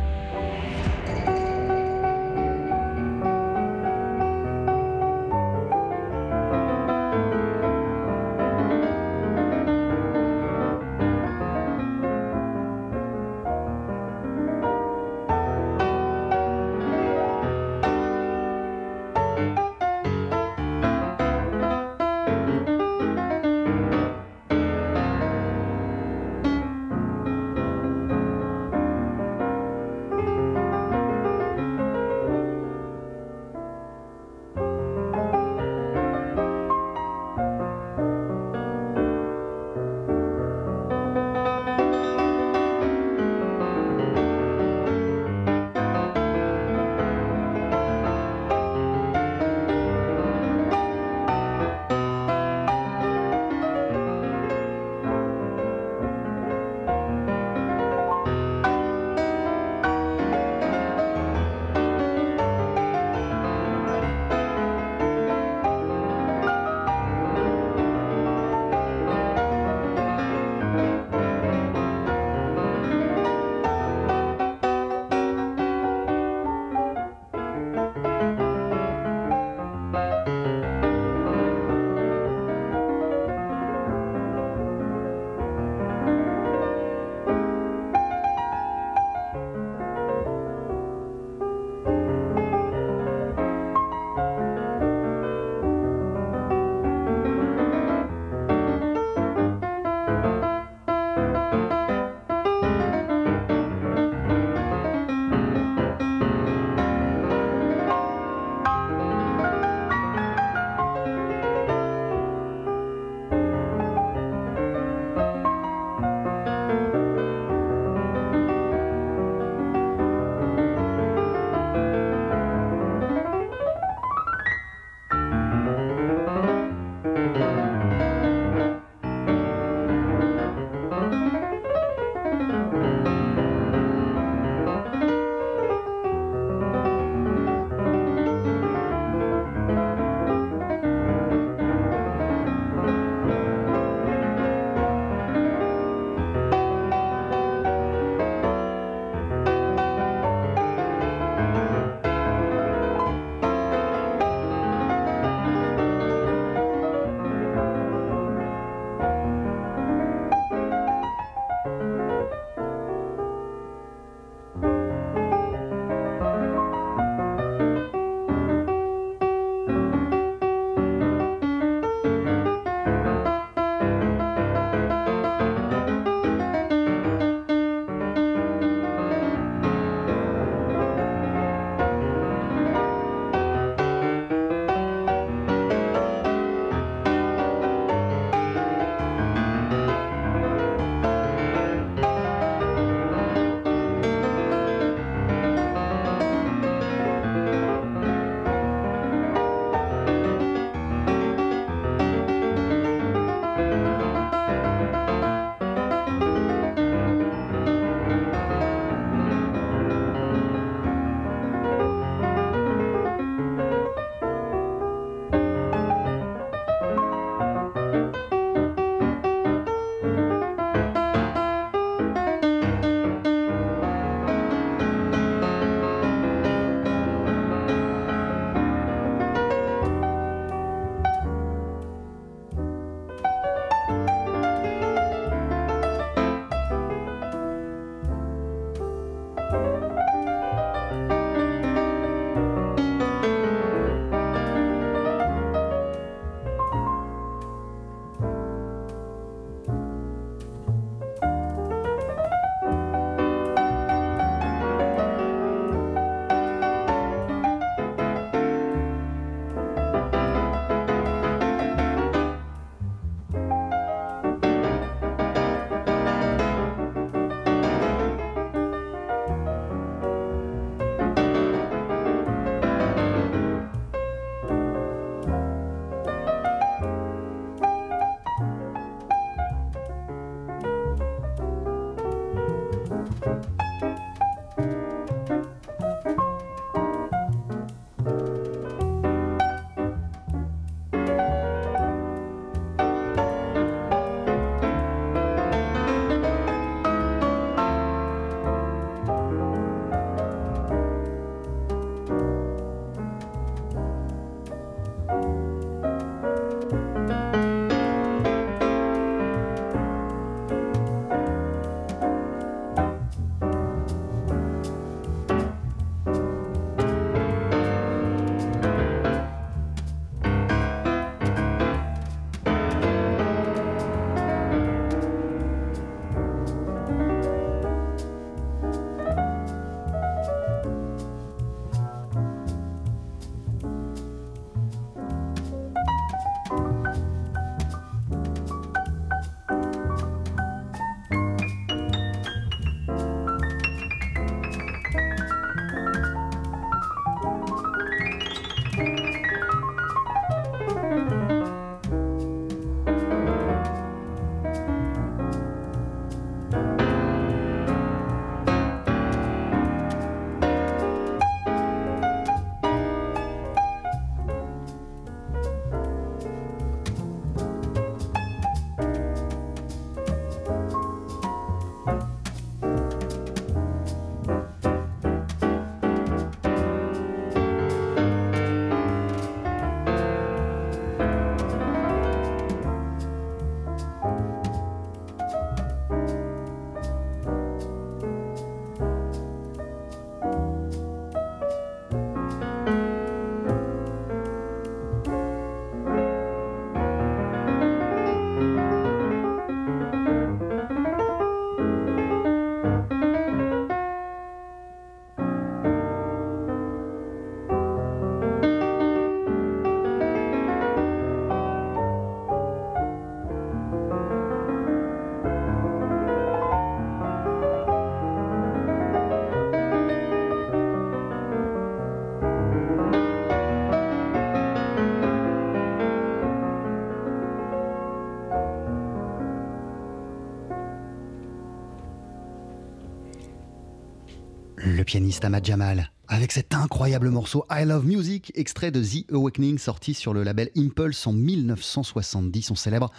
Pianiste 434.90 435.24
Ahmad 435.24 435.46
Jamal, 435.46 435.92
avec 436.08 436.32
cet 436.32 436.49
incroyable 436.60 437.10
morceau 437.10 437.46
I 437.50 437.64
Love 437.64 437.86
Music, 437.86 438.32
extrait 438.36 438.72
de 438.72 438.84
The 438.84 439.12
Awakening 439.14 439.58
sorti 439.58 439.94
sur 439.94 440.14
le 440.14 440.24
label 440.24 440.50
Impulse 440.58 441.08
en 441.08 441.14
1970. 441.14 442.52
On 442.52 442.56
célèbre 442.56 442.92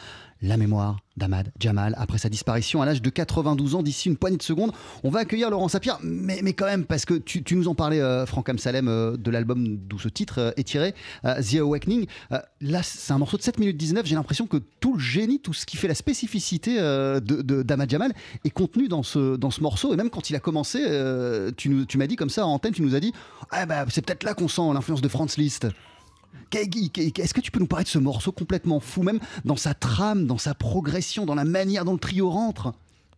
la 0.42 0.56
mémoire 0.56 0.96
d'Ahmad 1.16 1.52
Jamal 1.58 1.94
après 1.98 2.16
sa 2.16 2.30
disparition 2.30 2.80
à 2.80 2.86
l'âge 2.86 3.02
de 3.02 3.10
92 3.10 3.74
ans. 3.74 3.82
D'ici 3.82 4.08
une 4.08 4.16
poignée 4.16 4.38
de 4.38 4.42
secondes, 4.42 4.72
on 5.04 5.10
va 5.10 5.20
accueillir 5.20 5.50
Laurent 5.50 5.68
Sapir, 5.68 5.98
mais, 6.02 6.40
mais 6.42 6.54
quand 6.54 6.64
même, 6.64 6.84
parce 6.84 7.04
que 7.04 7.14
tu, 7.14 7.44
nous 7.54 7.68
en 7.68 7.74
parlais, 7.74 8.00
euh, 8.00 8.24
Franck 8.24 8.48
Amsalem, 8.48 8.88
euh, 8.88 9.16
de 9.16 9.30
l'album 9.30 9.76
d'où 9.76 9.98
ce 9.98 10.08
titre 10.08 10.38
euh, 10.38 10.50
est 10.56 10.64
tiré, 10.64 10.94
The 11.24 11.56
Awakening. 11.56 12.06
là, 12.60 12.82
c'est 12.82 13.12
un 13.12 13.18
morceau 13.18 13.36
de 13.36 13.42
7 13.42 13.58
minutes 13.58 13.76
19. 13.76 14.06
J'ai 14.06 14.14
l'impression 14.14 14.46
que 14.46 14.56
tout 14.80 14.94
le 14.94 15.00
génie, 15.00 15.40
tout 15.40 15.52
ce 15.52 15.66
qui 15.66 15.76
fait 15.76 15.88
la 15.88 15.94
spécificité 15.94 16.76
d'Ahmad 16.76 17.86
de, 17.86 17.90
Jamal 17.90 18.12
est 18.44 18.50
contenu 18.50 18.88
dans 18.88 19.02
ce, 19.02 19.36
dans 19.36 19.50
ce 19.50 19.60
morceau. 19.60 19.92
Et 19.92 19.96
même 19.96 20.10
quand 20.10 20.30
il 20.30 20.36
a 20.36 20.40
commencé, 20.40 20.80
tu, 21.56 21.86
tu 21.86 21.98
m'as 21.98 22.06
dit 22.06 22.16
comme 22.16 22.30
ça 22.30 22.46
en 22.46 22.54
antenne, 22.54 22.72
tu 22.72 22.82
nous 22.82 22.94
as 22.94 23.00
dit 23.00 23.12
ah 23.50 23.66
bah, 23.66 23.84
c'est 23.88 24.04
peut-être 24.04 24.22
là 24.22 24.34
qu'on 24.34 24.48
sent 24.48 24.62
l'influence 24.72 25.00
de 25.00 25.08
Franz 25.08 25.40
Liszt. 25.40 25.66
Est-ce 26.52 27.34
que 27.34 27.40
tu 27.40 27.50
peux 27.50 27.60
nous 27.60 27.66
parler 27.66 27.84
de 27.84 27.88
ce 27.88 27.98
morceau 27.98 28.32
complètement 28.32 28.80
fou, 28.80 29.02
même 29.02 29.20
dans 29.44 29.56
sa 29.56 29.74
trame, 29.74 30.26
dans 30.26 30.38
sa 30.38 30.54
progression, 30.54 31.26
dans 31.26 31.34
la 31.34 31.44
manière 31.44 31.84
dont 31.84 31.92
le 31.92 31.98
trio 31.98 32.30
rentre? 32.30 32.72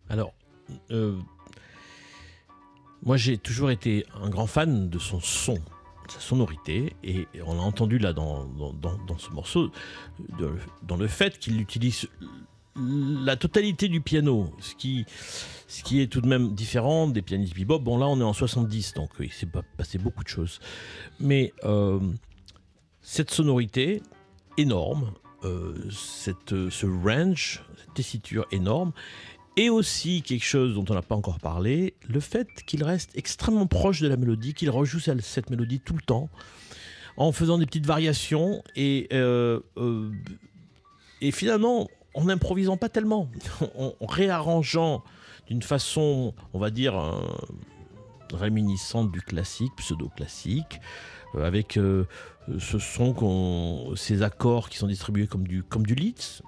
Alors, 0.09 0.33
euh, 0.91 1.19
moi 3.03 3.17
j'ai 3.17 3.39
toujours 3.39 3.71
été 3.71 4.05
un 4.21 4.29
grand 4.29 4.47
fan 4.47 4.89
de 4.89 4.99
son 4.99 5.21
son, 5.21 5.59
sa 6.09 6.21
sonorité, 6.21 6.95
et 7.03 7.27
on 7.45 7.55
l'a 7.55 7.63
entendu 7.63 7.99
là 7.99 8.13
dans, 8.13 8.45
dans, 8.45 9.19
ce 9.19 9.31
morceau, 9.31 9.71
dans 10.83 10.97
le 10.97 11.07
fait 11.07 11.39
qu'il 11.39 11.61
utilise 11.61 12.09
la 12.77 13.37
totalité 13.37 13.89
du 13.89 14.01
piano, 14.01 14.51
ce 14.61 14.75
qui, 14.75 15.05
ce 15.69 15.83
qui 15.83 16.01
est 16.01 16.07
tout 16.07 16.21
de 16.21 16.29
même 16.29 16.55
différent 16.55 17.07
des 17.07 17.23
pianistes 17.23 17.55
bebop. 17.55 17.79
Bon 17.81 17.99
là 17.99 18.07
on 18.07 18.19
est 18.21 18.25
en 18.25 18.33
70, 18.33 18.95
donc 18.95 19.11
il 19.21 19.33
s'est 19.33 19.49
passé 19.77 19.99
beaucoup 19.99 20.25
de 20.25 20.29
choses. 20.29 20.61
Mais 21.21 21.53
euh, 21.65 22.01
cette 23.01 23.31
sonorité 23.31 24.03
énorme, 24.57 25.13
euh, 25.45 25.75
cette, 25.91 26.71
ce 26.71 26.87
range, 26.87 27.63
cette 27.77 27.95
tessiture 27.95 28.47
énorme, 28.53 28.93
et 29.57 29.69
aussi 29.69 30.23
quelque 30.23 30.45
chose 30.45 30.75
dont 30.75 30.85
on 30.89 30.95
n'a 30.95 31.03
pas 31.03 31.15
encore 31.15 31.39
parlé, 31.39 31.95
le 32.09 32.21
fait 32.21 32.49
qu'il 32.67 32.83
reste 32.85 33.11
extrêmement 33.17 33.67
proche 33.67 34.01
de 34.01 34.09
la 34.09 34.17
mélodie, 34.17 34.55
qu'il 34.55 34.71
rejoue 34.71 35.01
cette 35.01 35.51
mélodie 35.51 35.81
tout 35.81 35.95
le 35.95 36.01
temps, 36.01 36.31
en 37.17 37.33
faisant 37.33 37.59
des 37.59 37.67
petites 37.67 37.87
variations 37.87 38.63
et, 38.77 39.09
euh, 39.13 39.61
euh, 39.77 40.11
et 41.21 41.31
finalement 41.31 41.89
en 42.15 42.25
n'improvisant 42.25 42.77
pas 42.77 42.89
tellement, 42.89 43.29
en, 43.79 44.07
réarrangeant 44.07 45.03
d'une 45.47 45.63
façon, 45.63 46.35
on 46.53 46.59
va 46.59 46.71
dire, 46.71 46.95
réminiscente 48.33 49.11
du 49.11 49.21
classique, 49.21 49.73
pseudo-classique, 49.77 50.81
avec 51.39 51.79
ce 52.59 52.79
sont 52.79 53.95
ces 53.97 54.23
accords 54.23 54.69
qui 54.69 54.79
sont 54.79 54.87
distribués 54.87 55.27
comme 55.27 55.47
du, 55.47 55.63
comme 55.63 55.85
du 55.85 55.95
Litz 55.95 56.43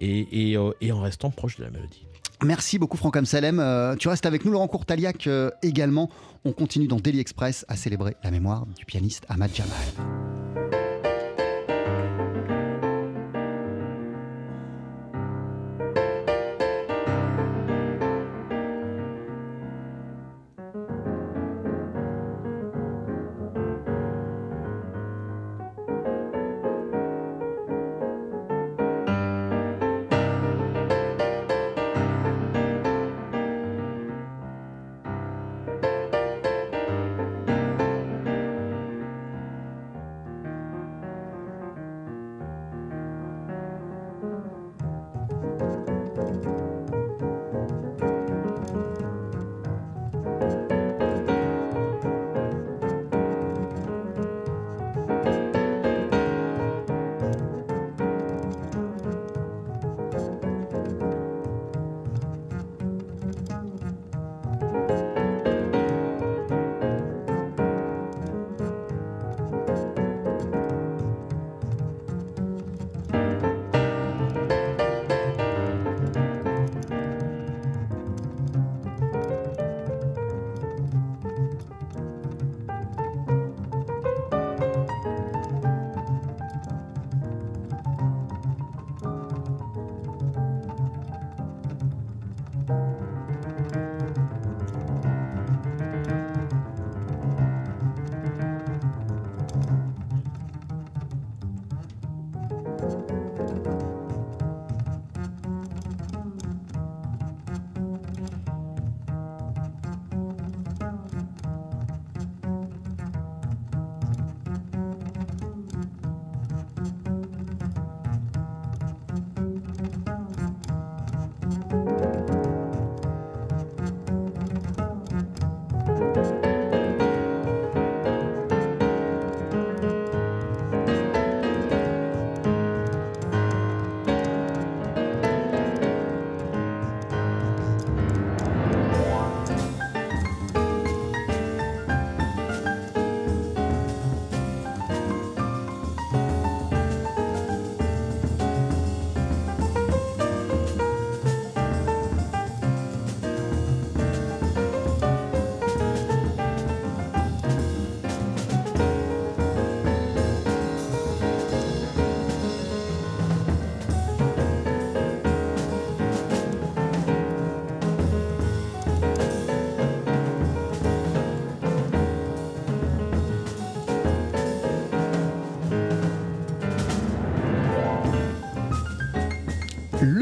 et, 0.00 0.56
euh, 0.56 0.72
en 0.92 1.00
restant 1.00 1.30
proche 1.30 1.56
de 1.56 1.64
la 1.64 1.70
mélodie. 1.70 2.06
Merci 2.42 2.78
beaucoup 2.78 2.96
Franck 2.96 3.16
Amsalem. 3.16 3.60
Euh, 3.60 3.96
tu 3.96 4.08
restes 4.08 4.24
avec 4.24 4.44
nous 4.44 4.52
Laurent 4.52 4.68
Courtaliac 4.68 5.26
euh, 5.26 5.50
également. 5.62 6.08
On 6.44 6.52
continue 6.52 6.86
dans 6.86 6.96
Daily 6.96 7.20
Express 7.20 7.66
à 7.68 7.76
célébrer 7.76 8.16
la 8.24 8.30
mémoire 8.30 8.64
du 8.66 8.86
pianiste 8.86 9.26
Ahmad 9.28 9.54
Jamal. 9.54 10.39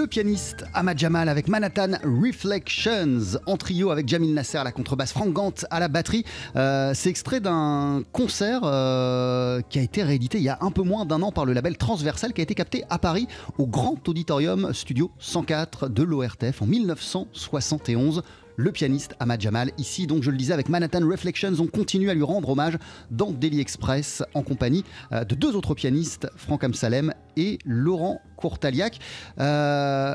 Pianiste 0.09 0.65
Ahmad 0.75 0.99
Jamal 0.99 1.29
avec 1.29 1.49
Manhattan 1.49 1.93
Reflections 2.03 3.39
en 3.47 3.57
trio 3.57 3.91
avec 3.91 4.09
Jamil 4.09 4.35
Nasser 4.35 4.59
à 4.59 4.65
la 4.65 4.73
contrebasse, 4.73 5.13
Frank 5.13 5.33
Gant 5.33 5.53
à 5.71 5.81
la 5.81 5.89
batterie. 5.89 6.25
Euh, 6.57 6.93
c'est 6.95 7.11
extrait 7.11 7.41
d'un 7.41 8.03
concert 8.13 8.63
euh, 8.65 9.61
qui 9.69 9.79
a 9.79 9.83
été 9.83 10.03
réédité 10.03 10.39
il 10.39 10.45
y 10.45 10.49
a 10.49 10.59
un 10.63 10.71
peu 10.71 10.83
moins 10.83 11.05
d'un 11.05 11.23
an 11.23 11.31
par 11.31 11.45
le 11.45 11.53
label 11.53 11.77
Transversal 11.77 12.33
qui 12.33 12.41
a 12.41 12.45
été 12.45 12.55
capté 12.55 12.85
à 12.91 12.99
Paris 12.99 13.29
au 13.59 13.67
Grand 13.67 14.09
Auditorium 14.09 14.73
Studio 14.73 15.11
104 15.19 15.89
de 15.89 16.03
l'ORTF 16.03 16.63
en 16.63 16.67
1971. 16.67 18.23
Le 18.59 18.73
pianiste 18.73 19.15
Ahmad 19.21 19.41
Jamal. 19.41 19.71
Ici, 19.79 20.07
donc, 20.07 20.23
je 20.23 20.31
le 20.31 20.37
disais, 20.37 20.53
avec 20.53 20.69
Manhattan 20.69 21.09
Reflections, 21.09 21.55
on 21.61 21.67
continue 21.69 22.11
à 22.11 22.15
lui 22.15 22.25
rendre 22.25 22.51
hommage 22.51 22.77
dans 23.11 23.31
Daily 23.31 23.61
Express 23.61 24.23
en 24.35 24.43
compagnie 24.43 24.85
euh, 25.13 25.25
de 25.25 25.35
deux 25.35 25.57
autres 25.57 25.75
pianistes, 25.75 26.29
Franck 26.37 26.65
Amsalem 26.65 27.15
et 27.37 27.59
Laurent 27.65 28.21
Courtaliac. 28.37 28.99
Euh, 29.39 30.15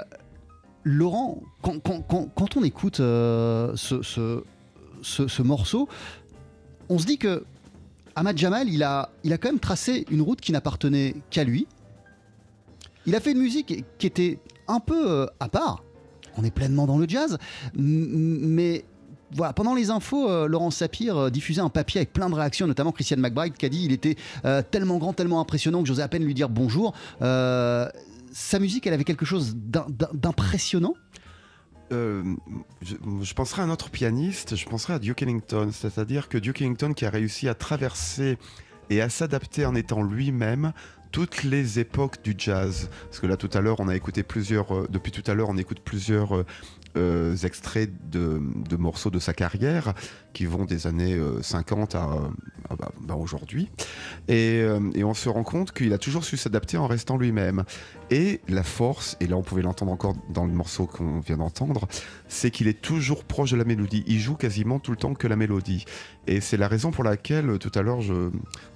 Laurent, 0.83 1.41
quand, 1.61 2.57
on 2.57 2.63
écoute 2.63 2.99
euh, 2.99 3.73
ce, 3.77 5.41
morceau, 5.41 5.87
on 6.89 6.99
se 6.99 7.05
dit 7.05 7.17
que 7.17 7.45
Ahmad 8.15 8.37
Jamal, 8.37 8.67
il 8.67 8.83
a, 8.83 9.09
il 9.23 9.31
a 9.31 9.37
quand 9.37 9.47
même 9.47 9.61
tracé 9.61 10.05
une 10.11 10.21
route 10.21 10.41
qui 10.41 10.51
n'appartenait 10.51 11.15
qu'à 11.29 11.45
lui. 11.45 11.65
Il 13.05 13.15
a 13.15 13.21
fait 13.21 13.31
une 13.31 13.39
musique 13.39 13.85
qui 13.97 14.05
était 14.05 14.39
un 14.67 14.81
peu 14.81 15.29
à 15.39 15.47
part. 15.47 15.83
On 16.37 16.43
est 16.43 16.51
pleinement 16.51 16.87
dans 16.87 16.97
le 16.97 17.07
jazz, 17.07 17.37
mais 17.75 18.85
voilà, 19.35 19.53
pendant 19.53 19.73
les 19.73 19.89
infos, 19.89 20.29
euh, 20.29 20.47
Laurent 20.47 20.71
Sapir 20.71 21.17
euh, 21.17 21.29
diffusait 21.29 21.61
un 21.61 21.69
papier 21.69 21.99
avec 21.99 22.13
plein 22.13 22.29
de 22.29 22.35
réactions, 22.35 22.67
notamment 22.67 22.91
Christian 22.91 23.17
McBride 23.17 23.55
qui 23.55 23.65
a 23.65 23.69
dit 23.69 23.83
il 23.83 23.91
était 23.91 24.15
euh, 24.45 24.61
tellement 24.61 24.97
grand, 24.97 25.13
tellement 25.13 25.39
impressionnant 25.39 25.81
que 25.81 25.87
j'osais 25.87 26.03
à 26.03 26.07
peine 26.07 26.23
lui 26.23 26.33
dire 26.33 26.49
bonjour. 26.49 26.93
sa 27.19 28.59
musique, 28.59 28.87
elle 28.87 28.93
avait 28.93 29.03
quelque 29.03 29.25
chose 29.25 29.55
d'impressionnant? 29.55 30.95
Je, 31.91 32.35
je, 32.81 33.33
penserais 33.35 33.61
à 33.61 33.65
un 33.65 33.69
autre 33.69 33.91
pianiste, 33.91 34.55
je 34.55 34.65
penserais 34.65 34.93
à 34.93 34.99
Duke 34.99 35.21
Ellington, 35.21 35.69
c'est-à-dire 35.71 36.27
que 36.27 36.39
Duke 36.39 36.59
Ellington 36.61 36.93
qui 36.93 37.05
a 37.05 37.11
réussi 37.11 37.47
à 37.47 37.53
traverser 37.53 38.39
et 38.89 38.99
à 38.99 39.09
s'adapter 39.09 39.67
en 39.67 39.75
étant 39.75 40.01
lui-même 40.01 40.73
toutes 41.13 41.43
les 41.43 41.79
époques 41.79 42.21
du 42.23 42.35
jazz. 42.37 42.89
Parce 43.05 43.21
que 43.21 43.27
là, 43.27 43.37
tout 43.37 43.49
à 43.53 43.61
l'heure, 43.61 43.79
on 43.79 43.87
a 43.87 43.95
écouté 43.95 44.23
plusieurs, 44.23 44.89
depuis 44.89 45.13
tout 45.13 45.23
à 45.31 45.33
l'heure, 45.33 45.47
on 45.47 45.57
écoute 45.57 45.79
plusieurs 45.79 46.43
euh, 46.95 47.35
extraits 47.37 47.89
de, 48.11 48.39
morceaux 48.77 49.09
de 49.09 49.17
sa 49.17 49.33
carrière 49.33 49.93
qui 50.33 50.45
vont 50.45 50.65
des 50.65 50.85
années 50.85 51.19
50 51.41 51.95
euh, 51.95 51.97
à, 52.69 52.75
bah, 52.75 52.91
bah, 53.01 53.15
aujourd'hui. 53.15 53.69
Euh, 54.29 54.91
et, 54.93 55.03
on 55.03 55.13
se 55.13 55.27
rend 55.27 55.43
compte 55.43 55.71
qu'il 55.71 55.91
a 55.93 55.97
toujours 55.97 56.23
su 56.23 56.37
s'adapter 56.37 56.77
en 56.77 56.85
restant 56.85 57.17
lui-même. 57.17 57.63
Et 58.11 58.41
la 58.47 58.61
force, 58.61 59.17
et 59.19 59.27
là 59.27 59.37
on 59.37 59.41
pouvait 59.41 59.63
l'entendre 59.63 59.91
encore 59.91 60.15
dans 60.29 60.45
le 60.45 60.53
morceau 60.53 60.85
qu'on 60.85 61.19
vient 61.19 61.37
d'entendre, 61.37 61.87
c'est 62.27 62.51
qu'il 62.51 62.67
est 62.67 62.81
toujours 62.81 63.23
proche 63.23 63.51
de 63.51 63.57
la 63.57 63.65
mélodie. 63.65 64.03
Il 64.05 64.19
joue 64.19 64.35
quasiment 64.35 64.77
tout 64.79 64.91
le 64.91 64.97
temps 64.97 65.15
que 65.15 65.27
la 65.27 65.35
mélodie. 65.35 65.85
Et 66.27 66.41
c'est 66.41 66.57
la 66.57 66.67
raison 66.67 66.91
pour 66.91 67.03
laquelle 67.03 67.57
tout 67.57 67.71
à 67.73 67.81
l'heure 67.81 68.01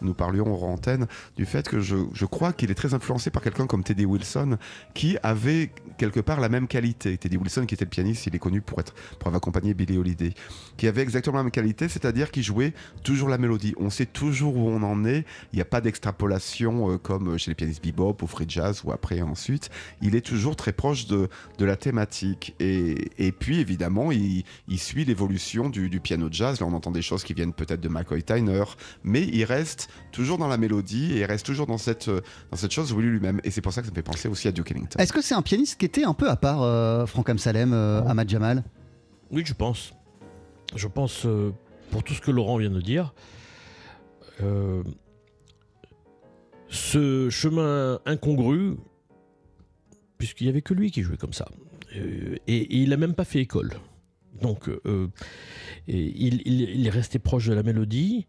nous 0.01 0.13
parlions 0.13 0.53
en 0.63 0.73
antenne 0.73 1.07
du 1.35 1.45
fait 1.45 1.67
que 1.69 1.79
je 1.79 2.25
crois 2.25 2.51
qu'il 2.51 2.71
est 2.71 2.75
très 2.75 2.93
influencé 2.93 3.29
par 3.29 3.41
quelqu'un 3.41 3.67
comme 3.67 3.83
Teddy 3.83 4.05
Wilson 4.05 4.57
qui 4.93 5.17
avait 5.23 5.71
quelque 5.97 6.19
part 6.19 6.39
la 6.39 6.49
même 6.49 6.67
qualité. 6.67 7.17
Teddy 7.17 7.37
Wilson 7.37 7.65
qui 7.65 7.75
était 7.75 7.85
le 7.85 7.89
pianiste 7.89 8.27
il 8.27 8.35
est 8.35 8.39
connu 8.39 8.61
pour, 8.61 8.79
être, 8.79 8.93
pour 9.19 9.27
avoir 9.27 9.37
accompagné 9.37 9.73
Billy 9.73 9.97
Holiday, 9.97 10.33
qui 10.77 10.87
avait 10.87 11.01
exactement 11.01 11.37
la 11.37 11.43
même 11.43 11.51
qualité, 11.51 11.87
c'est-à-dire 11.87 12.31
qu'il 12.31 12.43
jouait 12.43 12.73
toujours 13.03 13.29
la 13.29 13.37
mélodie. 13.37 13.73
On 13.77 13.89
sait 13.89 14.05
toujours 14.05 14.57
où 14.57 14.69
on 14.69 14.83
en 14.83 15.05
est, 15.05 15.25
il 15.53 15.55
n'y 15.55 15.61
a 15.61 15.65
pas 15.65 15.81
d'extrapolation 15.81 16.91
euh, 16.91 16.97
comme 16.97 17.37
chez 17.37 17.51
les 17.51 17.55
pianistes 17.55 17.83
bebop 17.83 18.17
ou 18.21 18.27
free 18.27 18.45
jazz 18.47 18.81
ou 18.83 18.91
après 18.91 19.21
ensuite. 19.21 19.69
Il 20.01 20.15
est 20.15 20.21
toujours 20.21 20.55
très 20.55 20.73
proche 20.73 21.07
de, 21.07 21.29
de 21.57 21.65
la 21.65 21.75
thématique. 21.75 22.55
Et, 22.59 23.09
et 23.17 23.31
puis 23.31 23.59
évidemment, 23.59 24.11
il, 24.11 24.43
suit 24.77 25.05
l'évolution 25.05 25.69
du, 25.69 25.89
du, 25.89 25.99
piano 25.99 26.27
jazz. 26.31 26.59
Là, 26.59 26.67
on 26.67 26.73
entend 26.73 26.91
des 26.91 27.01
choses 27.01 27.23
qui 27.23 27.33
viennent 27.33 27.53
peut-être 27.53 27.81
de 27.81 27.89
McCoy 27.89 28.21
Tyner, 28.21 28.63
mais 29.03 29.23
il 29.23 29.43
reste 29.43 29.89
toujours 30.11 30.37
dans 30.37 30.47
la 30.47 30.57
mélodie 30.57 31.13
et 31.13 31.19
il 31.21 31.25
reste 31.25 31.45
toujours 31.45 31.65
dans 31.65 31.79
cette, 31.79 32.09
dans 32.09 32.57
cette 32.57 32.71
chose 32.71 32.93
voulue 32.93 33.11
lui-même. 33.11 33.41
Et 33.43 33.51
c'est 33.51 33.61
pour 33.61 33.73
ça 33.73 33.81
que 33.81 33.87
ça 33.87 33.91
me 33.91 33.95
fait 33.95 34.03
penser 34.03 34.27
aussi 34.27 34.47
à 34.47 34.51
Duke 34.51 34.71
Ellington. 34.71 34.99
Est-ce 34.99 35.13
que 35.13 35.21
c'est 35.21 35.35
un 35.35 35.41
pianiste 35.41 35.79
qui 35.79 35.85
était 35.87 36.03
un 36.03 36.13
peu 36.13 36.29
à 36.29 36.35
part, 36.35 36.61
euh, 36.61 37.05
Franck 37.05 37.29
Amsalem 37.29 37.73
euh, 37.73 38.01
euh, 38.01 38.07
Ahmad 38.07 38.29
Jamal 38.29 38.63
Oui, 39.31 39.43
je 39.45 39.53
pense. 39.53 39.93
Je 40.75 40.87
pense, 40.87 41.25
euh, 41.25 41.53
pour 41.91 42.03
tout 42.03 42.13
ce 42.13 42.21
que 42.21 42.29
Laurent 42.29 42.57
vient 42.57 42.69
de 42.69 42.81
dire, 42.81 43.13
euh, 44.41 44.83
ce 46.67 47.29
chemin 47.29 47.99
incongru, 48.05 48.75
puisqu'il 50.17 50.43
n'y 50.43 50.49
avait 50.49 50.61
que 50.61 50.73
lui 50.73 50.91
qui 50.91 51.01
jouait 51.03 51.17
comme 51.17 51.33
ça, 51.33 51.47
et, 51.95 52.75
il 52.81 52.89
n'a 52.89 52.97
même 52.97 53.13
pas 53.13 53.23
fait 53.23 53.39
école. 53.39 53.71
Donc, 54.41 54.69
il, 55.87 56.41
il, 56.45 56.85
est 56.85 56.89
resté 56.89 57.17
proche 57.17 57.47
de 57.47 57.53
la 57.53 57.63
mélodie, 57.63 58.27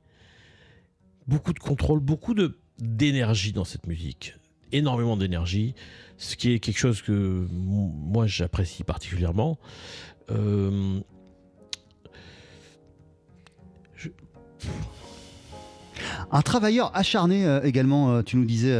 beaucoup 1.26 1.52
de 1.52 1.58
contrôle, 1.58 1.98
beaucoup 1.98 2.34
d'énergie 2.78 3.52
dans 3.52 3.64
cette 3.64 3.86
musique 3.86 4.36
énormément 4.72 5.16
d'énergie, 5.16 5.74
ce 6.16 6.36
qui 6.36 6.52
est 6.52 6.58
quelque 6.58 6.78
chose 6.78 7.02
que 7.02 7.46
moi 7.50 8.26
j'apprécie 8.26 8.84
particulièrement. 8.84 9.58
Euh, 10.30 11.00
Un 16.30 16.42
travailleur 16.42 16.90
acharné 16.94 17.46
euh, 17.46 17.62
également, 17.62 18.10
euh, 18.10 18.22
tu 18.22 18.36
nous 18.36 18.44
disais, 18.44 18.74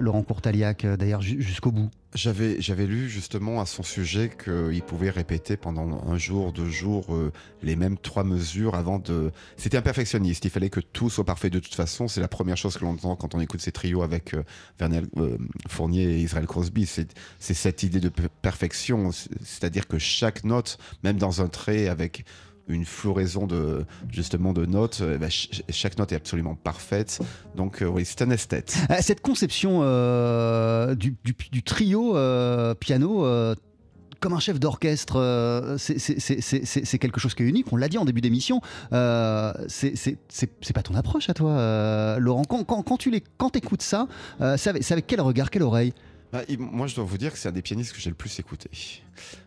Laurent 0.00 0.22
Courtaliac, 0.22 0.86
d'ailleurs, 0.86 1.22
jusqu'au 1.22 1.72
bout. 1.72 1.90
J'avais, 2.12 2.60
j'avais 2.60 2.86
lu 2.86 3.08
justement 3.08 3.60
à 3.60 3.66
son 3.66 3.84
sujet 3.84 4.32
qu'il 4.36 4.82
pouvait 4.82 5.10
répéter 5.10 5.56
pendant 5.56 6.02
un 6.08 6.18
jour, 6.18 6.52
deux 6.52 6.68
jours, 6.68 7.14
euh, 7.14 7.30
les 7.62 7.76
mêmes 7.76 7.96
trois 7.96 8.24
mesures 8.24 8.74
avant 8.74 8.98
de. 8.98 9.30
C'était 9.56 9.76
un 9.76 9.82
perfectionniste. 9.82 10.44
Il 10.44 10.50
fallait 10.50 10.70
que 10.70 10.80
tout 10.80 11.08
soit 11.08 11.24
parfait 11.24 11.50
de 11.50 11.60
toute 11.60 11.76
façon. 11.76 12.08
C'est 12.08 12.20
la 12.20 12.26
première 12.26 12.56
chose 12.56 12.76
que 12.76 12.84
l'on 12.84 12.94
entend 12.94 13.14
quand 13.14 13.36
on 13.36 13.40
écoute 13.40 13.60
ces 13.60 13.70
trios 13.70 14.02
avec 14.02 14.34
euh, 14.34 14.42
Vernel 14.80 15.06
euh, 15.18 15.38
Fournier 15.68 16.02
et 16.02 16.18
Israël 16.18 16.46
Crosby. 16.46 16.84
C'est 16.84 17.14
cette 17.38 17.84
idée 17.84 18.00
de 18.00 18.10
perfection. 18.42 19.12
C'est-à-dire 19.12 19.86
que 19.86 19.98
chaque 19.98 20.42
note, 20.42 20.78
même 21.04 21.16
dans 21.16 21.42
un 21.42 21.48
trait 21.48 21.86
avec 21.86 22.24
une 22.72 22.84
floraison 22.84 23.46
de 23.46 23.84
justement 24.10 24.52
de 24.52 24.66
notes. 24.66 25.00
Euh, 25.02 25.18
bah, 25.18 25.28
chaque 25.30 25.98
note 25.98 26.12
est 26.12 26.16
absolument 26.16 26.54
parfaite. 26.54 27.20
Donc 27.56 27.82
euh, 27.82 27.86
oui, 27.86 28.04
c'est 28.04 28.22
un 28.22 28.30
esthète. 28.30 28.76
Euh, 28.90 28.96
cette 29.00 29.20
conception 29.20 29.80
du, 30.94 31.62
trio 31.64 32.14
piano 32.78 33.54
comme 34.20 34.34
un 34.34 34.38
chef 34.38 34.60
d'orchestre, 34.60 35.76
c'est 35.78 36.98
quelque 36.98 37.20
chose 37.20 37.34
qui 37.34 37.42
est 37.42 37.46
unique. 37.46 37.72
On 37.72 37.76
l'a 37.76 37.88
dit 37.88 37.98
en 37.98 38.04
début 38.04 38.20
d'émission. 38.20 38.60
c'est 38.90 40.72
pas 40.74 40.82
ton 40.82 40.94
approche 40.94 41.30
à 41.30 41.34
toi, 41.34 42.18
Laurent. 42.18 42.44
Quand, 42.44 42.96
tu 42.96 43.10
les, 43.10 43.22
quand 43.38 43.56
écoutes 43.56 43.82
ça, 43.82 44.06
c'est 44.56 44.92
avec, 44.92 45.06
quel 45.06 45.20
regard, 45.20 45.50
quelle 45.50 45.62
oreille? 45.62 45.94
Bah, 46.32 46.42
moi, 46.58 46.86
je 46.86 46.94
dois 46.94 47.04
vous 47.04 47.18
dire 47.18 47.32
que 47.32 47.38
c'est 47.38 47.48
un 47.48 47.52
des 47.52 47.62
pianistes 47.62 47.92
que 47.92 48.00
j'ai 48.00 48.10
le 48.10 48.16
plus 48.16 48.38
écouté. 48.38 48.70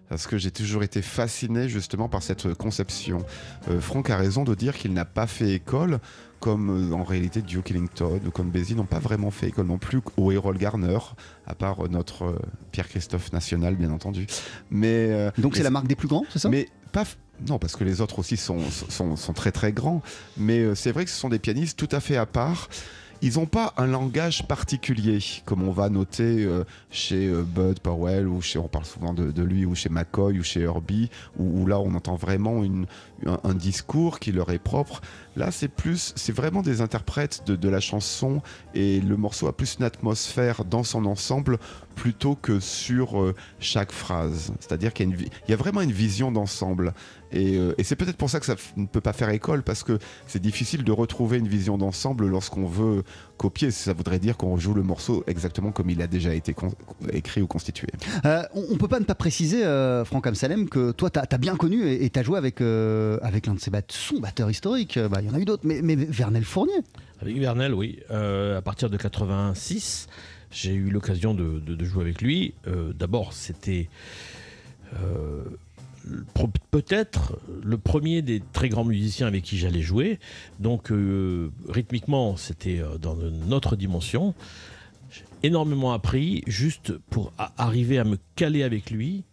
Parce 0.10 0.28
que 0.28 0.38
j'ai 0.38 0.52
toujours 0.52 0.84
été 0.84 1.02
fasciné 1.02 1.70
justement 1.70 2.10
par 2.10 2.22
cette 2.22 2.54
conception. 2.54 3.26
Euh, 3.70 3.80
Franck 3.80 4.10
a 4.10 4.18
raison 4.18 4.44
de 4.44 4.54
dire 4.54 4.78
qu'il 4.78 4.94
n'a 4.94 5.06
pas 5.06 5.26
fait 5.26 5.52
école, 5.52 6.00
comme 6.40 6.92
euh, 6.92 6.96
en 6.96 7.04
réalité 7.04 7.42
Duke 7.42 7.72
Ellington 7.72 8.20
ou 8.26 8.32
comme 8.32 8.50
Bézi 8.50 8.76
n'ont 8.76 8.86
pas 8.86 9.00
vraiment 9.00 9.32
fait 9.32 9.48
école 9.48 9.68
non 9.68 9.78
plus, 9.78 10.02
ou 10.18 10.32
Errol 10.32 10.58
Garner, 10.58 11.00
à 11.48 11.56
part 11.56 11.90
notre 11.90 12.26
euh, 12.26 12.40
Pierre-Christophe 12.72 13.32
National, 13.32 13.76
bien 13.76 13.92
entendu. 13.92 14.28
Mais, 14.70 15.32
Donc 15.38 15.56
c'est 15.56 15.64
la 15.64 15.70
marque 15.70 15.88
des 15.88 15.96
plus 15.96 16.10
grands, 16.10 16.26
c'est 16.30 16.40
ça? 16.40 16.50
Mais 16.50 16.68
pas, 16.92 17.06
non, 17.48 17.60
parce 17.60 17.76
que 17.76 17.86
les 17.86 18.02
autres 18.02 18.20
aussi 18.20 18.36
sont, 18.36 18.60
sont, 18.90 19.16
sont 19.16 19.34
très 19.34 19.52
très 19.52 19.72
grands. 19.72 20.02
Mais 20.38 20.76
c'est 20.76 20.92
vrai 20.92 21.06
que 21.06 21.12
ce 21.12 21.18
sont 21.18 21.30
des 21.30 21.40
pianistes 21.40 21.80
tout 21.80 21.90
à 21.92 22.02
fait 22.02 22.18
à 22.18 22.26
part 22.26 22.70
ils 23.24 23.40
n'ont 23.40 23.46
pas 23.46 23.74
un 23.78 23.88
langage 23.88 24.46
particulier, 24.50 25.20
comme 25.46 25.64
on 25.64 25.72
va 25.72 25.88
noter 25.88 26.44
euh, 26.44 26.66
chez 26.92 27.30
euh, 27.30 27.44
Bud 27.44 27.80
Powell, 27.80 28.28
ou 28.28 28.42
chez, 28.42 28.60
on 28.60 28.68
parle 28.68 28.84
souvent 28.84 29.14
de, 29.14 29.44
lui, 29.44 29.64
ou 29.66 29.76
chez 29.76 29.88
McCoy, 29.88 30.40
ou 30.40 30.44
chez 30.44 30.64
Herbie, 30.64 31.10
où, 31.40 31.66
là 31.66 31.80
on 31.80 31.96
entend 31.96 32.18
vraiment 32.18 32.66
une, 32.66 32.86
un, 33.26 33.54
discours 33.54 34.20
qui 34.20 34.34
leur 34.34 34.52
est 34.52 34.60
propre. 34.60 35.02
Là, 35.38 35.52
c'est 35.52 35.70
plus, 35.70 36.12
c'est 36.18 36.34
vraiment 36.34 36.62
des 36.62 36.82
interprètes 36.82 37.44
de, 37.48 37.56
de, 37.56 37.70
la 37.70 37.80
chanson, 37.80 38.42
et 38.76 39.00
le 39.00 39.16
morceau 39.16 39.48
a 39.48 39.56
plus 39.56 39.78
une 39.80 39.86
atmosphère 39.86 40.66
dans 40.66 40.84
son 40.84 41.06
ensemble 41.06 41.60
plutôt 41.96 42.36
que 42.36 42.60
sur 42.60 43.22
euh, 43.22 43.34
chaque 43.62 43.94
phrase. 43.94 44.52
C'est-à-dire 44.60 44.92
qu'il 44.92 45.10
y, 45.10 45.52
y, 45.52 45.54
a 45.54 45.58
vraiment 45.58 45.80
une 45.80 45.94
vision 45.94 46.30
d'ensemble. 46.30 46.94
Euh, 47.36 47.74
et, 47.78 47.84
c'est 47.84 47.96
peut-être 47.96 48.18
pour 48.18 48.30
ça 48.30 48.40
que 48.40 48.46
ça 48.46 48.56
ne 48.78 48.86
peut 48.86 49.02
pas 49.02 49.14
faire 49.14 49.30
école, 49.30 49.64
parce 49.64 49.84
que 49.84 50.00
c'est 50.28 50.42
difficile 50.42 50.84
de 50.84 50.92
retrouver 50.92 51.38
une 51.38 51.48
vision 51.48 51.78
d'ensemble 51.78 52.28
lorsqu'on 52.28 52.66
veut 52.66 53.04
copier. 53.38 53.72
Ça 53.72 53.94
voudrait 53.94 54.20
dire 54.20 54.38
qu'on 54.38 54.58
joue 54.58 54.74
le 54.74 54.84
morceau 54.84 55.24
exactement 55.28 55.72
comme 55.72 55.90
il 55.90 56.02
a 56.02 56.08
déjà 56.08 56.34
été 56.34 56.56
écrit 57.12 57.42
ou 57.42 57.48
constitué. 57.48 57.88
Euh, 58.26 58.44
on 58.54 58.74
ne 58.74 58.78
peut 58.78 58.88
pas 58.88 59.00
ne 59.00 59.06
pas 59.06 59.16
préciser, 59.16 59.64
euh, 59.66 60.06
Franck 60.06 60.28
Amsalem, 60.28 60.70
que 60.70 60.92
toi, 60.92 61.10
tu 61.10 61.20
as, 61.20 61.38
bien 61.38 61.56
connu 61.56 61.88
et 61.88 62.10
tu 62.10 62.20
as 62.20 62.24
joué 62.24 62.38
avec, 62.38 62.62
avec 62.62 63.48
l'un 63.48 63.56
de 63.56 63.60
ses 63.60 63.72
bat 63.72 63.82
son 63.88 64.20
batteur 64.20 64.50
historique. 64.50 64.98
Bah, 64.98 65.20
il 65.22 65.28
y 65.28 65.30
en 65.30 65.34
a 65.34 65.40
eu 65.40 65.46
d'autres, 65.46 65.64
mais, 65.66 65.82
mais 65.82 65.96
Vernel 65.96 66.44
Fournier. 66.44 66.80
Avec 67.22 67.38
Vernel, 67.38 67.74
oui. 67.74 68.00
à 68.10 68.62
partir 68.62 68.90
de 68.90 68.98
86, 68.98 70.08
j'ai 70.52 70.74
eu 70.74 70.90
l'occasion 70.90 71.34
de, 71.34 71.60
de, 71.60 71.86
jouer 71.86 72.04
avec 72.04 72.22
lui. 72.22 72.54
D'abord, 72.96 73.34
c'était 73.34 73.90
peut-être 76.72 77.38
le 77.64 77.78
premier 77.78 78.22
des 78.22 78.42
très 78.54 78.70
grands 78.70 78.84
musiciens 78.84 79.28
avec 79.28 79.44
qui 79.44 79.58
j'allais 79.58 79.82
jouer. 79.82 80.20
Donc 80.60 80.92
euh, 80.92 81.50
rythmiquement, 81.70 82.36
c'était 82.38 82.80
euh, 82.80 82.98
dans 82.98 83.20
une 83.20 83.54
autre 83.54 83.76
dimension. 83.76 84.34
J'ai 85.10 85.24
énormément 85.44 85.94
appris 85.94 86.44
juste 86.48 86.98
pour 87.10 87.32
arriver 87.58 88.00
à 88.00 88.04
me 88.04 88.18
caler 88.36 88.64
avec 88.64 88.90
lui. 88.90 89.24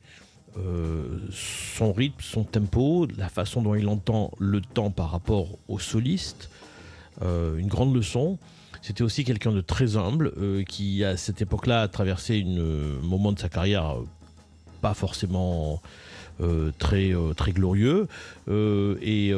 son 1.32 1.92
rythme, 1.92 2.20
son 2.20 2.44
tempo, 2.44 3.06
la 3.16 3.28
façon 3.28 3.62
dont 3.62 3.74
il 3.74 3.88
entend 3.88 4.30
le 4.38 4.60
temps 4.60 4.90
par 4.90 5.10
rapport 5.10 5.58
au 5.68 5.78
soliste. 5.78 6.50
une 7.22 7.68
grande 7.68 7.94
leçon. 7.94 8.38
C'était 8.82 9.02
aussi 9.02 9.24
quelqu'un 9.24 9.52
de 9.52 9.60
très 9.62 9.96
humble 9.96 10.32
qui, 10.66 11.02
à 11.04 11.16
cette 11.16 11.40
époque-là, 11.40 11.82
a 11.82 11.88
traversé 11.88 12.44
un 12.44 13.06
moment 13.06 13.32
de 13.32 13.38
sa 13.38 13.48
carrière 13.48 13.96
pas 14.80 14.94
forcément 14.94 15.72
euh, 15.72 15.76
très, 16.78 17.14
euh, 17.14 17.34
très 17.34 17.52
glorieux. 17.52 18.08
Euh, 18.48 18.96
et 19.02 19.32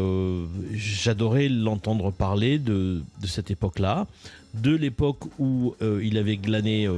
j'adorais 0.72 1.48
l'entendre 1.48 2.10
parler 2.10 2.58
de, 2.58 3.02
cette 3.24 3.50
époque-là, 3.50 4.06
de 4.54 4.74
l'époque 4.74 5.24
où 5.38 5.74
il 5.80 6.18
avait 6.18 6.36
glané 6.36 6.88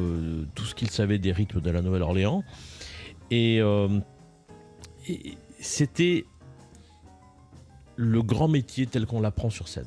tout 0.54 0.64
ce 0.64 0.74
qu'il 0.74 0.90
savait 0.90 1.18
des 1.18 1.32
rythmes 1.32 1.60
de 1.60 1.70
la 1.70 1.82
Nouvelle-Orléans. 1.82 2.42
et 3.30 3.60
c'était 5.60 6.24
le 7.96 8.22
grand 8.22 8.48
métier 8.48 8.86
tel 8.86 9.06
qu'on 9.06 9.20
l'apprend 9.20 9.50
sur 9.50 9.68
scène 9.68 9.86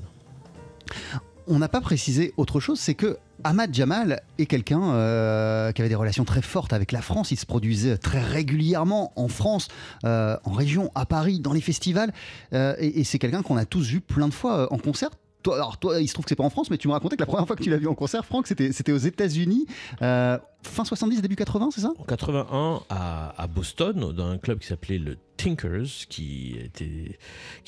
on 1.48 1.60
n'a 1.60 1.70
pas 1.70 1.82
précisé 1.82 2.34
autre 2.38 2.60
chose, 2.60 2.80
c'est 2.80 2.94
que 2.94 3.18
Ahmad 3.44 3.74
Jamal 3.74 4.22
est 4.38 4.46
quelqu'un 4.46 4.82
euh, 4.92 5.72
qui 5.72 5.82
avait 5.82 5.90
des 5.90 5.96
relations 5.96 6.26
très 6.26 6.42
fortes 6.42 6.74
avec 6.74 6.92
la 6.92 7.02
France. 7.02 7.32
Il 7.32 7.38
se 7.38 7.46
produisait 7.46 7.98
très 7.98 8.22
régulièrement 8.22 9.14
en 9.16 9.28
France, 9.28 9.68
euh, 10.06 10.38
en 10.44 10.52
région, 10.52 10.92
à 10.96 11.06
Paris, 11.06 11.40
dans 11.40 11.54
les 11.54 11.62
festivals. 11.62 12.14
Euh, 12.54 12.76
et, 12.80 13.04
c'est 13.04 13.20
quelqu'un 13.20 13.42
qu'on 13.42 13.58
a 13.58 13.66
tous 13.66 13.88
vu 13.88 14.02
plein 14.02 14.28
de 14.28 14.34
fois 14.34 14.72
en 14.74 14.78
concert. 14.78 15.10
Alors 15.54 15.78
toi, 15.78 16.00
il 16.02 16.08
se 16.08 16.14
trouve 16.14 16.26
que 16.26 16.30
c'est 16.30 16.36
pas 16.36 16.44
en 16.44 16.50
France, 16.50 16.70
mais 16.70 16.78
tu 16.78 16.88
me 16.88 16.94
racontais 16.94 17.16
que 17.16 17.22
la 17.22 17.26
première 17.26 17.48
fois 17.48 17.56
que 17.56 17.64
tu 17.64 17.70
l'as 17.70 17.78
vu 17.78 17.88
en 17.88 17.96
concert, 17.96 18.26
Franck, 18.26 18.48
c'était 18.48 18.92
aux 18.92 18.98
États-Unis, 18.98 19.66
fin 20.00 20.84
70, 20.84 21.22
début 21.22 21.36
80, 21.36 21.70
c'est 21.74 21.82
ça? 21.82 21.92
En 21.98 22.04
81, 22.04 22.82
à, 22.90 23.48
Boston, 23.48 24.14
dans 24.14 24.28
un 24.28 24.38
club 24.38 24.60
qui 24.60 24.68
s'appelait 24.68 24.98
le 24.98 25.18
Tinkers, 25.38 26.08
qui, 26.10 26.58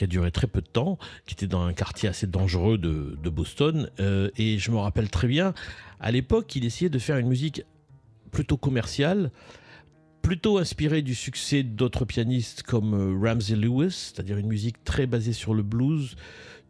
a 0.02 0.08
duré 0.08 0.32
très 0.32 0.48
peu 0.48 0.62
de 0.62 0.68
temps, 0.68 0.98
qui 1.26 1.34
était 1.34 1.48
dans 1.48 1.62
un 1.62 1.74
quartier 1.74 2.10
assez 2.10 2.28
dangereux 2.28 2.78
de, 2.78 3.30
Boston. 3.30 3.90
Euh, 4.00 4.30
et 4.38 4.58
je 4.58 4.72
me 4.72 4.78
rappelle 4.78 5.10
très 5.10 5.28
bien, 5.28 5.54
à 6.00 6.12
l'époque, 6.12 6.56
il 6.56 6.66
essayait 6.66 6.90
de 6.90 7.00
faire 7.00 7.18
une 7.18 7.28
musique 7.28 7.64
plutôt 8.32 8.58
commerciale, 8.58 9.32
plutôt 10.22 10.58
inspirée 10.58 11.02
du 11.02 11.16
succès 11.16 11.64
d'autres 11.64 12.06
pianistes 12.06 12.64
comme 12.64 12.94
euh, 12.94 13.18
Ramsey 13.18 13.56
Lewis, 13.56 14.12
c'est-à-dire 14.14 14.38
une 14.38 14.48
musique 14.48 14.84
très 14.84 15.08
basée 15.08 15.34
sur 15.34 15.54
le 15.54 15.64
blues, 15.64 16.16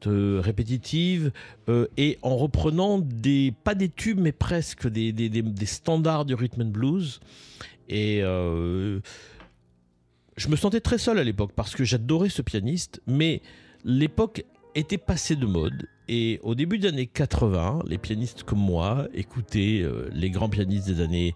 répétitive, 0.08 1.32
euh, 1.68 1.88
et 1.98 2.18
en 2.22 2.36
reprenant 2.38 3.00
des, 3.00 3.54
pas 3.64 3.76
des 3.76 3.90
tubes, 3.90 4.20
mais 4.20 4.32
presque 4.32 4.88
des, 4.88 5.66
standards 5.66 6.26
du 6.26 6.36
rhythm 6.36 6.62
and 6.62 6.66
blues. 6.66 7.20
Et 7.90 8.22
je 10.40 10.48
me 10.48 10.56
sentais 10.56 10.80
très 10.80 10.98
seul 10.98 11.20
à 11.20 11.24
l'époque 11.24 11.52
parce 11.56 11.76
que 11.76 11.84
j'adorais 11.84 12.30
ce 12.30 12.42
pianiste, 12.42 13.02
mais 13.06 13.42
l'époque 13.84 14.46
était 14.74 14.98
passée 14.98 15.36
de 15.36 15.46
mode. 15.46 15.88
Et 16.08 16.40
au 16.44 16.56
début 16.56 16.80
des 16.80 16.88
années 16.88 17.08
80, 17.08 17.84
les 17.86 17.98
pianistes 17.98 18.44
comme 18.44 18.60
moi 18.60 19.08
écoutaient 19.14 19.82
euh, 19.84 20.10
les 20.12 20.32
grands 20.32 20.50
pianistes 20.50 20.88
des 20.88 21.02
années 21.02 21.36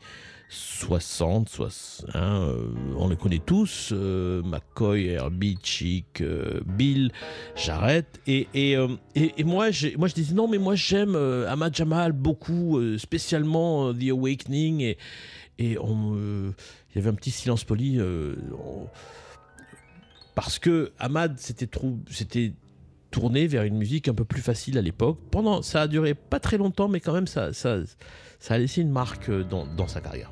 60, 0.50 1.50
60 1.50 2.16
hein, 2.16 2.48
euh, 2.48 2.68
on 2.98 3.10
les 3.10 3.16
connaît 3.16 3.42
tous, 3.44 3.90
euh, 3.92 4.44
McCoy, 4.44 5.08
Herbie, 5.08 5.58
Chick, 5.64 6.24
Bill, 6.66 7.12
j'arrête. 7.56 8.20
Et, 8.28 8.48
et, 8.54 8.78
et, 9.16 9.44
moi, 9.44 9.70
moi, 9.98 10.08
je 10.08 10.14
disais 10.14 10.34
non, 10.34 10.48
mais 10.48 10.60
moi 10.60 10.76
j'aime 10.76 11.16
Ahmad 11.16 11.76
Jamal 11.76 12.12
beaucoup, 12.12 12.80
spécialement 12.98 13.94
The 13.94 14.12
Awakening. 14.12 14.82
Et, 14.82 14.98
et 15.60 15.78
il 16.94 17.00
y 17.00 17.00
avait 17.00 17.10
un 17.10 17.16
petit 17.16 17.32
silence 17.32 17.64
poli. 17.64 18.00
Euh, 18.00 18.36
parce 20.36 20.60
que 20.60 20.92
Ahmad 21.00 21.40
s'était 21.40 22.54
tourné 23.14 23.46
vers 23.46 23.64
une 23.64 23.78
musique 23.78 24.08
un 24.08 24.14
peu 24.14 24.26
plus 24.26 24.42
facile 24.42 24.78
à 24.78 24.82
l'époque. 24.82 25.20
Pendant, 25.30 25.62
ça 25.62 25.84
a 25.84 25.88
duré 25.88 26.16
pas 26.16 26.40
très 26.40 26.58
longtemps, 26.58 26.88
mais 26.88 27.00
quand 27.00 27.14
même, 27.14 27.28
ça, 27.28 27.54
ça, 27.54 27.78
ça 28.40 28.56
a 28.56 28.58
laissé 28.58 28.82
une 28.82 28.90
marque 28.90 29.30
euh, 29.30 29.44
dans, 29.44 29.88
sa 29.88 30.02
carrière. 30.02 30.32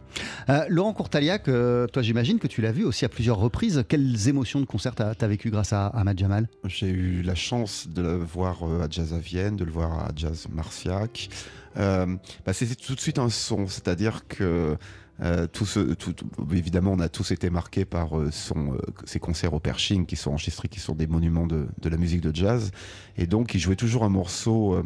Euh, 0.50 0.66
Laurent 0.68 0.92
Courtaliac, 0.92 1.44
toi 1.44 2.02
j'imagine 2.02 2.40
que 2.40 2.48
tu 2.48 2.62
l'as 2.62 2.72
vu 2.72 2.84
aussi 2.84 3.06
à 3.06 3.10
plusieurs 3.10 3.38
reprises. 3.38 3.84
Quelles 3.88 4.28
émotions 4.28 4.60
de 4.60 4.66
concert 4.66 4.96
t'as 4.96 5.14
as 5.20 5.28
vécu 5.28 5.52
grâce 5.52 5.74
à 5.74 5.88
Ahmad 5.88 6.18
Jamal? 6.18 6.50
J'ai 6.66 6.90
eu 6.90 7.22
la 7.22 7.36
chance 7.36 7.88
de 7.88 8.02
le 8.02 8.16
voir 8.16 8.64
à 8.64 8.90
Jazz 8.90 9.14
à 9.14 9.20
Vienne, 9.20 9.56
de 9.56 9.64
le 9.64 9.72
voir 9.72 10.00
à 10.00 10.10
Jazz 10.16 10.48
Marciac. 10.52 11.30
Bah, 11.76 12.08
C'était 12.52 12.76
tout 12.76 12.96
de 12.96 13.00
suite 13.00 13.20
un 13.20 13.30
son, 13.30 13.68
c'est-à-dire 13.68 14.28
que 14.28 14.76
euh, 15.22 15.48
tout 15.48 15.66
évidemment, 16.52 16.94
on 16.94 17.00
a 17.00 17.10
tous 17.10 17.32
été 17.32 17.50
marqués 17.50 17.86
par 17.86 18.18
euh, 18.18 18.32
son, 18.32 18.74
euh, 18.74 18.78
ses 19.06 19.20
concerts 19.20 19.54
au 19.54 19.60
Pershing 19.60 20.06
qui 20.06 20.16
sont 20.16 20.32
enregistrés, 20.32 20.68
qui 20.68 20.80
sont 20.80 20.96
des 20.96 21.08
monuments 21.08 21.46
de, 21.46 21.68
la 21.84 21.98
musique 21.98 22.22
de 22.22 22.36
jazz. 22.36 22.72
Et 23.18 23.28
donc, 23.28 23.54
il 23.54 23.60
jouait 23.60 23.76
toujours 23.76 24.04
un 24.04 24.10
morceau 24.10 24.84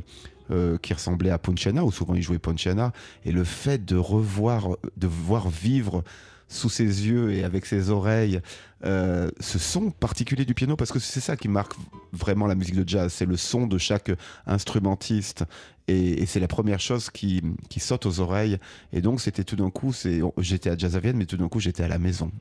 qui 0.81 0.93
ressemblait 0.93 1.31
à 1.31 1.39
Ponciana, 1.39 1.83
ou 1.83 1.91
souvent 1.91 2.13
il 2.13 2.21
jouait 2.21 2.37
Ponciana. 2.37 2.91
Et 3.23 3.31
le 3.31 3.43
fait 3.43 3.83
de 3.83 3.95
revoir, 3.95 4.69
de 4.95 5.07
voir 5.07 5.49
vivre 5.49 6.03
sous 6.47 6.69
ses 6.69 7.07
yeux 7.07 7.33
et 7.33 7.43
avec 7.43 7.65
ses 7.65 7.89
oreilles 7.89 8.39
ce 8.83 9.57
son 9.57 9.89
particulier 9.89 10.45
du 10.45 10.53
piano 10.53 10.75
parce 10.75 10.91
que 10.91 10.99
c'est 10.99 11.19
ça 11.19 11.35
qui 11.35 11.47
marque 11.47 11.73
vraiment 12.13 12.45
la 12.45 12.53
musique 12.53 12.75
de 12.75 12.87
jazz 12.87 13.11
c'est 13.11 13.25
le 13.25 13.35
son 13.35 13.65
de 13.65 13.79
chaque 13.79 14.11
instrumentiste 14.45 15.43
et, 15.87 16.25
c'est 16.25 16.39
la 16.39 16.47
première 16.47 16.79
chose 16.79 17.09
qui, 17.09 17.41
saute 17.77 18.05
aux 18.05 18.19
oreilles. 18.19 18.57
Et 18.93 19.01
donc, 19.01 19.21
c'était 19.21 19.43
tout 19.43 19.55
d'un 19.55 19.69
coup, 19.69 19.93
j'étais 20.37 20.69
à 20.69 20.77
Jazz 20.77 20.99
mais 21.13 21.25
tout 21.25 21.37
d'un 21.37 21.47
coup, 21.47 21.59
j'étais 21.59 21.83
à 21.83 21.87
la 21.87 21.99
maison. 21.99 22.31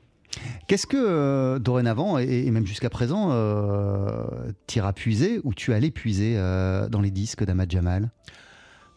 Qu'est-ce 0.67 0.87
que 0.87 0.97
euh, 0.97 1.59
dorénavant 1.59 2.17
et, 2.17 2.49
même 2.51 2.65
jusqu'à 2.65 2.89
présent, 2.89 3.29
euh, 3.31 4.25
tu 4.67 4.79
iras 4.79 4.93
puiser 4.93 5.39
ou 5.43 5.53
tu 5.53 5.73
allais 5.73 5.91
puiser 5.91 6.35
euh, 6.37 6.89
dans 6.89 7.01
les 7.01 7.11
disques 7.11 7.43
d'Ahmad 7.43 7.71
Jamal? 7.71 8.09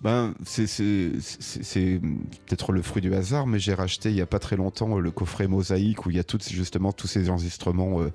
Ben, 0.01 0.35
c'est 0.45 2.01
peut-être 2.47 2.71
le 2.71 2.83
fruit 2.83 3.03
du 3.03 3.13
hasard, 3.15 3.49
mais 3.49 3.59
j'ai 3.59 3.75
racheté 3.75 4.11
il 4.11 4.15
n'y 4.15 4.21
a 4.21 4.27
pas 4.27 4.39
très 4.39 4.55
longtemps 4.57 4.99
le 4.99 5.11
coffret 5.11 5.49
Mosaïque 5.49 6.07
où 6.07 6.11
il 6.11 6.17
y 6.17 6.21
a 6.21 6.25
justement 6.51 6.93
tous 6.93 7.09
ces 7.09 7.29
enregistrements 7.31 8.01
euh, 8.01 8.13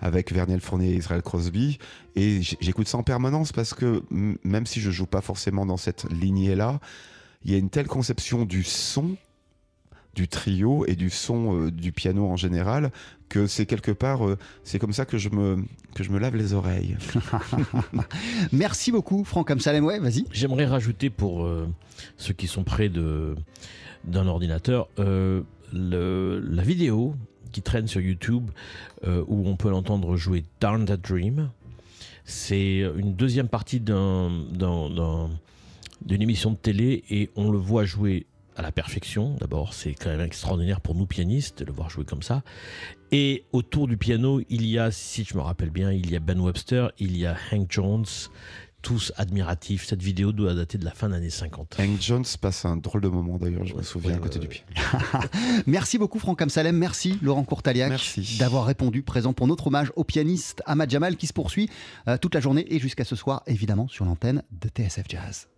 avec 0.00 0.32
Verniel 0.32 0.60
Fournier 0.60 0.90
et 0.92 0.96
Israel 0.96 1.22
Crosby. 1.22 1.78
Et 2.14 2.40
j'écoute 2.42 2.86
ça 2.86 2.98
en 2.98 3.02
permanence 3.02 3.50
parce 3.50 3.74
que 3.74 4.02
même 4.10 4.66
si 4.66 4.80
je 4.80 4.92
joue 4.92 5.06
pas 5.06 5.22
forcément 5.22 5.66
dans 5.66 5.76
cette 5.76 6.04
lignée-là, 6.12 6.78
il 7.44 7.50
y 7.50 7.54
a 7.56 7.58
une 7.58 7.70
telle 7.70 7.88
conception 7.88 8.44
du 8.44 8.62
son 8.62 9.16
du 10.14 10.28
trio 10.28 10.86
et 10.86 10.94
du 10.94 11.10
son 11.10 11.66
euh, 11.66 11.70
du 11.72 11.90
piano 11.90 12.28
en 12.28 12.36
général 12.36 12.92
que 13.28 13.46
c'est 13.46 13.66
quelque 13.66 13.90
part 13.90 14.26
euh, 14.26 14.38
c'est 14.62 14.78
comme 14.78 14.92
ça 14.92 15.04
que 15.04 15.18
je 15.18 15.28
me 15.28 15.64
que 15.94 16.04
je 16.04 16.10
me 16.10 16.18
lave 16.18 16.36
les 16.36 16.52
oreilles. 16.52 16.96
Merci 18.52 18.92
beaucoup 18.92 19.24
Franck 19.24 19.50
Amsalem 19.50 19.84
ouais 19.84 19.98
vas-y. 19.98 20.24
J'aimerais 20.32 20.66
rajouter 20.66 21.10
pour 21.10 21.44
euh, 21.44 21.68
ceux 22.16 22.34
qui 22.34 22.46
sont 22.46 22.64
près 22.64 22.88
de 22.88 23.34
d'un 24.04 24.26
ordinateur 24.26 24.88
le, 24.98 26.40
la 26.40 26.62
vidéo 26.62 27.14
qui 27.52 27.62
traîne 27.62 27.86
sur 27.86 28.00
YouTube 28.00 28.50
où 29.06 29.48
on 29.48 29.56
peut 29.56 29.70
l'entendre 29.70 30.16
jouer 30.16 30.44
Darn 30.60 30.84
That 30.84 30.98
Dream. 30.98 31.50
C'est 32.24 32.80
une 32.96 33.14
deuxième 33.14 33.48
partie 33.48 33.80
d'un 33.80 34.30
d'une 36.04 36.22
émission 36.22 36.50
de 36.50 36.56
télé 36.56 37.04
et 37.10 37.30
on 37.36 37.50
le 37.50 37.58
voit 37.58 37.84
jouer 37.84 38.26
à 38.56 38.62
la 38.62 38.72
perfection. 38.72 39.36
D'abord, 39.40 39.74
c'est 39.74 39.94
quand 39.94 40.10
même 40.10 40.20
extraordinaire 40.20 40.80
pour 40.80 40.94
nous 40.94 41.06
pianistes 41.06 41.60
de 41.60 41.64
le 41.64 41.72
voir 41.72 41.90
jouer 41.90 42.04
comme 42.04 42.22
ça. 42.22 42.42
Et 43.12 43.44
autour 43.52 43.86
du 43.86 43.96
piano, 43.96 44.40
il 44.48 44.66
y 44.66 44.78
a, 44.78 44.90
si 44.90 45.24
je 45.24 45.36
me 45.36 45.42
rappelle 45.42 45.70
bien, 45.70 45.92
il 45.92 46.10
y 46.10 46.16
a 46.16 46.20
Ben 46.20 46.40
Webster, 46.40 46.90
il 46.98 47.16
y 47.16 47.26
a 47.26 47.36
Hank 47.52 47.70
Jones, 47.70 48.06
tous 48.82 49.12
admiratifs. 49.16 49.86
Cette 49.86 50.02
vidéo 50.02 50.32
doit 50.32 50.54
dater 50.54 50.78
de 50.78 50.84
la 50.84 50.90
fin 50.90 51.08
des 51.08 51.16
années 51.16 51.30
50. 51.30 51.76
Hank 51.80 52.00
Jones 52.00 52.24
passe 52.40 52.64
un 52.64 52.76
drôle 52.76 53.00
de 53.00 53.08
moment 53.08 53.38
d'ailleurs, 53.38 53.64
je 53.64 53.74
me 53.74 53.82
souviens 53.82 54.14
à 54.14 54.18
côté 54.18 54.38
du 54.38 54.46
piano. 54.46 54.66
merci 55.66 55.96
beaucoup 55.96 56.18
Franck 56.18 56.42
Amsalem, 56.42 56.76
merci 56.76 57.18
Laurent 57.22 57.44
Courtaliac 57.44 57.92
d'avoir 58.38 58.66
répondu 58.66 59.02
présent 59.02 59.32
pour 59.32 59.46
notre 59.46 59.68
hommage 59.68 59.90
au 59.96 60.04
pianiste 60.04 60.62
Ahmad 60.66 60.90
Jamal 60.90 61.16
qui 61.16 61.26
se 61.26 61.32
poursuit 61.32 61.70
euh, 62.08 62.18
toute 62.18 62.34
la 62.34 62.40
journée 62.40 62.66
et 62.68 62.78
jusqu'à 62.78 63.04
ce 63.04 63.16
soir 63.16 63.42
évidemment 63.46 63.88
sur 63.88 64.04
l'antenne 64.04 64.42
de 64.50 64.68
TSF 64.68 65.06
Jazz. 65.08 65.48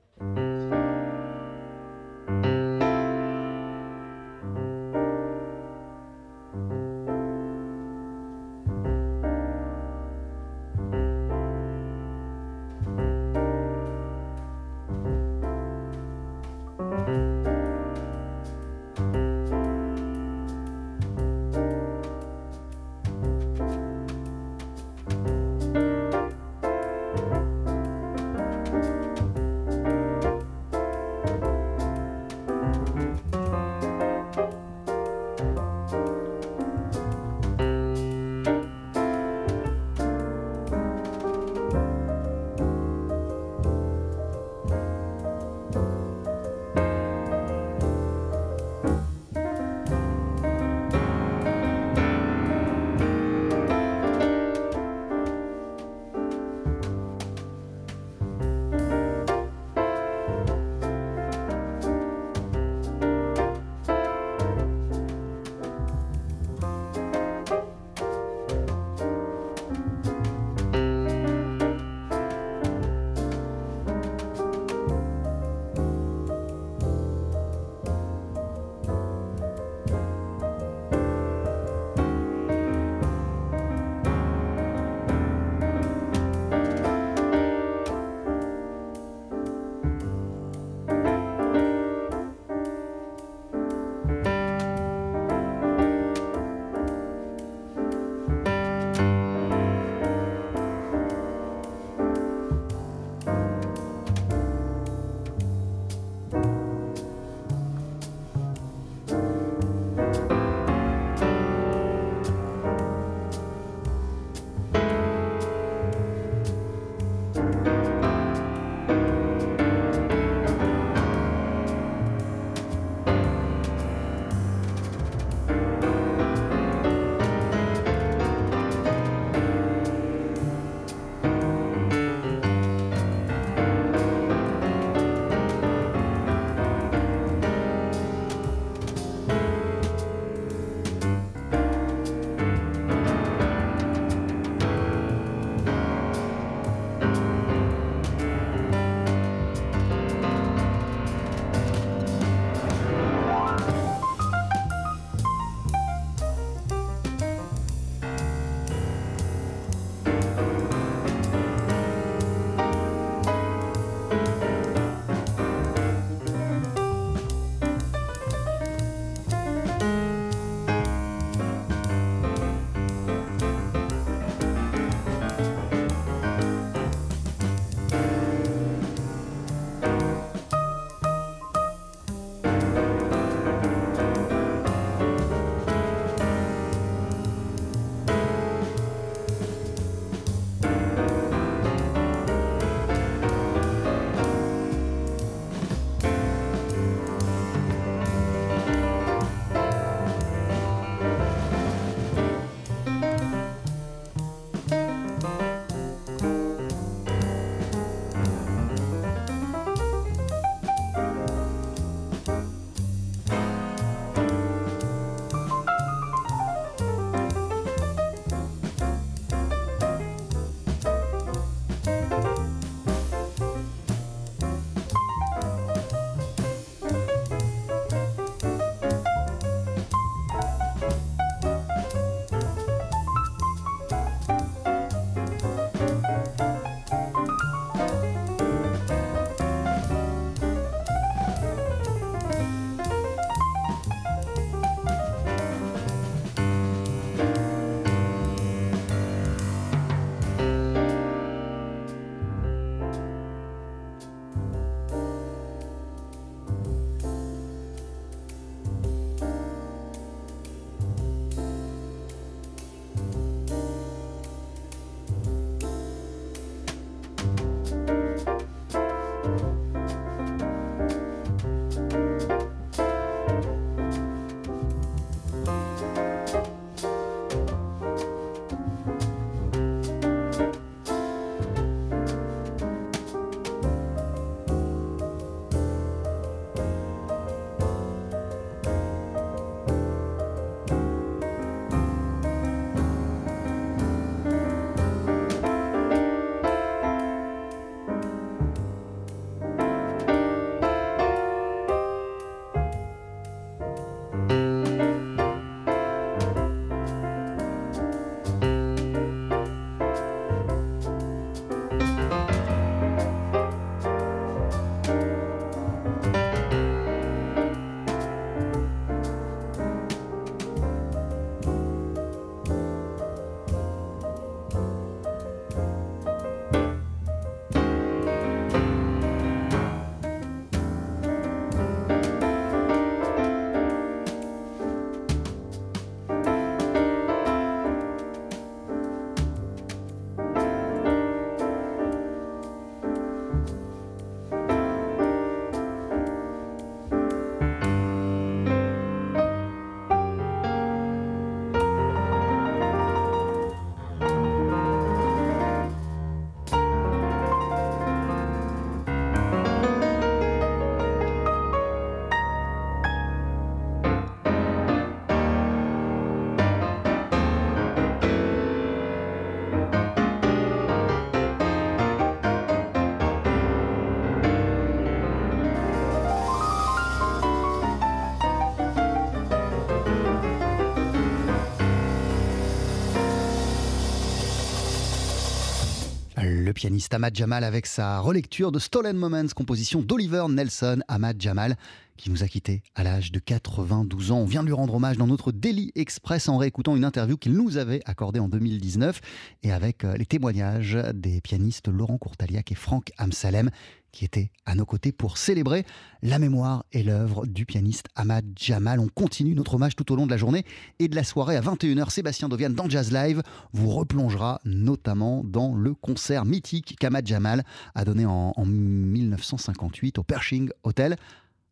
Pianiste 386.57 386.95
Ahmad 386.95 387.15
Jamal 387.15 387.45
avec 387.45 387.67
sa 387.67 388.01
relecture 388.01 388.51
de 388.51 388.59
Stolen 388.59 388.97
Moments, 388.97 389.29
composition 389.37 389.83
d'Oliver 389.83 390.25
Nelson. 390.31 390.81
Ahmad 390.89 391.21
Jamal 391.21 391.55
qui 391.97 392.11
nous 392.11 392.23
a 392.23 392.29
quittés 392.29 392.63
à 392.75 392.83
l'âge 392.83 393.13
de 393.13 393.19
92 393.19 394.13
ans. 394.13 394.19
On 394.19 394.25
vient 394.25 394.43
de 394.43 394.47
lui 394.47 394.55
rendre 394.55 394.75
hommage 394.75 394.99
dans 394.99 395.07
notre 395.07 395.33
Daily 395.33 395.73
Express 395.75 396.29
en 396.29 396.37
réécoutant 396.39 396.77
une 396.77 396.85
interview 396.85 397.17
qu'il 397.17 397.33
nous 397.33 397.57
avait 397.57 397.81
accordée 397.85 398.21
en 398.21 398.29
2019 398.29 399.01
et 399.43 399.53
avec 399.53 399.85
euh, 399.85 399.97
les 399.97 400.07
témoignages 400.07 400.79
des 400.95 401.21
pianistes 401.21 401.69
Laurent 401.69 401.99
Courtaliac 401.99 402.53
et 402.53 402.55
Franck 402.55 402.93
Amsalem 402.99 403.51
qui 403.97 404.05
étaient 404.05 404.31
à 404.45 404.55
nos 404.55 404.67
côtés 404.67 404.93
pour 404.93 405.17
célébrer 405.17 405.65
la 406.03 406.19
mémoire 406.19 406.67
et 406.73 406.83
l'œuvre 406.83 407.25
du 407.25 407.47
pianiste 407.47 407.87
Ahmad 407.95 408.27
Jamal. 408.37 408.79
On 408.79 408.89
continue 408.89 409.35
notre 409.35 409.55
hommage 409.55 409.75
tout 409.75 409.91
au 409.91 409.97
long 409.97 410.05
de 410.05 410.11
la 410.11 410.19
journée 410.19 410.45
et 410.79 410.89
de 410.89 410.95
la 410.95 411.03
soirée 411.03 411.35
à 411.35 411.41
21h. 411.41 411.89
Sébastien 411.89 412.29
Dovian 412.29 412.51
dans 412.51 412.69
Jazz 412.69 412.93
Live 412.93 413.23
vous 413.55 413.71
replongera 413.71 414.43
notamment 414.45 415.25
dans 415.25 415.55
le 415.55 415.73
concert 415.73 416.27
mythique 416.27 416.77
qu'Ahmad 416.79 417.07
Jamal 417.07 417.43
a 417.75 417.87
donné 417.87 418.05
en, 418.05 418.35
en 418.37 418.45
1958 418.45 419.99
au 419.99 420.03
Pershing 420.03 420.51
Hotel 420.63 420.97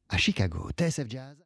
à 0.08 0.18
Chicago. 0.18 0.70
TSF 0.76 1.08
Jazz. 1.08 1.36